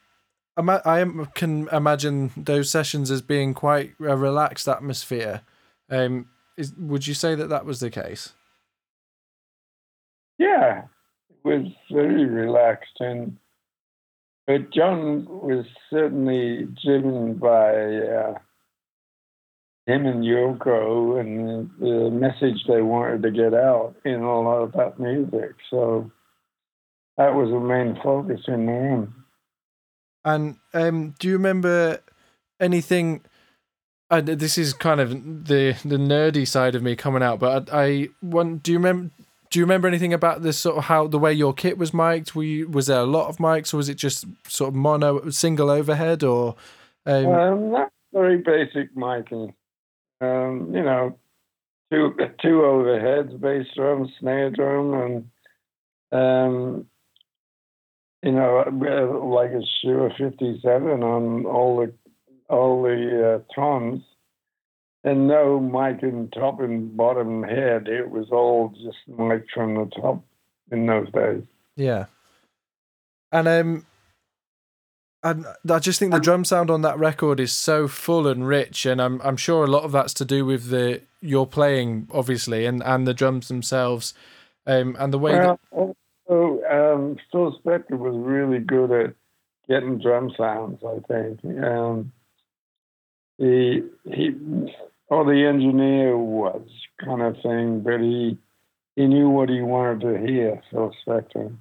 I 0.56 1.04
can 1.34 1.68
imagine 1.72 2.30
those 2.36 2.70
sessions 2.70 3.10
as 3.10 3.22
being 3.22 3.54
quite 3.54 3.94
a 4.00 4.16
relaxed 4.16 4.68
atmosphere. 4.68 5.42
Um, 5.90 6.28
is 6.56 6.72
would 6.78 7.06
you 7.06 7.14
say 7.14 7.34
that 7.34 7.48
that 7.48 7.64
was 7.64 7.80
the 7.80 7.90
case? 7.90 8.32
Yeah, 10.38 10.84
it 11.28 11.36
was 11.44 11.66
very 11.90 12.24
relaxed, 12.24 13.00
and 13.00 13.36
but 14.46 14.70
John 14.72 15.26
was 15.26 15.64
certainly 15.90 16.68
driven 16.84 17.34
by 17.34 17.74
uh, 17.74 18.38
him 19.86 20.06
and 20.06 20.24
Yoko 20.24 21.20
and 21.20 21.70
the 21.78 22.10
message 22.10 22.64
they 22.66 22.80
wanted 22.80 23.22
to 23.22 23.30
get 23.30 23.52
out 23.52 23.94
in 24.04 24.20
a 24.20 24.40
lot 24.40 24.62
of 24.62 24.72
that 24.72 24.98
music. 24.98 25.54
So 25.70 26.10
that 27.16 27.34
was 27.34 27.50
the 27.50 27.60
main 27.60 27.98
focus 28.02 28.40
in 28.48 28.66
the 28.66 28.72
end. 28.72 29.12
And 30.24 30.56
um, 30.72 31.14
do 31.18 31.28
you 31.28 31.34
remember 31.34 32.00
anything? 32.58 33.22
Uh, 34.10 34.22
this 34.22 34.56
is 34.56 34.72
kind 34.72 35.00
of 35.00 35.10
the 35.10 35.76
the 35.84 35.96
nerdy 35.96 36.46
side 36.46 36.74
of 36.74 36.82
me 36.82 36.96
coming 36.96 37.22
out, 37.22 37.38
but 37.38 37.72
I, 37.72 37.84
I 37.84 38.08
want. 38.22 38.62
Do 38.62 38.72
you 38.72 38.78
remember? 38.78 39.10
Do 39.50 39.58
you 39.58 39.64
remember 39.64 39.86
anything 39.86 40.14
about 40.14 40.42
this 40.42 40.58
sort 40.58 40.78
of 40.78 40.84
how 40.84 41.06
the 41.06 41.18
way 41.18 41.32
your 41.32 41.52
kit 41.52 41.76
was 41.76 41.92
mic'd? 41.92 42.34
Were 42.34 42.42
you, 42.42 42.68
was 42.68 42.86
there 42.86 43.00
a 43.00 43.04
lot 43.04 43.28
of 43.28 43.36
mics, 43.36 43.72
or 43.72 43.76
was 43.76 43.88
it 43.88 43.96
just 43.96 44.24
sort 44.48 44.68
of 44.68 44.74
mono, 44.74 45.28
single 45.30 45.70
overhead, 45.70 46.24
or? 46.24 46.56
Um, 47.06 47.26
um 47.26 47.70
not 47.70 47.92
very 48.12 48.38
basic 48.38 48.94
miking. 48.96 49.52
Um, 50.20 50.72
you 50.74 50.82
know, 50.82 51.18
two 51.92 52.14
two 52.40 52.62
overheads, 52.62 53.38
bass 53.40 53.66
drum, 53.74 54.10
snare 54.18 54.50
drum, 54.50 54.94
and 54.94 55.30
um, 56.12 56.86
you 58.22 58.32
know, 58.32 58.64
like 59.34 59.50
a 59.50 59.62
Shure 59.82 60.10
57 60.16 61.02
on 61.02 61.44
all 61.46 61.80
the 61.80 61.92
all 62.48 62.82
the 62.82 63.34
uh, 63.34 63.54
toms, 63.54 64.02
and 65.02 65.28
no 65.28 65.60
mic 65.60 66.02
in 66.02 66.30
top 66.30 66.60
and 66.60 66.96
bottom 66.96 67.42
head. 67.42 67.88
It 67.88 68.10
was 68.10 68.28
all 68.30 68.72
just 68.82 69.18
mic 69.18 69.44
from 69.52 69.74
the 69.74 69.90
top 70.00 70.24
in 70.70 70.86
those 70.86 71.10
days. 71.12 71.42
Yeah, 71.76 72.06
and 73.32 73.48
um, 73.48 73.86
and 75.24 75.46
I 75.68 75.78
just 75.80 75.98
think 75.98 76.12
the 76.12 76.20
drum 76.20 76.44
sound 76.44 76.70
on 76.70 76.82
that 76.82 76.98
record 76.98 77.40
is 77.40 77.52
so 77.52 77.88
full 77.88 78.28
and 78.28 78.46
rich, 78.46 78.86
and 78.86 79.00
I'm 79.00 79.20
I'm 79.22 79.36
sure 79.36 79.64
a 79.64 79.68
lot 79.68 79.82
of 79.82 79.92
that's 79.92 80.14
to 80.14 80.24
do 80.24 80.44
with 80.44 80.68
the 80.68 81.00
your 81.20 81.46
playing, 81.46 82.08
obviously, 82.12 82.66
and 82.66 82.82
and 82.84 83.06
the 83.06 83.14
drums 83.14 83.48
themselves, 83.48 84.14
um, 84.66 84.96
and 84.98 85.12
the 85.12 85.18
way 85.18 85.32
well, 85.32 85.58
that 85.72 85.94
so 86.28 86.64
um, 86.70 87.16
Phil 87.30 87.58
Spector 87.64 87.98
was 87.98 88.14
really 88.16 88.58
good 88.58 88.90
at 88.90 89.14
getting 89.68 89.98
drum 89.98 90.32
sounds. 90.36 90.80
I 90.84 91.00
think 91.08 91.64
um, 91.64 92.12
he 93.38 93.82
he 94.10 94.30
or 95.08 95.24
the 95.24 95.46
engineer 95.46 96.16
was 96.16 96.66
kind 97.04 97.22
of 97.22 97.36
thing, 97.42 97.80
but 97.80 98.00
he 98.00 98.38
he 98.96 99.06
knew 99.06 99.28
what 99.28 99.48
he 99.48 99.60
wanted 99.60 100.00
to 100.00 100.26
hear. 100.26 100.62
Phil 100.70 100.94
Spector. 101.06 101.54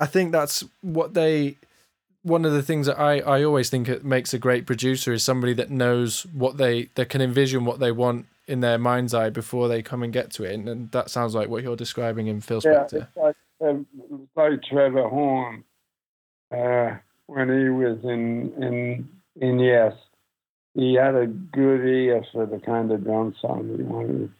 I 0.00 0.06
think 0.06 0.32
that's 0.32 0.64
what 0.80 1.14
they. 1.14 1.56
One 2.22 2.44
of 2.44 2.52
the 2.52 2.62
things 2.62 2.86
that 2.86 2.98
I, 2.98 3.18
I 3.18 3.42
always 3.42 3.68
think 3.68 3.88
it 3.88 4.04
makes 4.04 4.32
a 4.32 4.38
great 4.38 4.66
producer 4.66 5.12
is 5.12 5.24
somebody 5.24 5.54
that 5.54 5.70
knows 5.70 6.24
what 6.26 6.56
they 6.56 6.90
that 6.94 7.08
can 7.08 7.20
envision 7.20 7.64
what 7.64 7.80
they 7.80 7.90
want 7.92 8.26
in 8.46 8.60
their 8.60 8.78
mind's 8.78 9.14
eye 9.14 9.30
before 9.30 9.68
they 9.68 9.82
come 9.82 10.02
and 10.02 10.12
get 10.12 10.30
to 10.32 10.44
it. 10.44 10.54
And, 10.54 10.68
and 10.68 10.90
that 10.92 11.10
sounds 11.10 11.34
like 11.34 11.48
what 11.48 11.62
you're 11.62 11.76
describing 11.76 12.28
in 12.28 12.40
Phil 12.40 12.60
Spector. 12.60 12.92
Yeah, 12.92 12.98
it's 12.98 13.16
like, 13.16 13.36
um, 13.60 13.86
like 14.36 14.62
Trevor 14.62 15.08
Horn 15.08 15.64
uh, 16.52 16.96
when 17.26 17.48
he 17.48 17.68
was 17.70 17.98
in 18.04 18.52
in 18.62 19.08
in 19.40 19.58
Yes. 19.58 19.94
He 20.74 20.94
had 20.94 21.14
a 21.14 21.26
good 21.26 21.86
ear 21.86 22.24
for 22.32 22.46
the 22.46 22.58
kind 22.58 22.90
of 22.92 23.04
drum 23.04 23.34
sound 23.42 23.76
he 23.76 23.82
wanted. 23.82 24.32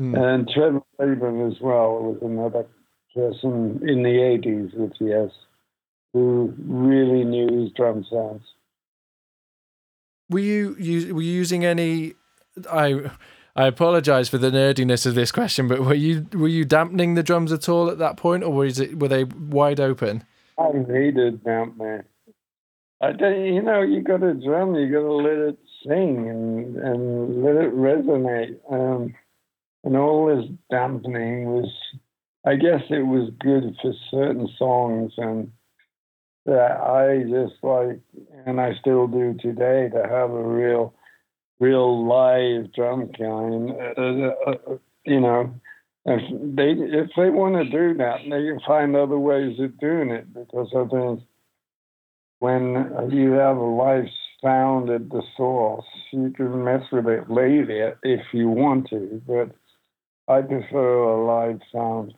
Mm. 0.00 0.18
And 0.18 0.48
Trevor 0.48 0.82
Rabin 0.98 1.50
as 1.50 1.60
well 1.60 1.98
was 2.00 2.18
another 2.22 2.66
person 3.14 3.82
in 3.86 4.02
the 4.02 4.08
80s 4.08 4.74
with 4.74 4.92
Yes 5.00 5.30
who 6.16 6.54
really 6.58 7.24
knew 7.24 7.62
his 7.62 7.72
drum 7.72 8.04
sounds. 8.10 8.42
Were 10.28 10.40
you, 10.40 10.74
you 10.78 11.14
were 11.14 11.22
you 11.22 11.32
using 11.32 11.64
any 11.64 12.14
I 12.70 13.10
I 13.54 13.66
apologize 13.66 14.28
for 14.28 14.38
the 14.38 14.50
nerdiness 14.50 15.06
of 15.06 15.14
this 15.14 15.32
question, 15.32 15.68
but 15.68 15.80
were 15.80 15.94
you 15.94 16.26
were 16.32 16.48
you 16.48 16.64
dampening 16.64 17.14
the 17.14 17.22
drums 17.22 17.52
at 17.52 17.68
all 17.68 17.90
at 17.90 17.98
that 17.98 18.16
point, 18.16 18.42
or 18.42 18.52
was 18.52 18.80
it 18.80 18.98
were 18.98 19.08
they 19.08 19.24
wide 19.24 19.80
open? 19.80 20.24
I 20.58 20.72
hated 20.72 21.44
dampening. 21.44 22.04
I 23.00 23.12
don't, 23.12 23.44
you 23.44 23.62
know, 23.62 23.82
you 23.82 24.02
got 24.02 24.22
a 24.22 24.32
drum, 24.32 24.74
you 24.74 24.90
got 24.90 25.00
to 25.00 25.12
let 25.12 25.36
it 25.36 25.58
sing 25.86 26.28
and 26.30 26.76
and 26.76 27.44
let 27.44 27.56
it 27.56 27.74
resonate. 27.74 28.58
Um, 28.70 29.14
and 29.84 29.96
all 29.96 30.26
this 30.26 30.46
dampening 30.70 31.46
was, 31.46 31.70
I 32.44 32.56
guess, 32.56 32.82
it 32.90 33.06
was 33.06 33.30
good 33.38 33.76
for 33.80 33.92
certain 34.10 34.48
songs, 34.58 35.12
and 35.16 35.52
that 36.46 36.80
I 36.80 37.22
just 37.22 37.62
like, 37.62 38.00
and 38.46 38.60
I 38.60 38.74
still 38.80 39.06
do 39.06 39.34
today, 39.40 39.88
to 39.92 40.02
have 40.02 40.30
a 40.30 40.42
real 40.42 40.94
real 41.58 42.06
live 42.06 42.72
drum 42.72 43.10
kind. 43.18 43.70
Uh, 43.70 44.00
uh, 44.00 44.50
uh, 44.50 44.78
you 45.04 45.20
know, 45.20 45.54
if 46.04 46.56
they 46.56 46.70
if 46.70 47.10
they 47.16 47.30
want 47.30 47.54
to 47.56 47.64
do 47.64 47.98
that, 47.98 48.18
they 48.24 48.46
can 48.46 48.60
find 48.66 48.94
other 48.96 49.18
ways 49.18 49.58
of 49.60 49.78
doing 49.78 50.10
it. 50.10 50.32
Because 50.32 50.68
I 50.76 50.84
think 50.88 51.22
when 52.38 53.10
you 53.10 53.32
have 53.32 53.56
a 53.56 53.64
live 53.64 54.06
sound 54.42 54.90
at 54.90 55.08
the 55.08 55.22
source, 55.36 55.84
you 56.12 56.30
can 56.30 56.64
mess 56.64 56.82
with 56.92 57.06
it 57.06 57.30
later 57.30 57.98
if 58.02 58.20
you 58.32 58.48
want 58.48 58.88
to. 58.90 59.22
But 59.26 59.50
I 60.28 60.42
prefer 60.42 60.98
a 60.98 61.24
live 61.24 61.60
sound, 61.72 62.14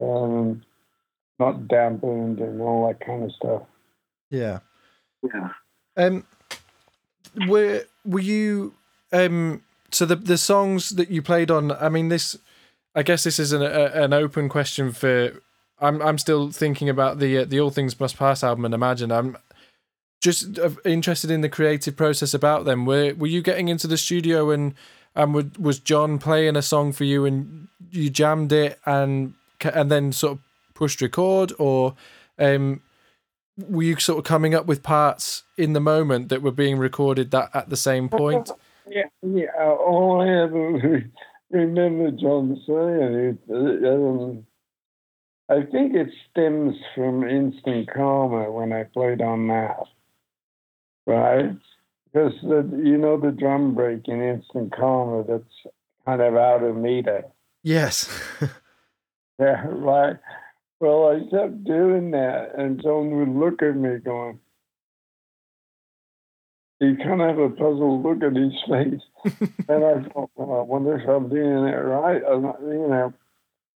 um, 0.00 0.62
not 1.38 1.68
dampened 1.68 2.38
and 2.38 2.60
all 2.60 2.86
that 2.88 3.04
kind 3.04 3.24
of 3.24 3.32
stuff. 3.32 3.62
Yeah. 4.30 4.60
Yeah. 5.22 5.50
Um, 5.96 6.24
were 7.48 7.84
were 8.04 8.20
you 8.20 8.74
um 9.12 9.62
so 9.90 10.04
the 10.04 10.16
the 10.16 10.38
songs 10.38 10.90
that 10.90 11.10
you 11.10 11.22
played 11.22 11.50
on 11.50 11.72
i 11.72 11.88
mean 11.88 12.08
this 12.08 12.36
i 12.94 13.02
guess 13.02 13.24
this 13.24 13.38
is 13.38 13.52
an 13.52 13.62
a, 13.62 13.90
an 13.94 14.12
open 14.12 14.48
question 14.48 14.92
for 14.92 15.32
i'm 15.80 16.00
i'm 16.02 16.18
still 16.18 16.50
thinking 16.50 16.88
about 16.88 17.18
the 17.18 17.38
uh, 17.38 17.44
the 17.44 17.60
all 17.60 17.70
things 17.70 17.98
must 17.98 18.16
pass 18.16 18.44
album 18.44 18.64
and 18.64 18.74
imagine 18.74 19.10
i'm 19.10 19.36
just 20.20 20.58
uh, 20.58 20.70
interested 20.84 21.30
in 21.30 21.42
the 21.42 21.48
creative 21.48 21.96
process 21.96 22.34
about 22.34 22.64
them 22.64 22.86
were 22.86 23.14
were 23.14 23.26
you 23.26 23.42
getting 23.42 23.68
into 23.68 23.86
the 23.86 23.98
studio 23.98 24.50
and 24.50 24.74
and 25.14 25.34
would, 25.34 25.56
was 25.58 25.78
john 25.78 26.18
playing 26.18 26.56
a 26.56 26.62
song 26.62 26.92
for 26.92 27.04
you 27.04 27.24
and 27.24 27.68
you 27.90 28.10
jammed 28.10 28.52
it 28.52 28.78
and 28.86 29.34
and 29.60 29.90
then 29.90 30.12
sort 30.12 30.32
of 30.32 30.43
pushed 30.74 31.00
record 31.00 31.52
or 31.58 31.94
um 32.38 32.82
were 33.56 33.82
you 33.82 33.96
sort 33.98 34.18
of 34.18 34.24
coming 34.24 34.54
up 34.54 34.66
with 34.66 34.82
parts 34.82 35.44
in 35.56 35.72
the 35.72 35.80
moment 35.80 36.28
that 36.28 36.42
were 36.42 36.50
being 36.50 36.76
recorded 36.76 37.30
that 37.30 37.50
at 37.54 37.70
the 37.70 37.76
same 37.76 38.08
point? 38.08 38.50
Yeah, 38.86 39.04
yeah. 39.22 39.46
All 39.58 40.20
I 40.20 40.42
ever 40.42 41.02
remember 41.50 42.10
John 42.10 42.60
saying 42.66 43.38
it, 43.48 43.86
um, 43.86 44.46
I 45.48 45.62
think 45.70 45.94
it 45.94 46.08
stems 46.30 46.74
from 46.94 47.26
Instant 47.26 47.88
Karma 47.92 48.50
when 48.50 48.74
I 48.74 48.84
played 48.84 49.22
on 49.22 49.48
that, 49.48 49.84
right? 51.06 51.56
Because 52.12 52.34
the, 52.42 52.82
you 52.84 52.98
know 52.98 53.18
the 53.18 53.32
drum 53.32 53.74
break 53.74 54.06
in 54.06 54.22
Instant 54.22 54.74
Karma 54.76 55.24
that's 55.26 55.74
kind 56.04 56.20
of 56.20 56.36
out 56.36 56.62
of 56.62 56.76
meter. 56.76 57.24
Yes. 57.62 58.08
yeah, 59.38 59.64
right. 59.68 60.18
Well, 60.80 61.08
I 61.08 61.20
kept 61.30 61.64
doing 61.64 62.10
that, 62.10 62.58
and 62.58 62.80
someone 62.82 63.18
would 63.18 63.40
look 63.40 63.62
at 63.62 63.76
me 63.76 63.98
going, 63.98 64.40
he 66.80 66.96
kind 66.96 67.22
of 67.22 67.28
had 67.28 67.38
a 67.38 67.48
puzzled 67.50 68.02
look 68.02 68.22
at 68.22 68.36
his 68.36 68.52
face. 68.68 69.48
and 69.68 69.84
I 69.84 70.08
thought, 70.08 70.30
well, 70.34 70.60
I 70.60 70.62
wonder 70.62 70.98
if 70.98 71.08
I'm 71.08 71.28
doing 71.28 71.68
it 71.68 71.76
right. 71.76 72.20
you 72.20 72.88
know. 72.88 73.12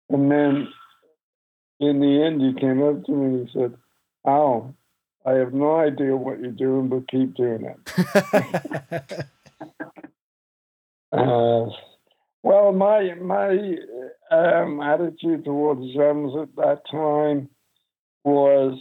And 0.09 0.31
then 0.31 0.69
in 1.81 2.01
the 2.01 2.23
end, 2.25 2.41
he 2.41 2.61
came 2.61 2.83
up 2.83 3.05
to 3.05 3.13
me 3.13 3.27
and 3.27 3.49
he 3.49 3.53
said, 3.53 3.75
Al, 4.27 4.75
I 5.25 5.33
have 5.33 5.53
no 5.53 5.77
idea 5.77 6.17
what 6.17 6.41
you're 6.41 6.53
doing, 6.53 6.89
but 6.89 7.09
keep 7.09 7.35
doing 7.35 7.65
it. 7.65 7.79
uh, 11.13 11.67
well, 12.47 12.71
my 12.71 13.13
my 13.15 13.59
um, 14.31 14.81
attitude 14.81 15.45
towards 15.45 15.93
drums 15.97 16.33
at 16.41 16.55
that 16.55 16.83
time 16.89 17.49
was 18.23 18.79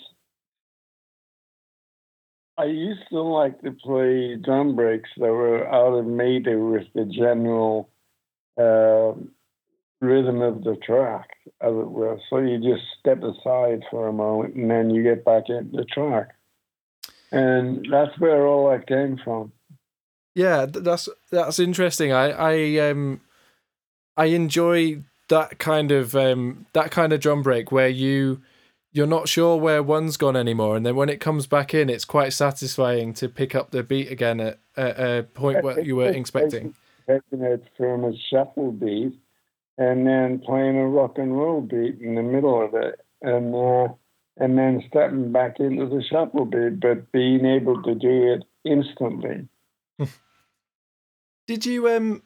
I 2.59 2.65
used 2.65 3.09
to 3.09 3.21
like 3.21 3.59
to 3.63 3.71
play 3.71 4.35
drum 4.35 4.75
breaks 4.75 5.09
that 5.17 5.31
were 5.31 5.67
out 5.67 5.97
of 5.97 6.05
meter 6.05 6.63
with 6.63 6.85
the 6.93 7.05
general 7.05 7.89
uh, 8.55 9.13
rhythm 9.99 10.43
of 10.43 10.63
the 10.63 10.75
track, 10.85 11.27
as 11.59 11.71
it 11.71 11.89
were. 11.89 12.19
So 12.29 12.37
you 12.37 12.59
just 12.59 12.85
step 12.99 13.23
aside 13.23 13.81
for 13.89 14.07
a 14.07 14.13
moment 14.13 14.53
and 14.53 14.69
then 14.69 14.91
you 14.91 15.01
get 15.01 15.25
back 15.25 15.45
into 15.49 15.77
the 15.77 15.85
track. 15.85 16.35
And 17.31 17.87
that's 17.91 18.15
where 18.19 18.45
all 18.45 18.69
that 18.69 18.85
came 18.85 19.17
from. 19.23 19.51
Yeah, 20.35 20.67
that's 20.67 21.09
that's 21.31 21.57
interesting. 21.57 22.11
I 22.11 22.29
I 22.29 22.89
um 22.89 23.21
I 24.17 24.25
enjoy 24.25 25.03
that 25.27 25.57
kind 25.57 25.91
of 25.91 26.15
um 26.15 26.65
that 26.73 26.91
kind 26.91 27.11
of 27.11 27.19
drum 27.19 27.41
break 27.41 27.71
where 27.71 27.89
you 27.89 28.41
you're 28.95 29.05
not 29.05 29.27
sure 29.27 29.57
where 29.57 29.83
one's 29.83 30.15
gone 30.15 30.37
anymore, 30.37 30.77
and 30.77 30.85
then 30.85 30.95
when 30.95 31.09
it 31.09 31.19
comes 31.19 31.47
back 31.47 31.73
in, 31.73 31.89
it's 31.89 32.05
quite 32.05 32.31
satisfying 32.31 33.13
to 33.15 33.27
pick 33.27 33.53
up 33.53 33.71
the 33.71 33.83
beat 33.83 34.09
again 34.09 34.39
at, 34.39 34.59
at 34.77 34.97
a 34.97 35.23
point 35.23 35.65
where 35.65 35.81
you 35.81 35.97
were 35.97 36.07
expecting. 36.07 36.73
Taking 37.05 37.41
it 37.41 37.65
from 37.75 38.05
a 38.05 38.13
shuffle 38.29 38.71
beat, 38.71 39.19
and 39.77 40.07
then 40.07 40.39
playing 40.39 40.77
a 40.77 40.87
rock 40.87 41.17
and 41.17 41.37
roll 41.37 41.59
beat 41.59 41.99
in 41.99 42.15
the 42.15 42.23
middle 42.23 42.63
of 42.63 42.73
it, 42.73 43.01
and 43.21 43.53
uh, 43.53 43.93
and 44.37 44.57
then 44.57 44.81
stepping 44.87 45.33
back 45.33 45.59
into 45.59 45.87
the 45.87 46.01
shuffle 46.09 46.45
beat, 46.45 46.79
but 46.79 47.11
being 47.11 47.45
able 47.45 47.83
to 47.83 47.95
do 47.95 48.33
it 48.33 48.43
instantly. 48.63 49.49
did 51.47 51.65
you 51.65 51.89
um, 51.89 52.23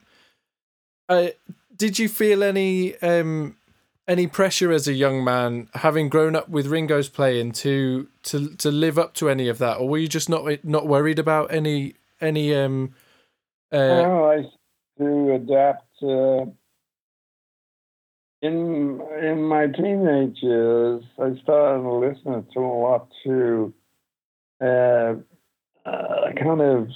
uh, 1.10 1.30
did 1.80 1.97
you 1.97 2.07
feel 2.07 2.43
any 2.43 2.95
um 2.99 3.55
any 4.07 4.25
pressure 4.25 4.71
as 4.71 4.88
a 4.88 4.93
young 4.93 5.23
man, 5.23 5.69
having 5.75 6.09
grown 6.09 6.36
up 6.36 6.49
with 6.49 6.65
Ringo's 6.65 7.09
playing, 7.09 7.51
to 7.53 8.07
to 8.23 8.55
to 8.55 8.71
live 8.71 8.97
up 8.97 9.13
to 9.15 9.30
any 9.30 9.47
of 9.47 9.59
that, 9.59 9.77
or 9.77 9.88
were 9.88 9.99
you 9.99 10.07
just 10.07 10.30
not 10.30 10.43
not 10.63 10.88
worried 10.88 11.19
about 11.19 11.53
any 11.53 11.93
any 12.19 12.53
um? 12.55 12.95
Uh... 13.71 13.77
No, 13.77 14.32
I 14.32 14.43
to 14.97 15.34
adapt. 15.36 15.86
Uh, 16.01 16.45
in 18.41 18.99
in 19.21 19.43
my 19.43 19.67
teenage 19.67 20.38
years, 20.41 21.03
I 21.21 21.39
started 21.43 21.88
listening 21.88 22.47
to 22.53 22.59
a 22.59 22.75
lot 22.82 23.07
to 23.25 23.73
uh, 24.59 25.13
uh, 25.86 26.32
kind 26.36 26.61
of 26.61 26.88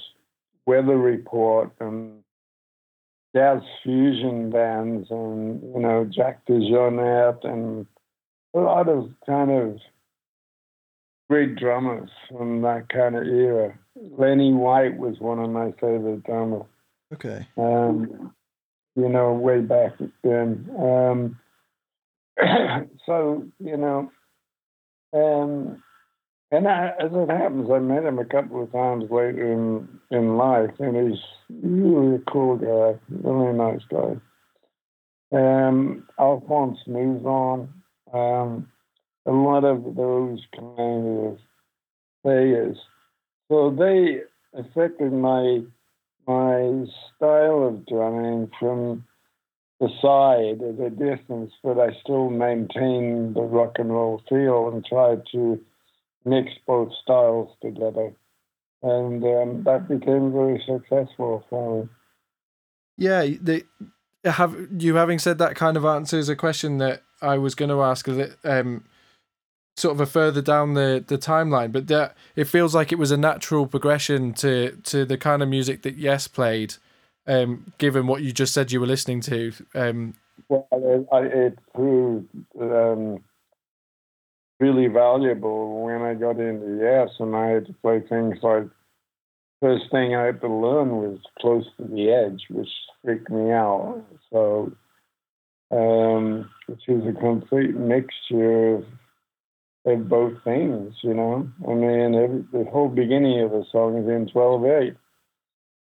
weather 0.66 0.96
report 0.96 1.70
and 1.80 2.23
jazz 3.34 3.60
fusion 3.82 4.50
bands 4.50 5.08
and, 5.10 5.62
you 5.74 5.80
know, 5.80 6.04
Jack 6.04 6.46
DeJohnette 6.46 7.44
and 7.44 7.86
a 8.54 8.58
lot 8.58 8.88
of 8.88 9.10
kind 9.26 9.50
of 9.50 9.78
great 11.28 11.56
drummers 11.56 12.10
from 12.30 12.62
that 12.62 12.88
kind 12.88 13.16
of 13.16 13.24
era. 13.24 13.76
Lenny 13.96 14.52
White 14.52 14.96
was 14.96 15.18
one 15.18 15.38
of 15.38 15.50
my 15.50 15.72
favorite 15.72 16.22
drummers. 16.24 16.66
Okay. 17.12 17.46
Um, 17.56 18.32
you 18.96 19.08
know, 19.08 19.32
way 19.32 19.60
back 19.60 19.92
then. 20.22 20.68
Um, 20.78 21.38
so, 23.06 23.46
you 23.58 23.76
know, 23.76 24.10
um, 25.12 25.82
and 26.56 26.68
I, 26.68 26.92
as 27.00 27.10
it 27.12 27.30
happens, 27.30 27.68
I 27.70 27.78
met 27.80 28.04
him 28.04 28.18
a 28.18 28.24
couple 28.24 28.62
of 28.62 28.72
times 28.72 29.10
later 29.10 29.52
in 29.52 29.88
in 30.10 30.36
life, 30.36 30.70
and 30.78 30.96
he's 30.96 31.20
really 31.62 32.16
a 32.16 32.30
cool 32.30 32.56
guy, 32.56 32.98
really 33.08 33.52
nice 33.56 33.82
guy. 33.90 34.16
Um, 35.32 36.06
Alphonse 36.18 36.78
Mouzon, 36.86 37.68
um, 38.12 38.68
a 39.26 39.32
lot 39.32 39.64
of 39.64 39.96
those 39.96 40.40
kind 40.54 41.26
of 41.26 41.38
players. 42.22 42.76
So 43.50 43.70
they 43.70 44.20
affected 44.52 45.12
my 45.12 45.62
my 46.26 46.86
style 47.16 47.68
of 47.68 47.86
drumming 47.86 48.50
from 48.60 49.04
the 49.80 49.88
side 50.00 50.62
at 50.62 50.86
a 50.86 50.90
distance, 50.90 51.52
but 51.62 51.78
I 51.78 51.96
still 52.00 52.30
maintained 52.30 53.34
the 53.34 53.42
rock 53.42 53.78
and 53.78 53.90
roll 53.90 54.22
feel 54.28 54.68
and 54.68 54.84
tried 54.84 55.22
to 55.32 55.60
mix 56.24 56.52
both 56.66 56.92
styles 57.02 57.50
together. 57.62 58.12
And 58.82 59.24
um, 59.24 59.62
that 59.64 59.88
became 59.88 60.32
very 60.32 60.62
successful 60.66 61.44
for 61.48 61.82
me. 61.82 61.88
Yeah, 62.96 63.22
the, 63.40 63.64
have 64.24 64.56
you 64.78 64.96
having 64.96 65.18
said 65.18 65.38
that 65.38 65.56
kind 65.56 65.76
of 65.76 65.84
answers 65.84 66.28
a 66.28 66.36
question 66.36 66.78
that 66.78 67.02
I 67.22 67.38
was 67.38 67.54
going 67.54 67.70
to 67.70 67.82
ask. 67.82 68.08
Um, 68.44 68.84
sort 69.76 69.94
of 69.94 70.00
a 70.00 70.06
further 70.06 70.42
down 70.42 70.74
the, 70.74 71.04
the 71.06 71.18
timeline? 71.18 71.72
But 71.72 71.88
that 71.88 72.16
it 72.36 72.44
feels 72.44 72.74
like 72.74 72.92
it 72.92 72.98
was 72.98 73.10
a 73.10 73.16
natural 73.16 73.66
progression 73.66 74.32
to 74.34 74.78
to 74.84 75.04
the 75.04 75.18
kind 75.18 75.42
of 75.42 75.48
music 75.48 75.82
that 75.82 75.96
Yes 75.96 76.28
played, 76.28 76.74
um, 77.26 77.72
given 77.78 78.06
what 78.06 78.22
you 78.22 78.32
just 78.32 78.54
said 78.54 78.72
you 78.72 78.80
were 78.80 78.86
listening 78.86 79.20
to. 79.22 79.52
Um, 79.74 80.14
well, 80.48 80.66
it, 80.72 81.06
it 81.12 81.58
proved 81.74 82.28
um, 82.60 83.22
really 84.60 84.86
valuable 84.86 85.82
when 85.84 86.02
I 86.02 86.14
got 86.14 86.38
into 86.38 86.78
Yes, 86.80 87.10
and 87.18 87.34
I 87.34 87.48
had 87.48 87.66
to 87.66 87.72
play 87.74 88.00
things 88.00 88.38
like 88.42 88.68
first 89.60 89.90
thing 89.90 90.14
I 90.14 90.26
had 90.26 90.42
to 90.42 90.48
learn 90.48 90.90
was 90.96 91.18
close 91.40 91.64
to 91.78 91.84
the 91.84 92.10
edge, 92.10 92.44
which 92.50 92.68
freaked 93.02 93.30
me 93.30 93.50
out. 93.50 94.04
So, 94.30 94.72
um, 95.70 96.50
which 96.66 96.82
is 96.86 97.02
a 97.06 97.18
complete 97.18 97.74
mixture 97.74 98.76
of, 98.76 98.84
of 99.86 100.08
both 100.08 100.34
things, 100.44 100.94
you 101.02 101.14
know. 101.14 101.48
I 101.66 101.72
mean, 101.72 102.14
every, 102.14 102.44
the 102.52 102.70
whole 102.70 102.88
beginning 102.88 103.40
of 103.40 103.52
the 103.52 103.64
song 103.72 103.96
is 103.96 104.08
in 104.08 104.28
twelve 104.30 104.66
eight, 104.66 104.96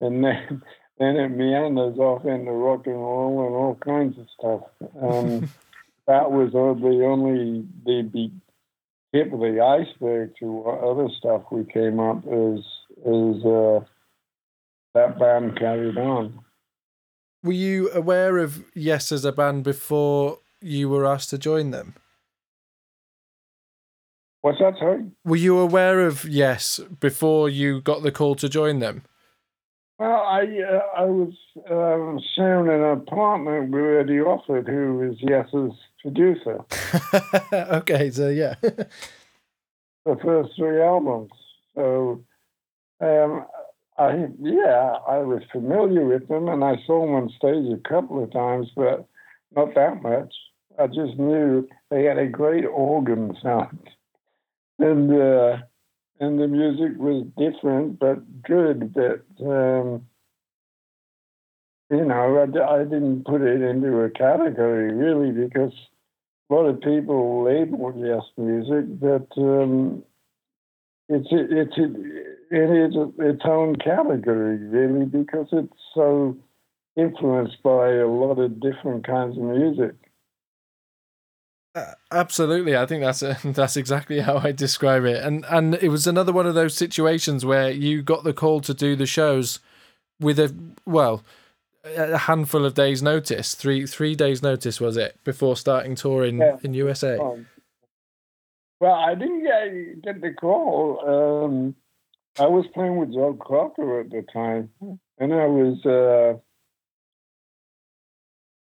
and 0.00 0.24
then 0.24 0.62
then 0.98 1.16
it 1.16 1.28
meanders 1.30 1.98
off 1.98 2.24
into 2.24 2.52
rock 2.52 2.86
and 2.86 2.94
roll 2.94 3.46
and 3.46 3.54
all 3.54 3.74
kinds 3.84 4.16
of 4.18 4.26
stuff. 4.38 4.90
Um, 5.02 5.50
that 6.06 6.30
was 6.30 6.52
the 6.52 7.04
only 7.04 7.66
the 7.84 8.30
tip 9.16 9.32
of 9.32 9.40
the 9.40 9.60
iceberg 9.60 10.32
to 10.40 10.62
other 10.64 11.08
stuff 11.18 11.42
we 11.50 11.64
came 11.64 11.98
up 12.00 12.18
is 12.26 12.60
is 13.04 13.44
uh, 13.44 13.80
that 14.94 15.18
band 15.18 15.58
carried 15.58 15.96
on. 15.96 16.40
Were 17.42 17.52
you 17.52 17.90
aware 17.92 18.38
of 18.38 18.64
Yes 18.74 19.12
as 19.12 19.24
a 19.24 19.32
band 19.32 19.64
before 19.64 20.38
you 20.60 20.88
were 20.88 21.06
asked 21.06 21.30
to 21.30 21.38
join 21.38 21.70
them? 21.70 21.94
What's 24.40 24.58
that, 24.58 24.74
sorry? 24.78 25.04
Were 25.24 25.36
you 25.36 25.58
aware 25.58 26.06
of 26.06 26.24
Yes 26.24 26.80
before 27.00 27.48
you 27.48 27.80
got 27.80 28.02
the 28.02 28.12
call 28.12 28.34
to 28.36 28.48
join 28.48 28.78
them? 28.78 29.02
Well, 29.98 30.20
I 30.20 30.42
uh, 30.42 31.00
I 31.00 31.04
was 31.04 31.32
um, 31.70 32.20
sharing 32.34 32.68
an 32.68 32.84
apartment 32.84 33.70
with 33.70 34.00
Eddie 34.00 34.18
Offord, 34.18 34.68
who 34.68 34.98
was 34.98 35.16
Yes's 35.20 35.72
producer. 36.02 36.64
okay, 37.78 38.10
so 38.10 38.28
yeah. 38.28 38.56
the 40.06 40.16
first 40.22 40.50
three 40.56 40.82
albums. 40.82 41.30
So, 41.74 42.22
um, 43.00 43.46
I 43.98 44.28
yeah, 44.38 44.96
I 45.08 45.18
was 45.18 45.42
familiar 45.50 46.04
with 46.04 46.28
them, 46.28 46.48
and 46.48 46.62
I 46.62 46.76
saw 46.86 47.04
them 47.04 47.14
on 47.14 47.30
stage 47.30 47.72
a 47.72 47.88
couple 47.88 48.22
of 48.22 48.32
times, 48.32 48.68
but 48.76 49.06
not 49.54 49.74
that 49.74 50.02
much. 50.02 50.34
I 50.78 50.88
just 50.88 51.18
knew 51.18 51.66
they 51.90 52.04
had 52.04 52.18
a 52.18 52.26
great 52.26 52.66
organ 52.66 53.34
sound, 53.42 53.88
and 54.78 55.10
uh, 55.10 55.56
and 56.20 56.40
the 56.40 56.48
music 56.48 56.98
was 56.98 57.26
different 57.36 57.98
but 57.98 58.42
good. 58.42 58.94
But 58.94 59.24
um, 59.44 60.06
you 61.90 62.04
know, 62.04 62.36
I, 62.38 62.74
I 62.74 62.84
didn't 62.84 63.24
put 63.24 63.42
it 63.42 63.62
into 63.62 64.00
a 64.00 64.10
category 64.10 64.92
really 64.92 65.30
because 65.30 65.72
a 66.50 66.54
lot 66.54 66.66
of 66.66 66.80
people 66.80 67.44
label 67.44 67.92
yes 67.96 68.22
music 68.36 69.00
but 69.00 69.26
um, 69.40 70.02
it's 71.08 71.28
it's 71.30 71.74
it 72.50 72.70
is 72.70 72.94
its 73.18 73.42
own 73.44 73.76
category 73.76 74.56
really 74.58 75.04
because 75.04 75.46
it's 75.52 75.72
so 75.94 76.36
influenced 76.96 77.62
by 77.62 77.92
a 77.92 78.06
lot 78.06 78.38
of 78.38 78.60
different 78.60 79.06
kinds 79.06 79.36
of 79.36 79.42
music. 79.44 79.94
Uh, 81.76 81.92
absolutely, 82.10 82.74
I 82.74 82.86
think 82.86 83.04
that's 83.04 83.22
a, 83.22 83.36
that's 83.44 83.76
exactly 83.76 84.20
how 84.20 84.38
I 84.38 84.50
describe 84.50 85.04
it. 85.04 85.22
And 85.22 85.44
and 85.50 85.74
it 85.74 85.90
was 85.90 86.06
another 86.06 86.32
one 86.32 86.46
of 86.46 86.54
those 86.54 86.74
situations 86.74 87.44
where 87.44 87.70
you 87.70 88.02
got 88.02 88.24
the 88.24 88.32
call 88.32 88.62
to 88.62 88.72
do 88.72 88.96
the 88.96 89.06
shows 89.06 89.60
with 90.18 90.38
a 90.38 90.54
well 90.86 91.22
a 91.84 92.16
handful 92.16 92.64
of 92.64 92.72
days 92.72 93.02
notice. 93.02 93.54
Three 93.54 93.86
three 93.86 94.14
days 94.14 94.42
notice 94.42 94.80
was 94.80 94.96
it 94.96 95.18
before 95.22 95.54
starting 95.54 95.94
tour 95.94 96.24
in 96.24 96.38
yeah. 96.38 96.56
in 96.62 96.72
usa 96.72 97.18
um, 97.18 97.46
well 98.80 98.94
i 98.94 99.14
didn't 99.14 99.44
get, 99.44 100.02
get 100.02 100.20
the 100.22 100.32
call. 100.32 101.44
Um, 101.44 101.74
i 102.38 102.46
was 102.46 102.64
playing 102.72 102.96
with 102.96 103.12
joe 103.12 103.34
cocker 103.34 104.00
at 104.00 104.10
the 104.10 104.24
time. 104.32 104.70
And 105.18 105.32
i 105.32 105.46
was 105.46 105.84
uh, 105.84 106.38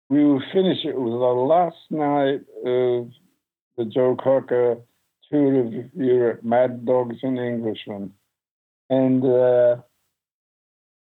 we 0.09 0.23
were 0.23 0.43
finished 0.53 0.85
it 0.85 0.97
was 0.97 1.11
the 1.11 1.41
last 1.53 1.77
night 1.89 2.41
of 2.65 3.09
the 3.77 3.85
joe 3.85 4.15
cocker 4.21 4.77
tour 5.31 5.65
of 5.65 5.73
europe 5.95 6.43
mad 6.43 6.85
dogs 6.85 7.17
and 7.23 7.39
englishmen 7.39 8.13
and 8.89 9.25
uh, 9.25 9.77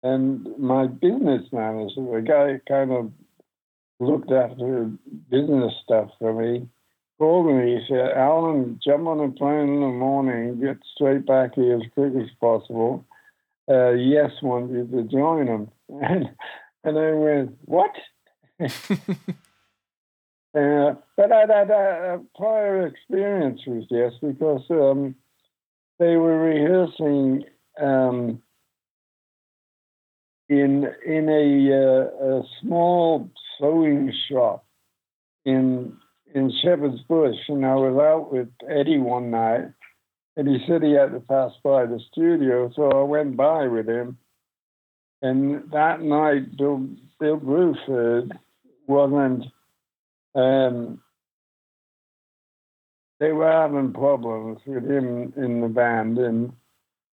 and 0.02 0.46
my 0.58 0.86
business 0.86 1.42
manager, 1.52 1.94
the 1.96 2.24
guy 2.26 2.60
kind 2.66 2.90
of 2.90 3.12
looked 4.00 4.32
after 4.32 4.90
business 5.30 5.72
stuff 5.84 6.10
for 6.18 6.34
me, 6.34 6.68
called 7.18 7.54
me. 7.54 7.78
He 7.78 7.86
said, 7.88 8.10
Alan, 8.16 8.80
jump 8.84 9.06
on 9.06 9.20
a 9.20 9.30
plane 9.30 9.68
in 9.68 9.80
the 9.80 9.86
morning, 9.86 10.60
get 10.60 10.78
straight 10.94 11.24
back 11.24 11.54
here 11.54 11.76
as 11.76 11.82
quick 11.94 12.12
as 12.16 12.30
possible. 12.40 13.04
Uh, 13.68 13.90
yes, 13.90 14.30
want 14.42 14.72
you 14.72 14.86
to 14.86 15.02
join 15.04 15.46
them. 15.46 15.70
And, 16.02 16.30
and 16.84 16.98
I 16.98 17.12
went, 17.12 17.58
what? 17.66 17.92
uh, 18.60 18.68
but 21.16 21.32
I 21.32 21.40
had 21.40 21.70
a 21.70 22.20
prior 22.36 22.86
experience 22.86 23.60
with 23.66 23.86
yes 23.90 24.12
because 24.20 24.62
um, 24.70 25.16
they 25.98 26.16
were 26.16 26.38
rehearsing 26.38 27.44
um, 27.80 28.42
in 30.48 30.86
in 31.06 31.28
a, 31.28 31.72
uh, 31.72 32.26
a 32.26 32.42
small 32.60 33.30
sewing 33.58 34.12
shop 34.28 34.64
in 35.44 35.96
in 36.34 36.52
Shepherd's 36.62 37.02
Bush, 37.02 37.36
and 37.48 37.64
I 37.64 37.74
was 37.74 38.00
out 38.00 38.32
with 38.32 38.48
Eddie 38.68 38.98
one 38.98 39.30
night, 39.30 39.66
and 40.36 40.48
he 40.48 40.58
said 40.66 40.82
he 40.82 40.92
had 40.92 41.12
to 41.12 41.20
pass 41.20 41.52
by 41.62 41.86
the 41.86 42.00
studio, 42.10 42.70
so 42.74 42.90
I 42.90 43.02
went 43.02 43.36
by 43.36 43.66
with 43.66 43.88
him. 43.88 44.18
And 45.22 45.70
that 45.70 46.02
night, 46.02 46.56
Bill, 46.56 46.86
Bill 47.18 47.38
Bruford 47.38 48.32
wasn't. 48.86 49.44
Um, 50.34 51.00
they 53.20 53.30
were 53.32 53.50
having 53.50 53.92
problems 53.92 54.58
with 54.66 54.84
him 54.84 55.32
in 55.36 55.60
the 55.60 55.68
band, 55.68 56.18
and 56.18 56.52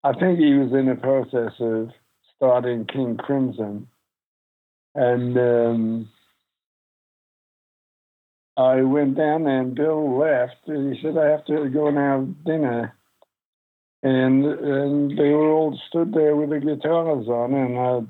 I 0.04 0.14
think 0.14 0.38
he 0.38 0.54
was 0.54 0.72
in 0.72 0.86
the 0.86 0.96
process 0.96 1.54
of 1.60 1.90
starting 2.36 2.86
King 2.86 3.18
Crimson. 3.18 3.88
And 4.94 5.38
um, 5.38 6.10
I 8.58 8.82
went 8.82 9.18
down 9.18 9.44
there 9.44 9.60
and 9.60 9.76
Bill 9.76 10.18
left 10.18 10.68
and 10.68 10.94
he 10.94 11.02
said, 11.02 11.18
I 11.18 11.30
have 11.30 11.46
to 11.46 11.70
go 11.70 11.88
and 11.88 11.98
have 11.98 12.46
dinner. 12.46 12.96
And 14.06 14.46
and 14.46 15.18
they 15.18 15.30
were 15.30 15.50
all 15.50 15.80
stood 15.90 16.14
there 16.14 16.36
with 16.36 16.52
the 16.52 16.60
guitars 16.60 17.28
on 17.28 17.54
and 17.54 17.78
uh, 17.78 18.02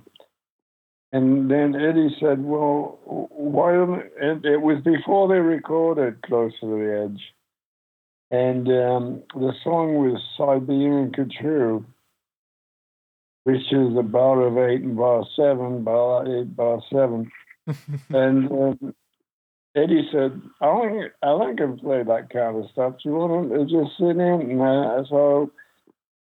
and 1.12 1.50
then 1.50 1.76
Eddie 1.76 2.16
said, 2.20 2.44
Well, 2.44 3.00
why 3.32 3.72
don't 3.74 4.00
it, 4.22 4.46
it 4.46 4.62
was 4.62 4.82
before 4.84 5.30
they 5.30 5.40
recorded 5.40 6.22
Close 6.24 6.52
to 6.60 6.68
the 6.68 7.10
Edge. 7.10 7.22
And 8.32 8.68
um, 8.68 9.24
the 9.34 9.54
song 9.64 9.96
was 9.96 10.22
Siberian 10.38 11.12
Khatru 11.12 11.86
which 13.46 13.72
is 13.72 13.96
a 13.98 14.04
bar 14.04 14.42
of 14.42 14.58
eight 14.58 14.82
and 14.82 14.98
bar 14.98 15.24
seven, 15.36 15.84
bar 15.84 16.26
eight, 16.28 16.56
bar 16.56 16.82
seven. 16.92 17.32
and 18.10 18.52
um, 18.52 18.96
Eddie 19.76 20.10
said, 20.12 20.42
I 20.62 20.82
think 20.82 21.12
I 21.22 21.54
can 21.56 21.78
play 21.78 22.04
that 22.04 22.30
kind 22.32 22.58
of 22.58 22.70
stuff. 22.72 22.96
Do 23.04 23.10
you 23.10 23.16
want 23.16 23.52
to 23.52 23.60
just 23.66 23.98
sit 23.98 24.18
in? 24.18 24.20
And 24.20 24.62
uh, 24.62 25.04
so 25.08 25.52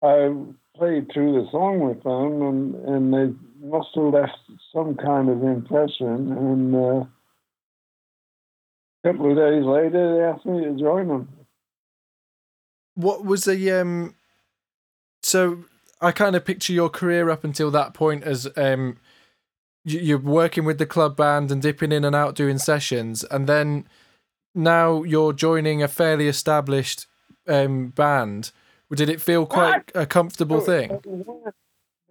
I 0.04 0.34
played 0.76 1.10
through 1.14 1.34
the 1.34 1.48
song 1.52 1.80
with 1.80 2.04
them, 2.04 2.42
and, 2.42 2.76
and 2.88 3.14
they 3.14 3.68
must 3.68 3.90
have 3.96 4.14
left 4.14 4.38
some 4.74 4.96
kind 4.96 5.30
of 5.30 5.42
impression. 5.44 6.32
And 6.32 6.76
uh, 6.76 7.06
a 9.04 9.14
couple 9.14 9.32
of 9.32 9.38
days 9.38 9.64
later, 9.64 10.18
they 10.18 10.24
asked 10.24 10.46
me 10.46 10.66
to 10.66 10.76
join 10.80 11.08
them. 11.08 11.30
What 12.96 13.24
was 13.24 13.46
the 13.46 13.72
um? 13.72 14.16
So 15.22 15.64
I 16.02 16.12
kind 16.12 16.36
of 16.36 16.44
picture 16.44 16.74
your 16.74 16.90
career 16.90 17.30
up 17.30 17.44
until 17.44 17.72
that 17.72 17.94
point 17.94 18.24
as 18.24 18.48
um, 18.58 18.98
you're 19.86 20.18
working 20.18 20.66
with 20.66 20.78
the 20.78 20.86
club 20.86 21.16
band 21.16 21.50
and 21.50 21.62
dipping 21.62 21.94
in 21.94 22.04
and 22.04 22.16
out 22.16 22.36
doing 22.36 22.58
sessions, 22.58 23.24
and 23.24 23.48
then 23.48 23.88
now 24.54 25.04
you're 25.04 25.34
joining 25.34 25.82
a 25.82 25.88
fairly 25.88 26.28
established 26.28 27.08
um, 27.48 27.88
band. 27.88 28.52
Did 28.96 29.10
it 29.10 29.22
feel 29.22 29.46
quite 29.46 29.92
a 29.96 30.06
comfortable 30.06 30.62
thing? 30.62 31.02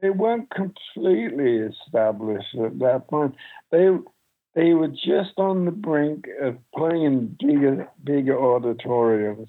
They 0.00 0.10
weren't 0.10 0.50
completely 0.50 1.58
established 1.58 2.54
at 2.56 2.78
that 2.80 3.06
point. 3.08 3.36
They 3.70 3.88
they 4.54 4.74
were 4.74 4.88
just 4.88 5.32
on 5.38 5.64
the 5.64 5.70
brink 5.70 6.26
of 6.40 6.56
playing 6.74 7.36
bigger 7.38 7.88
bigger 8.02 8.38
auditoriums. 8.38 9.48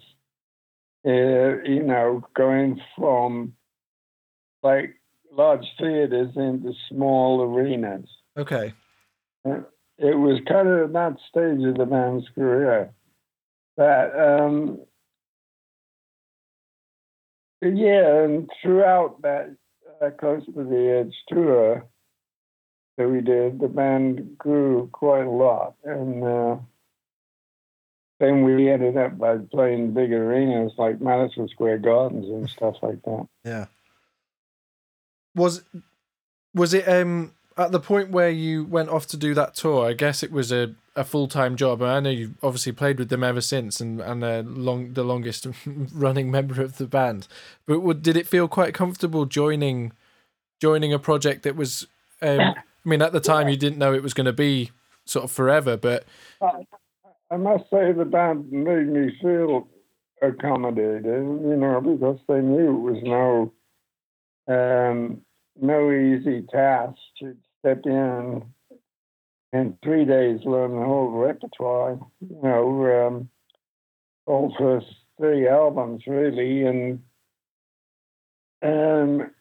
Uh, 1.06 1.62
you 1.64 1.84
know, 1.84 2.24
going 2.36 2.80
from 2.96 3.54
like 4.62 4.96
large 5.32 5.66
theaters 5.78 6.32
into 6.36 6.74
small 6.90 7.42
arenas. 7.42 8.08
Okay. 8.38 8.74
It 9.46 10.18
was 10.18 10.40
kind 10.48 10.68
of 10.68 10.94
that 10.94 11.18
stage 11.30 11.66
of 11.66 11.76
the 11.76 11.86
band's 11.86 12.28
career 12.34 12.94
that, 13.78 14.16
um, 14.16 14.80
yeah, 17.64 18.24
and 18.24 18.50
throughout 18.62 19.22
that 19.22 19.56
uh, 20.02 20.10
Close 20.12 20.46
to 20.46 20.52
the 20.52 21.06
Edge 21.06 21.16
tour 21.28 21.86
that 22.98 23.10
we 23.10 23.22
did, 23.22 23.60
the 23.60 23.68
band 23.68 24.38
grew 24.38 24.90
quite 24.92 25.26
a 25.26 25.30
lot. 25.30 25.76
And 25.84 26.24
uh, 26.24 26.58
then 28.20 28.44
we 28.44 28.70
ended 28.70 28.98
up 28.98 29.18
by 29.18 29.38
playing 29.52 29.94
big 29.94 30.12
arenas 30.14 30.74
like 30.78 31.02
Madison 31.02 31.48
Square 31.50 31.80
Gardens 31.80 32.30
and 32.30 32.50
stuff 32.50 32.76
like 32.82 33.02
that. 33.04 33.28
Yeah 33.44 33.66
was 35.36 35.64
was 36.54 36.74
it 36.74 36.88
um 36.88 37.34
at 37.58 37.72
the 37.72 37.80
point 37.80 38.10
where 38.10 38.30
you 38.30 38.64
went 38.66 38.90
off 38.90 39.08
to 39.08 39.18
do 39.18 39.34
that 39.34 39.56
tour? 39.56 39.88
I 39.88 39.94
guess 39.94 40.24
it 40.24 40.32
was 40.32 40.52
a, 40.52 40.74
a 40.96 41.04
full 41.04 41.28
time 41.28 41.56
job. 41.56 41.82
I 41.82 42.00
know 42.00 42.10
you've 42.10 42.36
obviously 42.44 42.72
played 42.72 43.00
with 43.00 43.10
them 43.10 43.24
ever 43.24 43.42
since, 43.42 43.80
and 43.80 44.00
and 44.02 44.24
a 44.24 44.44
long 44.44 44.94
the 44.94 45.04
longest 45.04 45.48
running 45.66 46.32
member 46.32 46.62
of 46.62 46.78
the 46.78 46.88
band. 46.88 47.28
But 47.66 47.80
would, 47.80 48.02
did 48.02 48.18
it 48.18 48.28
feel 48.28 48.48
quite 48.48 48.74
comfortable 48.74 49.26
joining 49.26 49.94
joining 50.62 50.94
a 50.94 51.00
project 51.00 51.44
that 51.44 51.56
was? 51.56 51.88
Um, 52.22 52.40
I 52.40 52.90
mean, 52.90 53.02
at 53.02 53.14
the 53.14 53.20
time 53.20 53.50
you 53.50 53.58
didn't 53.58 53.80
know 53.80 53.94
it 53.94 54.04
was 54.04 54.14
going 54.14 54.26
to 54.26 54.34
be 54.34 54.72
sort 55.06 55.26
of 55.26 55.32
forever, 55.32 55.78
but 55.78 56.06
I 56.42 57.38
must 57.38 57.64
say 57.70 57.92
the 57.92 58.06
band 58.06 58.52
made 58.52 58.88
me 58.88 59.18
feel 59.22 59.68
accommodated. 60.22 61.06
You 61.06 61.56
know, 61.58 61.82
because 61.82 62.20
they 62.28 62.42
knew 62.42 62.88
it 62.88 62.92
was 62.92 63.04
no 63.04 63.54
um, 64.48 65.22
no 65.60 65.92
easy 65.92 66.46
task 66.52 66.98
to 67.20 67.36
step 67.60 67.82
in 67.86 68.44
in 69.54 69.78
three 69.84 70.04
days 70.04 70.40
learn 70.44 70.72
the 70.72 70.86
whole 70.86 71.12
repertoire. 71.12 72.00
You 72.20 72.40
know, 72.42 73.08
um, 73.08 73.30
all 74.26 74.54
first 74.58 74.88
three 75.18 75.48
albums 75.48 76.04
really, 76.08 76.64
and 76.64 77.00
um, 78.64 79.32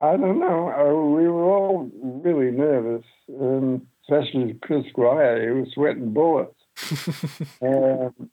I 0.00 0.16
don't 0.16 0.38
know. 0.38 0.70
Uh, 0.70 1.16
we 1.16 1.28
were 1.28 1.44
all 1.44 1.90
really 2.02 2.52
nervous, 2.52 3.04
um, 3.40 3.86
especially 4.04 4.54
Chris 4.62 4.84
Squire. 4.90 5.54
He 5.54 5.60
was 5.60 5.70
sweating 5.74 6.12
bullets. 6.12 6.54
um, 7.62 8.30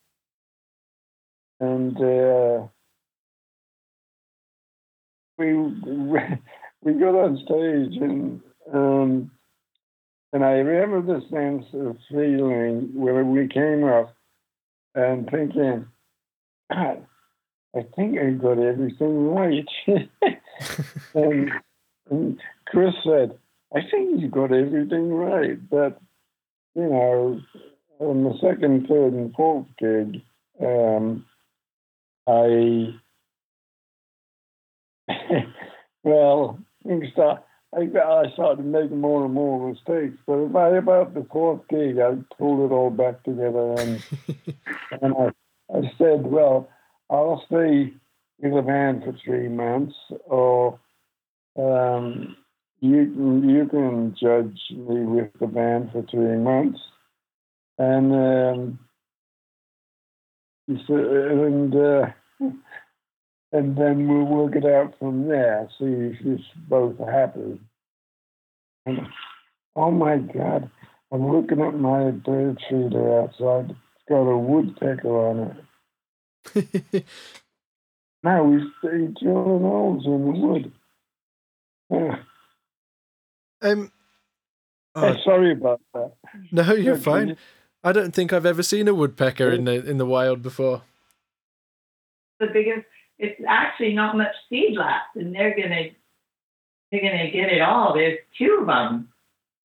and 1.59 1.97
uh, 1.97 2.67
we 5.38 5.53
we 6.82 6.93
got 6.93 7.15
on 7.15 7.38
stage 7.38 7.99
and 8.01 8.41
um, 8.71 9.32
and 10.34 10.43
I 10.43 10.51
remember 10.51 11.01
the 11.01 11.21
sense 11.30 11.65
of 11.73 11.97
feeling 12.09 12.91
when 12.93 13.32
we 13.32 13.47
came 13.47 13.84
up 13.84 14.15
and 14.93 15.30
thinking, 15.30 15.88
God, 16.71 17.05
I 17.76 17.86
think 17.95 18.17
I 18.19 18.32
got 18.32 18.59
everything 18.59 19.28
right. 19.30 19.67
and, 21.13 21.51
and 22.09 22.39
Chris 22.67 22.93
said, 23.03 23.38
I 23.76 23.80
think 23.89 24.21
you 24.21 24.30
got 24.30 24.51
everything 24.53 25.13
right, 25.13 25.57
but 25.69 25.99
you 26.76 26.88
know, 26.89 27.41
on 27.99 28.23
the 28.23 28.38
second, 28.41 28.88
third, 28.88 29.13
and 29.13 29.34
fourth 29.34 29.67
gig, 29.80 30.21
um, 30.61 31.26
I 32.28 32.95
well, 36.03 36.59
things 36.86 37.05
start. 37.13 37.45
I, 37.76 37.82
I 37.82 38.32
started 38.34 38.65
making 38.65 39.01
more 39.01 39.26
and 39.26 39.34
more 39.34 39.69
mistakes, 39.69 40.17
but 40.26 40.47
by 40.47 40.69
about 40.69 41.13
the 41.13 41.26
fourth 41.32 41.67
gig, 41.67 41.99
I 41.99 42.15
pulled 42.38 42.71
it 42.71 42.73
all 42.73 42.89
back 42.89 43.23
together, 43.23 43.73
and 43.78 44.03
and 45.01 45.13
I, 45.13 45.32
I 45.76 45.91
said, 45.97 46.26
well, 46.26 46.69
I'll 47.09 47.43
stay 47.47 47.93
with 48.39 48.53
the 48.53 48.61
band 48.61 49.03
for 49.03 49.15
three 49.23 49.49
months, 49.49 49.95
or 50.26 50.80
um, 51.57 52.38
you 52.80 53.05
can 53.05 53.49
you 53.49 53.67
can 53.67 54.15
judge 54.19 54.59
me 54.71 55.01
with 55.01 55.32
the 55.39 55.47
band 55.47 55.91
for 55.91 56.03
three 56.03 56.38
months, 56.38 56.80
and 57.78 58.13
um, 58.13 58.80
and 60.67 61.76
uh, 61.76 62.05
and 63.56 63.78
then 63.78 64.08
we'll 64.08 64.26
work 64.26 64.56
it 64.56 64.66
out 64.66 64.93
from 64.99 65.28
there. 65.28 65.70
See 65.80 65.86
if 65.86 66.22
you're 66.22 66.38
both 66.68 66.97
happy. 66.99 67.60
And, 68.86 68.99
oh 69.76 69.91
my 69.91 70.18
God! 70.18 70.70
I'm 71.12 71.32
looking 71.32 71.62
at 71.62 71.74
my 71.74 72.12
bird 72.12 72.60
feeder 72.70 73.22
outside. 73.22 73.70
It's 73.72 74.10
got 74.10 74.24
a 74.24 74.38
woodpecker 74.38 75.08
on 75.08 75.58
it. 76.53 77.06
now 78.24 78.43
we 78.43 78.60
stay 78.80 79.08
drilling 79.22 79.62
holes 79.62 80.06
in 80.06 80.12
the 80.12 80.39
wood. 80.39 80.72
Yeah. 81.89 82.18
Um. 83.62 83.91
Oh, 84.95 85.16
sorry 85.24 85.53
about 85.53 85.82
that. 85.93 86.14
No, 86.51 86.74
you're 86.74 86.97
fine. 86.97 87.38
I 87.84 87.93
don't 87.93 88.14
think 88.14 88.34
I've 88.34 88.45
ever 88.45 88.64
seen 88.64 88.88
a 88.88 88.93
woodpecker 88.93 89.49
in 89.49 89.64
the 89.64 89.89
in 89.89 89.97
the 89.97 90.06
wild 90.06 90.41
before. 90.41 90.82
The 92.39 92.47
biggest. 92.47 92.86
It's 93.18 93.39
actually 93.47 93.93
not 93.93 94.18
much 94.18 94.36
seed 94.49 94.76
left, 94.78 95.16
and 95.16 95.34
they're 95.34 95.55
gonna 95.55 95.89
they're 96.91 97.01
gonna 97.01 97.32
get 97.32 97.51
it 97.51 97.61
all. 97.61 97.93
There's 97.93 98.20
two 98.38 98.59
of 98.61 98.68
them. 98.68 99.09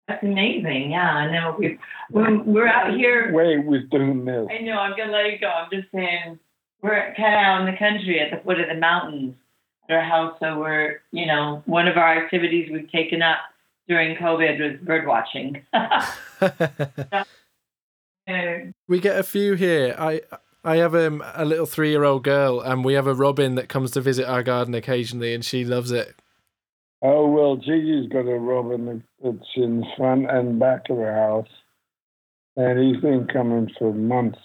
That's 0.09 0.23
amazing. 0.23 0.91
Yeah, 0.93 1.11
I 1.11 1.31
know. 1.33 1.57
We 1.59 1.79
when 2.11 2.45
we're 2.45 2.69
out 2.69 2.95
here. 2.95 3.33
Wait, 3.33 3.65
we're 3.65 3.83
doing 3.85 4.25
this. 4.25 4.47
I 4.51 4.63
know. 4.63 4.79
I'm 4.79 4.97
gonna 4.97 5.13
let 5.13 5.27
it 5.27 5.41
go. 5.41 5.49
I'm 5.49 5.71
just 5.73 5.91
saying 5.93 6.39
we're 6.83 7.15
kind 7.17 7.35
of 7.35 7.41
out 7.41 7.61
in 7.61 7.67
the 7.73 7.79
country 7.79 8.21
at 8.21 8.31
the 8.31 8.43
foot 8.45 8.61
of 8.61 8.69
the 8.69 8.75
mountains 8.75 9.35
at 9.89 9.97
our 9.97 10.03
house. 10.03 10.37
So 10.41 10.59
we're 10.59 11.03
you 11.11 11.27
know 11.27 11.63
one 11.67 11.89
of 11.89 11.97
our 11.97 12.25
activities 12.25 12.71
we've 12.73 12.91
taken 12.91 13.23
up 13.23 13.39
during 13.89 14.17
COVID 14.17 14.61
was 14.61 14.81
bird 14.87 15.07
watching. 15.07 15.63
we 18.89 19.01
get 19.01 19.19
a 19.19 19.23
few 19.23 19.55
here. 19.55 19.95
I 19.99 20.23
I 20.65 20.77
have 20.77 20.95
um, 20.95 21.25
a 21.35 21.45
little 21.45 21.67
three 21.67 21.91
year 21.91 22.05
old 22.05 22.25
girl, 22.25 22.61
and 22.61 22.85
we 22.85 22.95
have 22.95 23.07
a 23.07 23.15
robin 23.15 23.57
that 23.57 23.69
comes 23.69 23.91
to 23.93 24.01
visit 24.01 24.27
our 24.27 24.43
garden 24.43 24.75
occasionally, 24.75 25.35
and 25.35 25.45
she 25.45 25.65
loves 25.65 25.91
it. 25.91 26.15
Oh 27.03 27.27
well, 27.29 27.57
Gigi's 27.57 28.09
got 28.09 28.29
a 28.29 28.39
robin 28.39 29.03
that's 29.23 29.37
in 29.57 29.85
front 29.97 30.31
and 30.31 30.61
back 30.61 30.89
of 30.89 30.99
the 30.99 31.13
house, 31.13 31.49
and 32.57 32.79
he's 32.79 33.03
been 33.03 33.27
coming 33.27 33.71
for 33.77 33.93
months. 33.93 34.39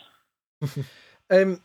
um, 1.30 1.62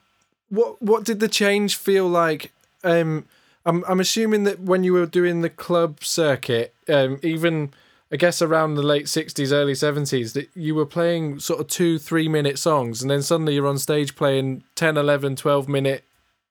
what 0.51 0.81
what 0.83 1.05
did 1.05 1.21
the 1.21 1.29
change 1.29 1.77
feel 1.77 2.07
like? 2.07 2.53
Um, 2.85 3.27
I'm 3.65 3.85
I'm 3.89 4.01
assuming 4.01 4.45
that 4.45 4.61
when 4.61 4.85
you 4.85 4.93
were 4.93 5.07
doing 5.07 5.41
the 5.41 5.51
club 5.51 6.05
circuit, 6.05 6.75
um, 6.89 7.19
even 7.23 7.73
I 8.13 8.17
guess 8.17 8.43
around 8.43 8.75
the 8.75 8.83
late 8.83 9.07
60s, 9.07 9.53
early 9.53 9.73
70s, 9.73 10.35
that 10.35 10.51
you 10.55 10.75
were 10.75 10.85
playing 10.85 11.39
sort 11.39 11.61
of 11.61 11.67
two, 11.67 11.99
three 11.99 12.29
minute 12.29 12.59
songs, 12.59 13.01
and 13.01 13.11
then 13.11 13.23
suddenly 13.23 13.55
you're 13.55 13.67
on 13.67 13.79
stage 13.79 14.15
playing 14.17 14.65
10, 14.75 14.99
11, 14.99 15.37
12 15.37 15.67
minute 15.67 16.05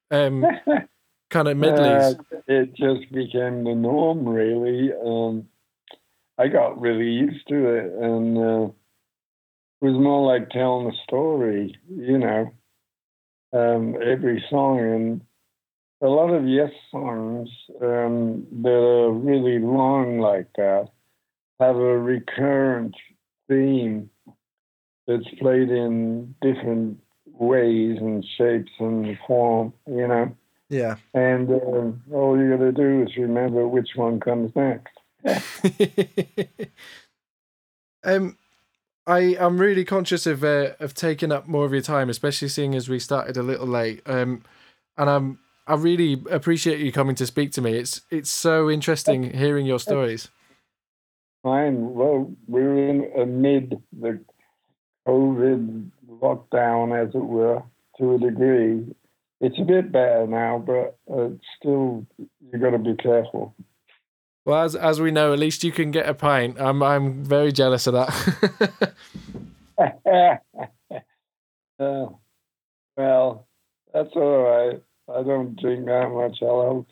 um, 0.09 0.43
kind 1.30 1.47
of 1.47 1.57
medleys. 1.57 2.16
Uh, 2.16 2.38
it 2.47 2.74
just 2.74 3.12
became 3.12 3.64
the 3.64 3.76
norm, 3.76 4.28
really. 4.28 4.91
Um, 4.91 5.47
I 6.39 6.47
got 6.47 6.82
really 6.82 7.12
used 7.12 7.47
to 7.49 7.76
it, 7.76 7.93
and 7.93 8.38
uh, 8.39 8.72
it 9.82 9.86
was 9.86 10.01
more 10.01 10.34
like 10.34 10.49
telling 10.49 10.88
a 10.88 11.03
story, 11.03 11.78
you 11.88 12.18
know, 12.18 12.51
um, 13.53 13.97
every 14.03 14.43
song. 14.49 14.80
And 14.80 15.22
a 16.01 16.07
lot 16.07 16.34
of 16.34 16.47
Yes 16.47 16.72
songs 16.89 17.49
um, 17.84 18.47
that 18.64 18.70
are 18.70 19.12
really 19.12 19.59
long 19.59 20.18
like 20.18 20.47
that 20.55 20.88
have 21.62 21.76
a 21.76 21.97
recurrent 21.97 22.95
theme 23.47 24.09
that's 25.07 25.28
played 25.39 25.70
in 25.70 26.34
different 26.41 26.99
ways 27.26 27.97
and 27.99 28.26
shapes 28.38 28.72
and 28.80 29.18
form, 29.28 29.74
you 29.88 30.07
know. 30.07 30.36
Yeah. 30.70 30.95
And 31.14 31.49
uh, 31.49 32.16
all 32.16 32.39
you 32.39 32.49
got 32.49 32.64
to 32.64 32.72
do 32.72 33.03
is 33.03 33.16
remember 33.18 33.68
which 33.68 33.89
one 33.95 34.20
comes 34.20 34.51
next. 34.55 34.97
um, 38.03 38.38
I 39.05 39.36
I'm 39.39 39.59
really 39.59 39.86
conscious 39.86 40.26
of 40.26 40.43
uh, 40.43 40.72
of 40.80 40.95
taking 40.95 41.32
up 41.32 41.47
more 41.47 41.66
of 41.66 41.74
your 41.74 41.82
time, 41.82 42.09
especially 42.09 42.47
seeing 42.47 42.74
as 42.74 42.89
we 42.89 42.97
started 42.97 43.38
a 43.38 43.43
little 43.43 43.68
late. 43.68 44.01
Um, 44.07 44.43
and 44.97 45.09
I'm 45.09 45.39
I 45.68 45.76
really 45.76 46.24
appreciate 46.32 46.80
you 46.80 46.91
coming 46.91 47.16
to 47.16 47.28
speak 47.28 47.51
to 47.53 47.62
me. 47.62 47.74
It's 47.74 48.01
it's 48.09 48.32
so 48.32 48.70
interesting 48.70 49.34
hearing 49.34 49.68
your 49.68 49.80
stories 49.80 50.30
fine. 51.43 51.93
Well, 51.93 52.31
we're 52.47 52.89
in 52.89 53.11
amid 53.17 53.81
the 53.99 54.19
COVID 55.07 55.91
lockdown, 56.09 56.97
as 56.99 57.13
it 57.15 57.23
were, 57.23 57.63
to 57.97 58.15
a 58.15 58.17
degree. 58.19 58.95
It's 59.39 59.59
a 59.59 59.63
bit 59.63 59.91
better 59.91 60.27
now, 60.27 60.63
but 60.65 60.97
uh, 61.11 61.29
still, 61.57 62.05
you've 62.17 62.61
got 62.61 62.71
to 62.71 62.77
be 62.77 62.95
careful. 62.95 63.55
Well, 64.45 64.63
as 64.63 64.75
as 64.75 64.99
we 64.99 65.11
know, 65.11 65.33
at 65.33 65.39
least 65.39 65.63
you 65.63 65.71
can 65.71 65.91
get 65.91 66.09
a 66.09 66.13
pint. 66.13 66.59
I'm 66.59 66.81
I'm 66.81 67.23
very 67.23 67.51
jealous 67.51 67.87
of 67.87 67.93
that. 67.93 68.93
uh, 71.79 72.05
well, 72.97 73.47
that's 73.93 74.09
all 74.15 74.43
right. 74.43 74.81
I 75.13 75.23
don't 75.23 75.59
drink 75.59 75.85
that 75.85 76.09
much. 76.09 76.37
Have 76.41 76.85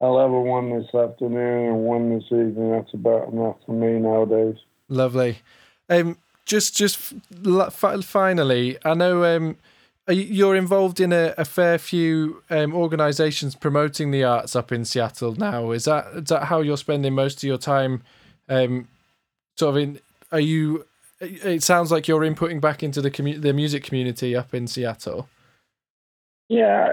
I'll 0.00 0.18
have 0.18 0.30
a 0.30 0.40
one 0.40 0.70
this 0.70 0.94
afternoon 0.94 1.68
and 1.68 1.84
one 1.84 2.10
this 2.10 2.24
evening. 2.26 2.72
That's 2.72 2.92
about 2.94 3.32
enough 3.32 3.56
for 3.64 3.72
me 3.72 3.98
nowadays. 3.98 4.56
Lovely. 4.88 5.38
Um, 5.88 6.18
just, 6.44 6.76
just 6.76 6.96
finally, 7.72 8.78
I 8.84 8.94
know 8.94 9.24
um, 9.24 9.56
you're 10.08 10.56
involved 10.56 11.00
in 11.00 11.12
a, 11.12 11.34
a 11.38 11.44
fair 11.44 11.78
few 11.78 12.42
um, 12.50 12.74
organisations 12.74 13.54
promoting 13.54 14.10
the 14.10 14.24
arts 14.24 14.54
up 14.54 14.70
in 14.70 14.84
Seattle 14.84 15.34
now. 15.34 15.70
Is 15.70 15.84
that 15.84 16.06
is 16.14 16.24
that 16.24 16.44
how 16.44 16.60
you're 16.60 16.76
spending 16.76 17.14
most 17.14 17.38
of 17.38 17.44
your 17.44 17.58
time? 17.58 18.02
Um, 18.48 18.88
sort 19.56 19.76
of 19.76 19.82
in, 19.82 20.00
are 20.30 20.40
you? 20.40 20.84
It 21.20 21.62
sounds 21.62 21.90
like 21.90 22.06
you're 22.06 22.20
inputting 22.20 22.60
back 22.60 22.82
into 22.82 23.00
the 23.00 23.10
commu- 23.10 23.40
the 23.40 23.54
music 23.54 23.82
community 23.82 24.36
up 24.36 24.52
in 24.52 24.66
Seattle. 24.66 25.28
Yeah, 26.48 26.90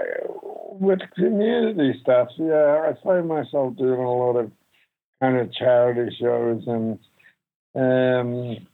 with 0.82 1.00
community 1.14 1.98
stuff, 2.02 2.28
yeah, 2.36 2.90
I 2.90 2.94
find 3.04 3.28
myself 3.28 3.76
doing 3.76 4.00
a 4.00 4.12
lot 4.12 4.36
of 4.36 4.50
kind 5.20 5.38
of 5.38 5.52
charity 5.54 6.14
shows 6.20 6.62
and 6.66 6.98
um, 7.76 8.66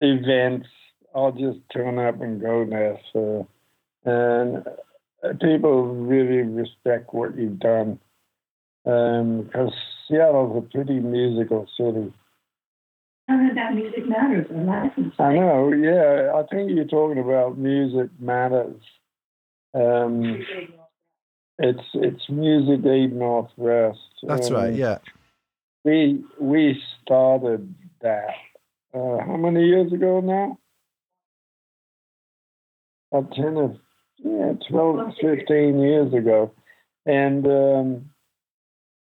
events. 0.00 0.68
I'll 1.14 1.32
just 1.32 1.58
turn 1.72 1.98
up 1.98 2.20
and 2.20 2.40
go 2.40 2.66
there. 2.68 3.00
So, 3.12 3.48
and 4.04 4.64
people 5.40 5.86
really 5.86 6.42
respect 6.42 7.14
what 7.14 7.36
you've 7.36 7.58
done 7.58 7.98
um, 8.84 9.44
because 9.44 9.72
Seattle's 10.06 10.64
a 10.64 10.70
pretty 10.70 11.00
musical 11.00 11.66
city. 11.78 12.12
How 13.28 13.48
that 13.54 13.74
music 13.74 14.06
matters 14.06 14.46
and 14.50 14.66
license. 14.66 15.14
I 15.18 15.32
know, 15.32 15.72
yeah. 15.72 16.32
I 16.34 16.42
think 16.54 16.72
you're 16.72 16.84
talking 16.84 17.18
about 17.18 17.56
music 17.56 18.10
matters. 18.20 18.76
Um, 19.72 20.44
it's 21.58 21.84
it's 21.94 22.28
Music 22.28 22.84
Aid 22.84 23.12
Northwest. 23.12 23.98
That's 24.22 24.48
um, 24.48 24.54
right. 24.54 24.74
Yeah. 24.74 24.98
We 25.84 26.24
we 26.40 26.80
started 27.02 27.74
that. 28.00 28.28
Uh, 28.92 29.18
how 29.18 29.36
many 29.36 29.64
years 29.64 29.92
ago 29.92 30.20
now? 30.20 30.58
About 33.12 33.34
ten 33.34 33.56
or 33.56 33.76
yeah, 34.18 34.52
12, 34.70 35.14
15 35.20 35.80
years 35.80 36.14
ago, 36.14 36.52
and 37.04 37.46
um, 37.46 38.10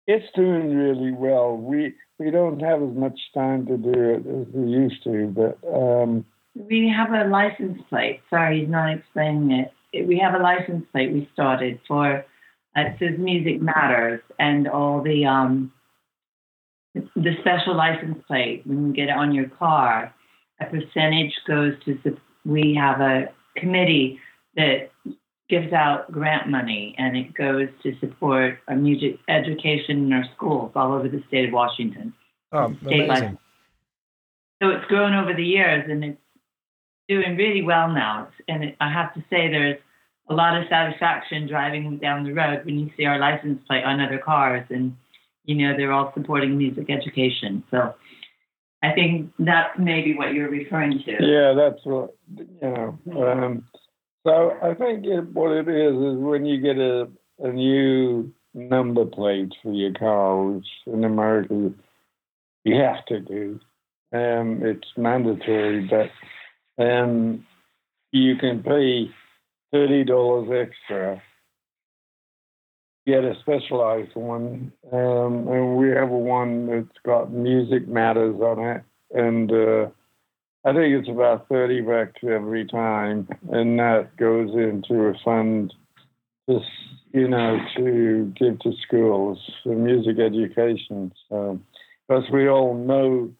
it's 0.07 0.25
doing 0.35 0.75
really 0.75 1.11
well. 1.11 1.55
We 1.55 1.93
we 2.17 2.31
don't 2.31 2.59
have 2.61 2.81
as 2.81 2.95
much 2.95 3.19
time 3.33 3.65
to 3.67 3.77
do 3.77 3.93
it 3.93 4.25
as 4.25 4.47
we 4.53 4.71
used 4.71 5.03
to, 5.03 5.27
but 5.27 5.59
um, 5.71 6.25
we 6.55 6.89
have 6.95 7.11
a 7.11 7.29
license 7.29 7.81
plate. 7.89 8.21
Sorry, 8.29 8.61
he's 8.61 8.69
not 8.69 8.97
explaining 8.97 9.51
it 9.51 9.73
we 10.03 10.17
have 10.17 10.33
a 10.33 10.43
license 10.43 10.85
plate 10.91 11.11
we 11.11 11.29
started 11.33 11.79
for 11.87 12.25
uh, 12.77 12.81
it 12.81 12.95
says 12.99 13.17
music 13.17 13.61
matters 13.61 14.21
and 14.39 14.67
all 14.67 15.01
the 15.01 15.25
um 15.25 15.71
the 16.93 17.35
special 17.41 17.75
license 17.75 18.17
plate 18.27 18.61
when 18.65 18.87
you 18.87 18.93
get 18.93 19.09
it 19.09 19.15
on 19.15 19.33
your 19.33 19.49
car 19.49 20.13
a 20.61 20.65
percentage 20.65 21.33
goes 21.47 21.73
to 21.83 21.97
we 22.45 22.75
have 22.75 23.01
a 23.01 23.27
committee 23.57 24.19
that 24.55 24.91
gives 25.49 25.71
out 25.73 26.11
grant 26.11 26.49
money 26.49 26.95
and 26.97 27.15
it 27.15 27.33
goes 27.33 27.67
to 27.83 27.97
support 27.99 28.59
a 28.67 28.75
music 28.75 29.19
education 29.27 30.05
in 30.05 30.13
our 30.13 30.25
schools 30.35 30.71
all 30.75 30.93
over 30.93 31.07
the 31.07 31.21
state 31.27 31.47
of 31.47 31.53
Washington. 31.53 32.13
Oh, 32.51 32.75
amazing. 32.81 33.37
So 34.61 34.69
it's 34.69 34.85
grown 34.85 35.13
over 35.13 35.33
the 35.33 35.43
years 35.43 35.85
and 35.89 36.03
it's 36.03 36.21
doing 37.07 37.37
really 37.37 37.61
well 37.61 37.89
now. 37.89 38.27
And 38.47 38.75
I 38.79 38.91
have 38.91 39.13
to 39.13 39.21
say, 39.29 39.49
there's 39.49 39.77
a 40.29 40.33
lot 40.33 40.59
of 40.59 40.67
satisfaction 40.69 41.47
driving 41.47 41.97
down 41.97 42.23
the 42.23 42.33
road 42.33 42.65
when 42.65 42.79
you 42.79 42.89
see 42.97 43.05
our 43.05 43.19
license 43.19 43.61
plate 43.67 43.83
on 43.83 43.99
other 43.99 44.17
cars 44.17 44.65
and, 44.69 44.95
you 45.43 45.55
know, 45.55 45.77
they're 45.77 45.91
all 45.91 46.11
supporting 46.15 46.57
music 46.57 46.89
education. 46.89 47.63
So 47.69 47.93
I 48.81 48.91
think 48.93 49.31
that's 49.39 49.77
maybe 49.77 50.15
what 50.15 50.33
you're 50.33 50.49
referring 50.49 51.03
to. 51.05 51.11
Yeah, 51.19 51.53
that's 51.53 51.83
what, 51.85 52.15
you 52.35 52.47
know. 52.61 52.99
Um, 53.21 53.65
so 54.25 54.57
I 54.61 54.73
think 54.73 55.05
it, 55.05 55.27
what 55.29 55.51
it 55.51 55.67
is 55.67 55.93
is 55.93 56.17
when 56.17 56.45
you 56.45 56.59
get 56.59 56.77
a, 56.77 57.07
a 57.39 57.51
new 57.51 58.33
number 58.55 59.05
plate 59.05 59.53
for 59.61 59.73
your 59.73 59.93
car, 59.93 60.43
which 60.43 60.65
in 60.87 61.03
America 61.03 61.71
you 62.63 62.75
have 62.75 63.05
to 63.05 63.19
do. 63.19 63.59
Um, 64.13 64.61
it's 64.63 64.87
mandatory, 64.97 65.87
but 65.87 66.09
um, 66.77 67.45
you 68.11 68.35
can 68.37 68.63
pay 68.63 69.09
thirty 69.71 70.03
dollars 70.03 70.67
extra. 70.67 71.21
Get 73.07 73.23
a 73.23 73.35
specialized 73.41 74.15
one, 74.15 74.71
um, 74.91 75.47
and 75.47 75.77
we 75.77 75.89
have 75.89 76.09
one 76.09 76.65
that's 76.65 76.97
got 77.05 77.31
Music 77.31 77.87
Matters 77.87 78.35
on 78.41 78.59
it, 78.59 78.83
and 79.13 79.51
uh, 79.51 79.89
I 80.65 80.73
think 80.73 80.95
it's 80.95 81.09
about 81.09 81.47
30 81.47 81.81
bucks 81.81 82.21
every 82.27 82.65
time, 82.65 83.27
and 83.51 83.77
that 83.77 84.17
goes 84.17 84.49
into 84.55 85.03
a 85.03 85.13
fund, 85.23 85.71
just, 86.49 86.65
you 87.13 87.27
know, 87.27 87.59
to 87.77 88.33
give 88.35 88.57
to 88.61 88.73
schools 88.81 89.37
for 89.61 89.75
music 89.75 90.17
education. 90.17 91.13
So, 91.29 91.59
because 92.07 92.23
we 92.33 92.49
all 92.49 92.73
know 92.73 93.31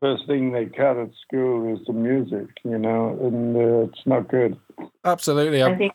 first 0.00 0.26
thing 0.26 0.52
they 0.52 0.66
cut 0.66 0.96
at 0.96 1.10
school 1.26 1.74
is 1.74 1.84
the 1.86 1.92
music, 1.92 2.48
you 2.64 2.78
know, 2.78 3.18
and 3.22 3.56
uh, 3.56 3.88
it's 3.88 4.06
not 4.06 4.28
good. 4.28 4.56
Absolutely. 5.04 5.62
I 5.62 5.76
think 5.76 5.92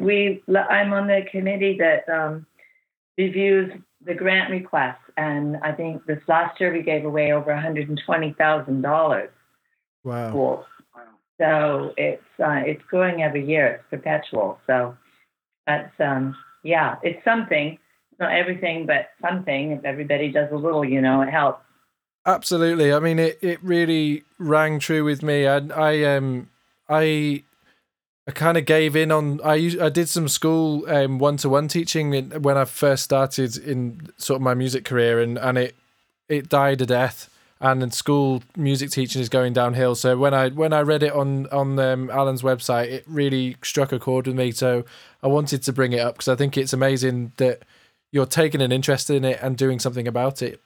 we, 0.00 0.42
I'm 0.48 0.92
on 0.92 1.06
the 1.06 1.22
committee 1.30 1.78
that 1.78 2.08
um, 2.08 2.46
reviews 3.16 3.72
the 4.04 4.14
grant 4.14 4.50
requests, 4.50 5.10
and 5.16 5.56
I 5.62 5.72
think 5.72 6.04
this 6.06 6.20
last 6.28 6.60
year 6.60 6.72
we 6.72 6.82
gave 6.82 7.04
away 7.04 7.32
over 7.32 7.50
$120,000 7.50 9.28
Wow. 10.04 10.28
schools. 10.28 10.64
So 11.40 11.92
it's 11.96 12.22
uh, 12.38 12.62
it's 12.64 12.82
growing 12.88 13.22
every 13.22 13.44
year. 13.44 13.74
It's 13.74 13.84
perpetual. 13.90 14.58
So 14.66 14.96
that's 15.66 15.92
um, 15.98 16.36
yeah, 16.62 16.96
it's 17.02 17.24
something. 17.24 17.78
It's 18.12 18.20
Not 18.20 18.32
everything, 18.32 18.86
but 18.86 19.08
something. 19.20 19.72
If 19.72 19.84
everybody 19.84 20.30
does 20.30 20.48
a 20.52 20.56
little, 20.56 20.84
you 20.84 21.00
know, 21.00 21.22
it 21.22 21.30
helps. 21.30 21.63
Absolutely. 22.26 22.92
I 22.92 23.00
mean, 23.00 23.18
it, 23.18 23.38
it 23.42 23.62
really 23.62 24.24
rang 24.38 24.78
true 24.78 25.04
with 25.04 25.22
me. 25.22 25.46
I 25.46 25.58
I 25.58 26.16
um 26.16 26.48
I 26.88 27.44
I 28.26 28.30
kind 28.32 28.56
of 28.56 28.64
gave 28.64 28.96
in 28.96 29.12
on. 29.12 29.40
I 29.44 29.76
I 29.80 29.90
did 29.90 30.08
some 30.08 30.28
school 30.28 30.88
um 30.88 31.18
one 31.18 31.36
to 31.38 31.48
one 31.48 31.68
teaching 31.68 32.30
when 32.40 32.56
I 32.56 32.64
first 32.64 33.04
started 33.04 33.56
in 33.58 34.08
sort 34.16 34.36
of 34.36 34.42
my 34.42 34.54
music 34.54 34.84
career, 34.84 35.20
and 35.20 35.38
and 35.38 35.58
it 35.58 35.76
it 36.28 36.48
died 36.48 36.80
a 36.80 36.86
death 36.86 37.28
and 37.60 37.82
in 37.82 37.90
school 37.90 38.42
music 38.56 38.90
teaching 38.90 39.22
is 39.22 39.28
going 39.28 39.52
downhill. 39.52 39.94
So 39.94 40.16
when 40.18 40.34
I 40.34 40.50
when 40.50 40.72
I 40.72 40.80
read 40.80 41.02
it 41.02 41.12
on 41.12 41.46
on 41.48 41.78
um, 41.78 42.10
Alan's 42.10 42.42
website, 42.42 42.88
it 42.90 43.04
really 43.06 43.56
struck 43.62 43.92
a 43.92 43.98
chord 43.98 44.26
with 44.26 44.36
me. 44.36 44.50
So 44.50 44.84
I 45.22 45.28
wanted 45.28 45.62
to 45.62 45.72
bring 45.72 45.92
it 45.92 46.00
up 46.00 46.14
because 46.14 46.28
I 46.28 46.36
think 46.36 46.58
it's 46.58 46.72
amazing 46.72 47.32
that 47.38 47.62
you're 48.12 48.26
taking 48.26 48.60
an 48.60 48.72
interest 48.72 49.10
in 49.10 49.24
it 49.24 49.38
and 49.42 49.56
doing 49.56 49.78
something 49.78 50.06
about 50.06 50.42
it. 50.42 50.60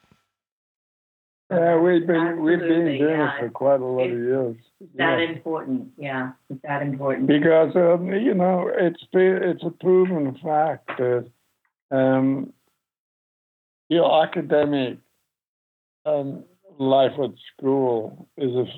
Yeah, 1.51 1.81
we've 1.81 2.07
been 2.07 2.43
we've 2.43 2.59
been 2.59 2.99
doing 2.99 3.01
yeah. 3.01 3.37
it 3.37 3.41
for 3.41 3.49
quite 3.49 3.81
a 3.81 3.85
lot 3.85 4.03
it's 4.03 4.13
of 4.13 4.19
years. 4.19 4.57
That 4.97 5.19
yeah. 5.19 5.31
important, 5.31 5.89
yeah, 5.97 6.33
it's 6.51 6.61
that 6.63 6.83
important. 6.83 7.27
Because 7.27 7.75
um, 7.75 8.13
you 8.13 8.35
know, 8.35 8.71
it's 8.73 9.03
it's 9.13 9.63
a 9.65 9.71
proven 9.71 10.39
fact 10.43 10.91
that 10.99 11.27
um, 11.91 12.53
your 13.89 14.23
academic 14.23 14.99
um, 16.05 16.45
life 16.79 17.13
at 17.23 17.31
school 17.57 18.29
is 18.37 18.51
if 18.55 18.69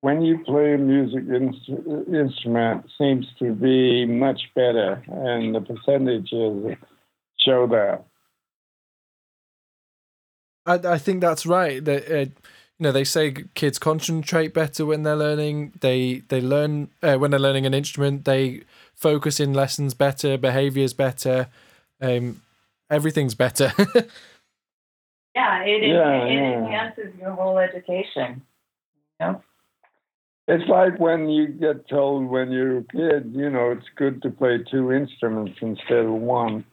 when 0.00 0.22
you 0.22 0.38
play 0.44 0.74
a 0.74 0.78
music 0.78 1.24
in- 1.28 2.06
instrument 2.14 2.86
seems 2.96 3.26
to 3.38 3.52
be 3.52 4.06
much 4.06 4.40
better, 4.54 5.02
and 5.08 5.54
the 5.54 5.60
percentages 5.60 6.76
show 7.38 7.66
that. 7.66 8.04
I 10.66 10.74
I 10.74 10.98
think 10.98 11.20
that's 11.20 11.46
right. 11.46 11.84
That 11.84 12.10
uh, 12.10 12.18
you 12.18 12.30
know 12.78 12.92
they 12.92 13.04
say 13.04 13.34
kids 13.54 13.78
concentrate 13.78 14.54
better 14.54 14.86
when 14.86 15.02
they're 15.02 15.16
learning. 15.16 15.72
They 15.80 16.22
they 16.28 16.40
learn 16.40 16.90
uh, 17.02 17.16
when 17.16 17.30
they're 17.30 17.40
learning 17.40 17.66
an 17.66 17.74
instrument. 17.74 18.24
They 18.24 18.62
focus 18.94 19.40
in 19.40 19.54
lessons 19.54 19.94
better. 19.94 20.36
Behaviors 20.36 20.92
better. 20.92 21.48
Um, 22.00 22.42
everything's 22.90 23.34
better. 23.34 23.72
Yeah, 25.34 25.62
it, 25.62 25.82
yeah, 25.82 26.24
it, 26.24 26.32
yeah. 26.34 26.58
enhances 26.58 27.14
your 27.18 27.32
whole 27.32 27.58
education. 27.58 28.42
You 29.20 29.26
know? 29.26 29.42
It's 30.48 30.68
like 30.68 30.98
when 30.98 31.28
you 31.28 31.48
get 31.48 31.88
told 31.88 32.26
when 32.26 32.50
you're 32.50 32.78
a 32.78 32.84
kid, 32.84 33.32
you 33.34 33.48
know, 33.48 33.70
it's 33.70 33.86
good 33.96 34.20
to 34.22 34.30
play 34.30 34.58
two 34.70 34.92
instruments 34.92 35.58
instead 35.62 36.04
of 36.04 36.12
one. 36.12 36.64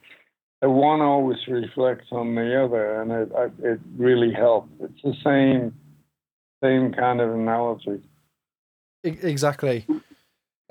The 0.62 0.70
one 0.70 1.01
always 1.01 1.38
reflects 1.47 2.07
on 2.12 2.36
the 2.36 2.64
other, 2.64 3.01
and 3.01 3.12
it 3.12 3.32
it 3.64 3.80
really 3.97 4.34
helps. 4.34 4.70
It's 4.82 5.01
the 5.03 5.16
same 5.24 5.74
same 6.62 6.91
kind 6.93 7.22
of 7.22 7.34
analogy. 7.34 8.01
Exactly. 9.03 9.88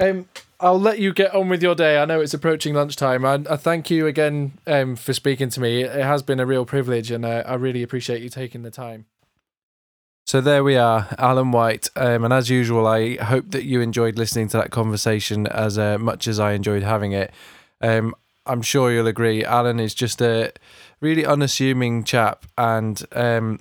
Um, 0.00 0.28
I'll 0.60 0.78
let 0.78 0.98
you 0.98 1.12
get 1.12 1.34
on 1.34 1.48
with 1.48 1.62
your 1.62 1.74
day. 1.74 1.98
I 1.98 2.04
know 2.04 2.20
it's 2.20 2.34
approaching 2.34 2.74
lunchtime. 2.74 3.24
I, 3.24 3.42
I 3.48 3.56
thank 3.56 3.90
you 3.90 4.06
again 4.06 4.58
um, 4.66 4.96
for 4.96 5.12
speaking 5.12 5.48
to 5.50 5.60
me. 5.60 5.82
It 5.82 6.04
has 6.04 6.22
been 6.22 6.40
a 6.40 6.46
real 6.46 6.64
privilege, 6.64 7.10
and 7.10 7.24
uh, 7.24 7.42
I 7.46 7.54
really 7.54 7.82
appreciate 7.82 8.22
you 8.22 8.28
taking 8.28 8.62
the 8.62 8.70
time. 8.70 9.06
So 10.26 10.42
there 10.42 10.62
we 10.62 10.76
are, 10.76 11.08
Alan 11.16 11.52
White. 11.52 11.88
Um, 11.96 12.24
and 12.24 12.34
as 12.34 12.50
usual, 12.50 12.86
I 12.86 13.16
hope 13.16 13.50
that 13.52 13.64
you 13.64 13.80
enjoyed 13.80 14.18
listening 14.18 14.48
to 14.48 14.58
that 14.58 14.70
conversation 14.70 15.46
as 15.46 15.78
uh, 15.78 15.96
much 15.96 16.28
as 16.28 16.38
I 16.38 16.52
enjoyed 16.52 16.82
having 16.82 17.12
it. 17.12 17.32
Um, 17.80 18.14
I'm 18.48 18.62
sure 18.62 18.90
you'll 18.90 19.06
agree. 19.06 19.44
Alan 19.44 19.78
is 19.78 19.94
just 19.94 20.20
a 20.20 20.52
really 21.00 21.24
unassuming 21.24 22.02
chap 22.02 22.46
and 22.56 23.00
um, 23.12 23.60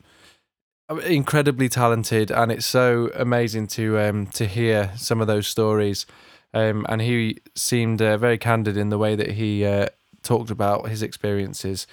incredibly 1.05 1.69
talented, 1.69 2.31
and 2.31 2.51
it's 2.51 2.65
so 2.65 3.11
amazing 3.13 3.67
to 3.67 3.99
um, 3.99 4.27
to 4.27 4.45
hear 4.45 4.91
some 4.95 5.21
of 5.21 5.27
those 5.27 5.47
stories. 5.47 6.05
Um, 6.53 6.85
and 6.89 7.01
he 7.01 7.39
seemed 7.55 8.01
uh, 8.01 8.17
very 8.17 8.37
candid 8.37 8.77
in 8.77 8.89
the 8.89 8.97
way 8.97 9.15
that 9.15 9.31
he 9.31 9.65
uh, 9.65 9.87
talked 10.23 10.49
about 10.49 10.89
his 10.89 11.03
experiences. 11.03 11.85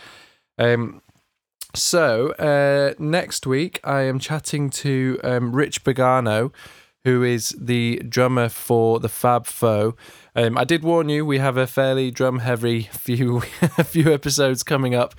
Um, 0.59 1.03
so 1.75 2.31
uh, 2.33 2.95
next 2.99 3.47
week, 3.47 3.81
I 3.83 4.03
am 4.03 4.21
chatting 4.21 4.71
to 4.71 5.19
um, 5.25 5.53
Rich 5.53 5.83
Pagano, 5.83 6.53
who 7.03 7.25
is 7.25 7.55
the 7.59 8.01
drummer 8.09 8.49
for 8.49 9.01
the 9.01 9.09
Fab 9.09 9.47
Faux. 9.47 10.01
Um, 10.37 10.59
I 10.59 10.65
did 10.65 10.83
warn 10.83 11.09
you, 11.09 11.25
we 11.25 11.39
have 11.39 11.57
a 11.57 11.67
fairly 11.67 12.11
drum 12.11 12.41
heavy 12.41 12.83
few 12.93 13.41
few 13.85 14.13
episodes 14.13 14.63
coming 14.63 14.95
up. 14.95 15.15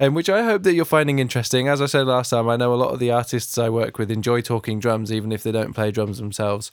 Um, 0.00 0.14
which 0.14 0.30
I 0.30 0.44
hope 0.44 0.62
that 0.62 0.74
you're 0.74 0.84
finding 0.84 1.18
interesting. 1.18 1.66
As 1.66 1.82
I 1.82 1.86
said 1.86 2.06
last 2.06 2.30
time, 2.30 2.48
I 2.48 2.56
know 2.56 2.72
a 2.72 2.76
lot 2.76 2.92
of 2.92 3.00
the 3.00 3.10
artists 3.10 3.58
I 3.58 3.68
work 3.68 3.98
with 3.98 4.12
enjoy 4.12 4.42
talking 4.42 4.78
drums, 4.78 5.10
even 5.10 5.32
if 5.32 5.42
they 5.42 5.50
don't 5.50 5.72
play 5.72 5.90
drums 5.90 6.18
themselves. 6.18 6.70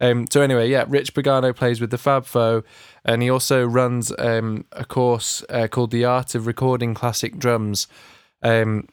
Um, 0.00 0.26
so 0.28 0.42
anyway, 0.42 0.68
yeah, 0.68 0.84
Rich 0.88 1.14
Pagano 1.14 1.54
plays 1.54 1.80
with 1.80 1.90
the 1.90 1.98
Fab 1.98 2.26
Faux, 2.26 2.66
and 3.04 3.22
he 3.22 3.30
also 3.30 3.64
runs 3.64 4.12
um, 4.18 4.64
a 4.72 4.84
course 4.84 5.44
uh, 5.48 5.68
called 5.68 5.92
the 5.92 6.04
Art 6.04 6.34
of 6.34 6.48
Recording 6.48 6.92
Classic 6.92 7.38
Drums 7.38 7.86
um, 8.42 8.88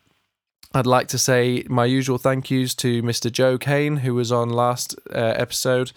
I'd 0.74 0.86
like 0.86 1.08
to 1.10 1.18
say 1.18 1.64
my 1.70 1.86
usual 1.86 2.18
thank 2.18 2.52
yous 2.52 2.76
to 2.76 3.02
Mr. 3.02 3.32
Joe 3.32 3.58
Kane, 3.58 3.98
who 3.98 4.14
was 4.14 4.32
on 4.32 4.50
last 4.50 4.96
uh, 5.10 5.34
episode, 5.38 5.92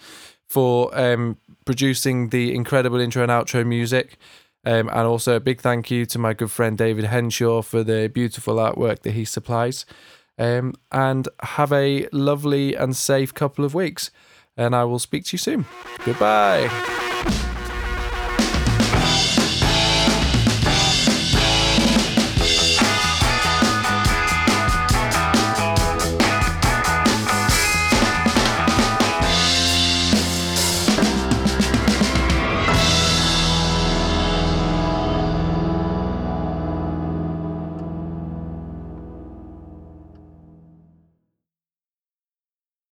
for 0.47 0.97
um, 0.97 1.37
producing 1.65 2.29
the 2.29 2.55
incredible 2.55 2.99
intro 2.99 3.21
and 3.21 3.31
outro 3.31 3.65
music. 3.65 4.17
Um, 4.65 4.89
and 4.89 5.07
also 5.07 5.35
a 5.35 5.39
big 5.39 5.61
thank 5.61 5.89
you 5.89 6.05
to 6.07 6.19
my 6.19 6.33
good 6.33 6.51
friend 6.51 6.77
David 6.77 7.05
Henshaw 7.05 7.61
for 7.61 7.83
the 7.83 8.09
beautiful 8.13 8.55
artwork 8.55 8.99
that 9.01 9.11
he 9.11 9.25
supplies. 9.25 9.85
Um, 10.37 10.73
and 10.91 11.27
have 11.41 11.73
a 11.73 12.07
lovely 12.11 12.75
and 12.75 12.95
safe 12.95 13.33
couple 13.33 13.65
of 13.65 13.73
weeks. 13.73 14.11
And 14.55 14.75
I 14.75 14.83
will 14.85 14.99
speak 14.99 15.25
to 15.25 15.33
you 15.33 15.37
soon. 15.37 15.65
Goodbye. 16.05 17.07
Bye. 17.25 17.58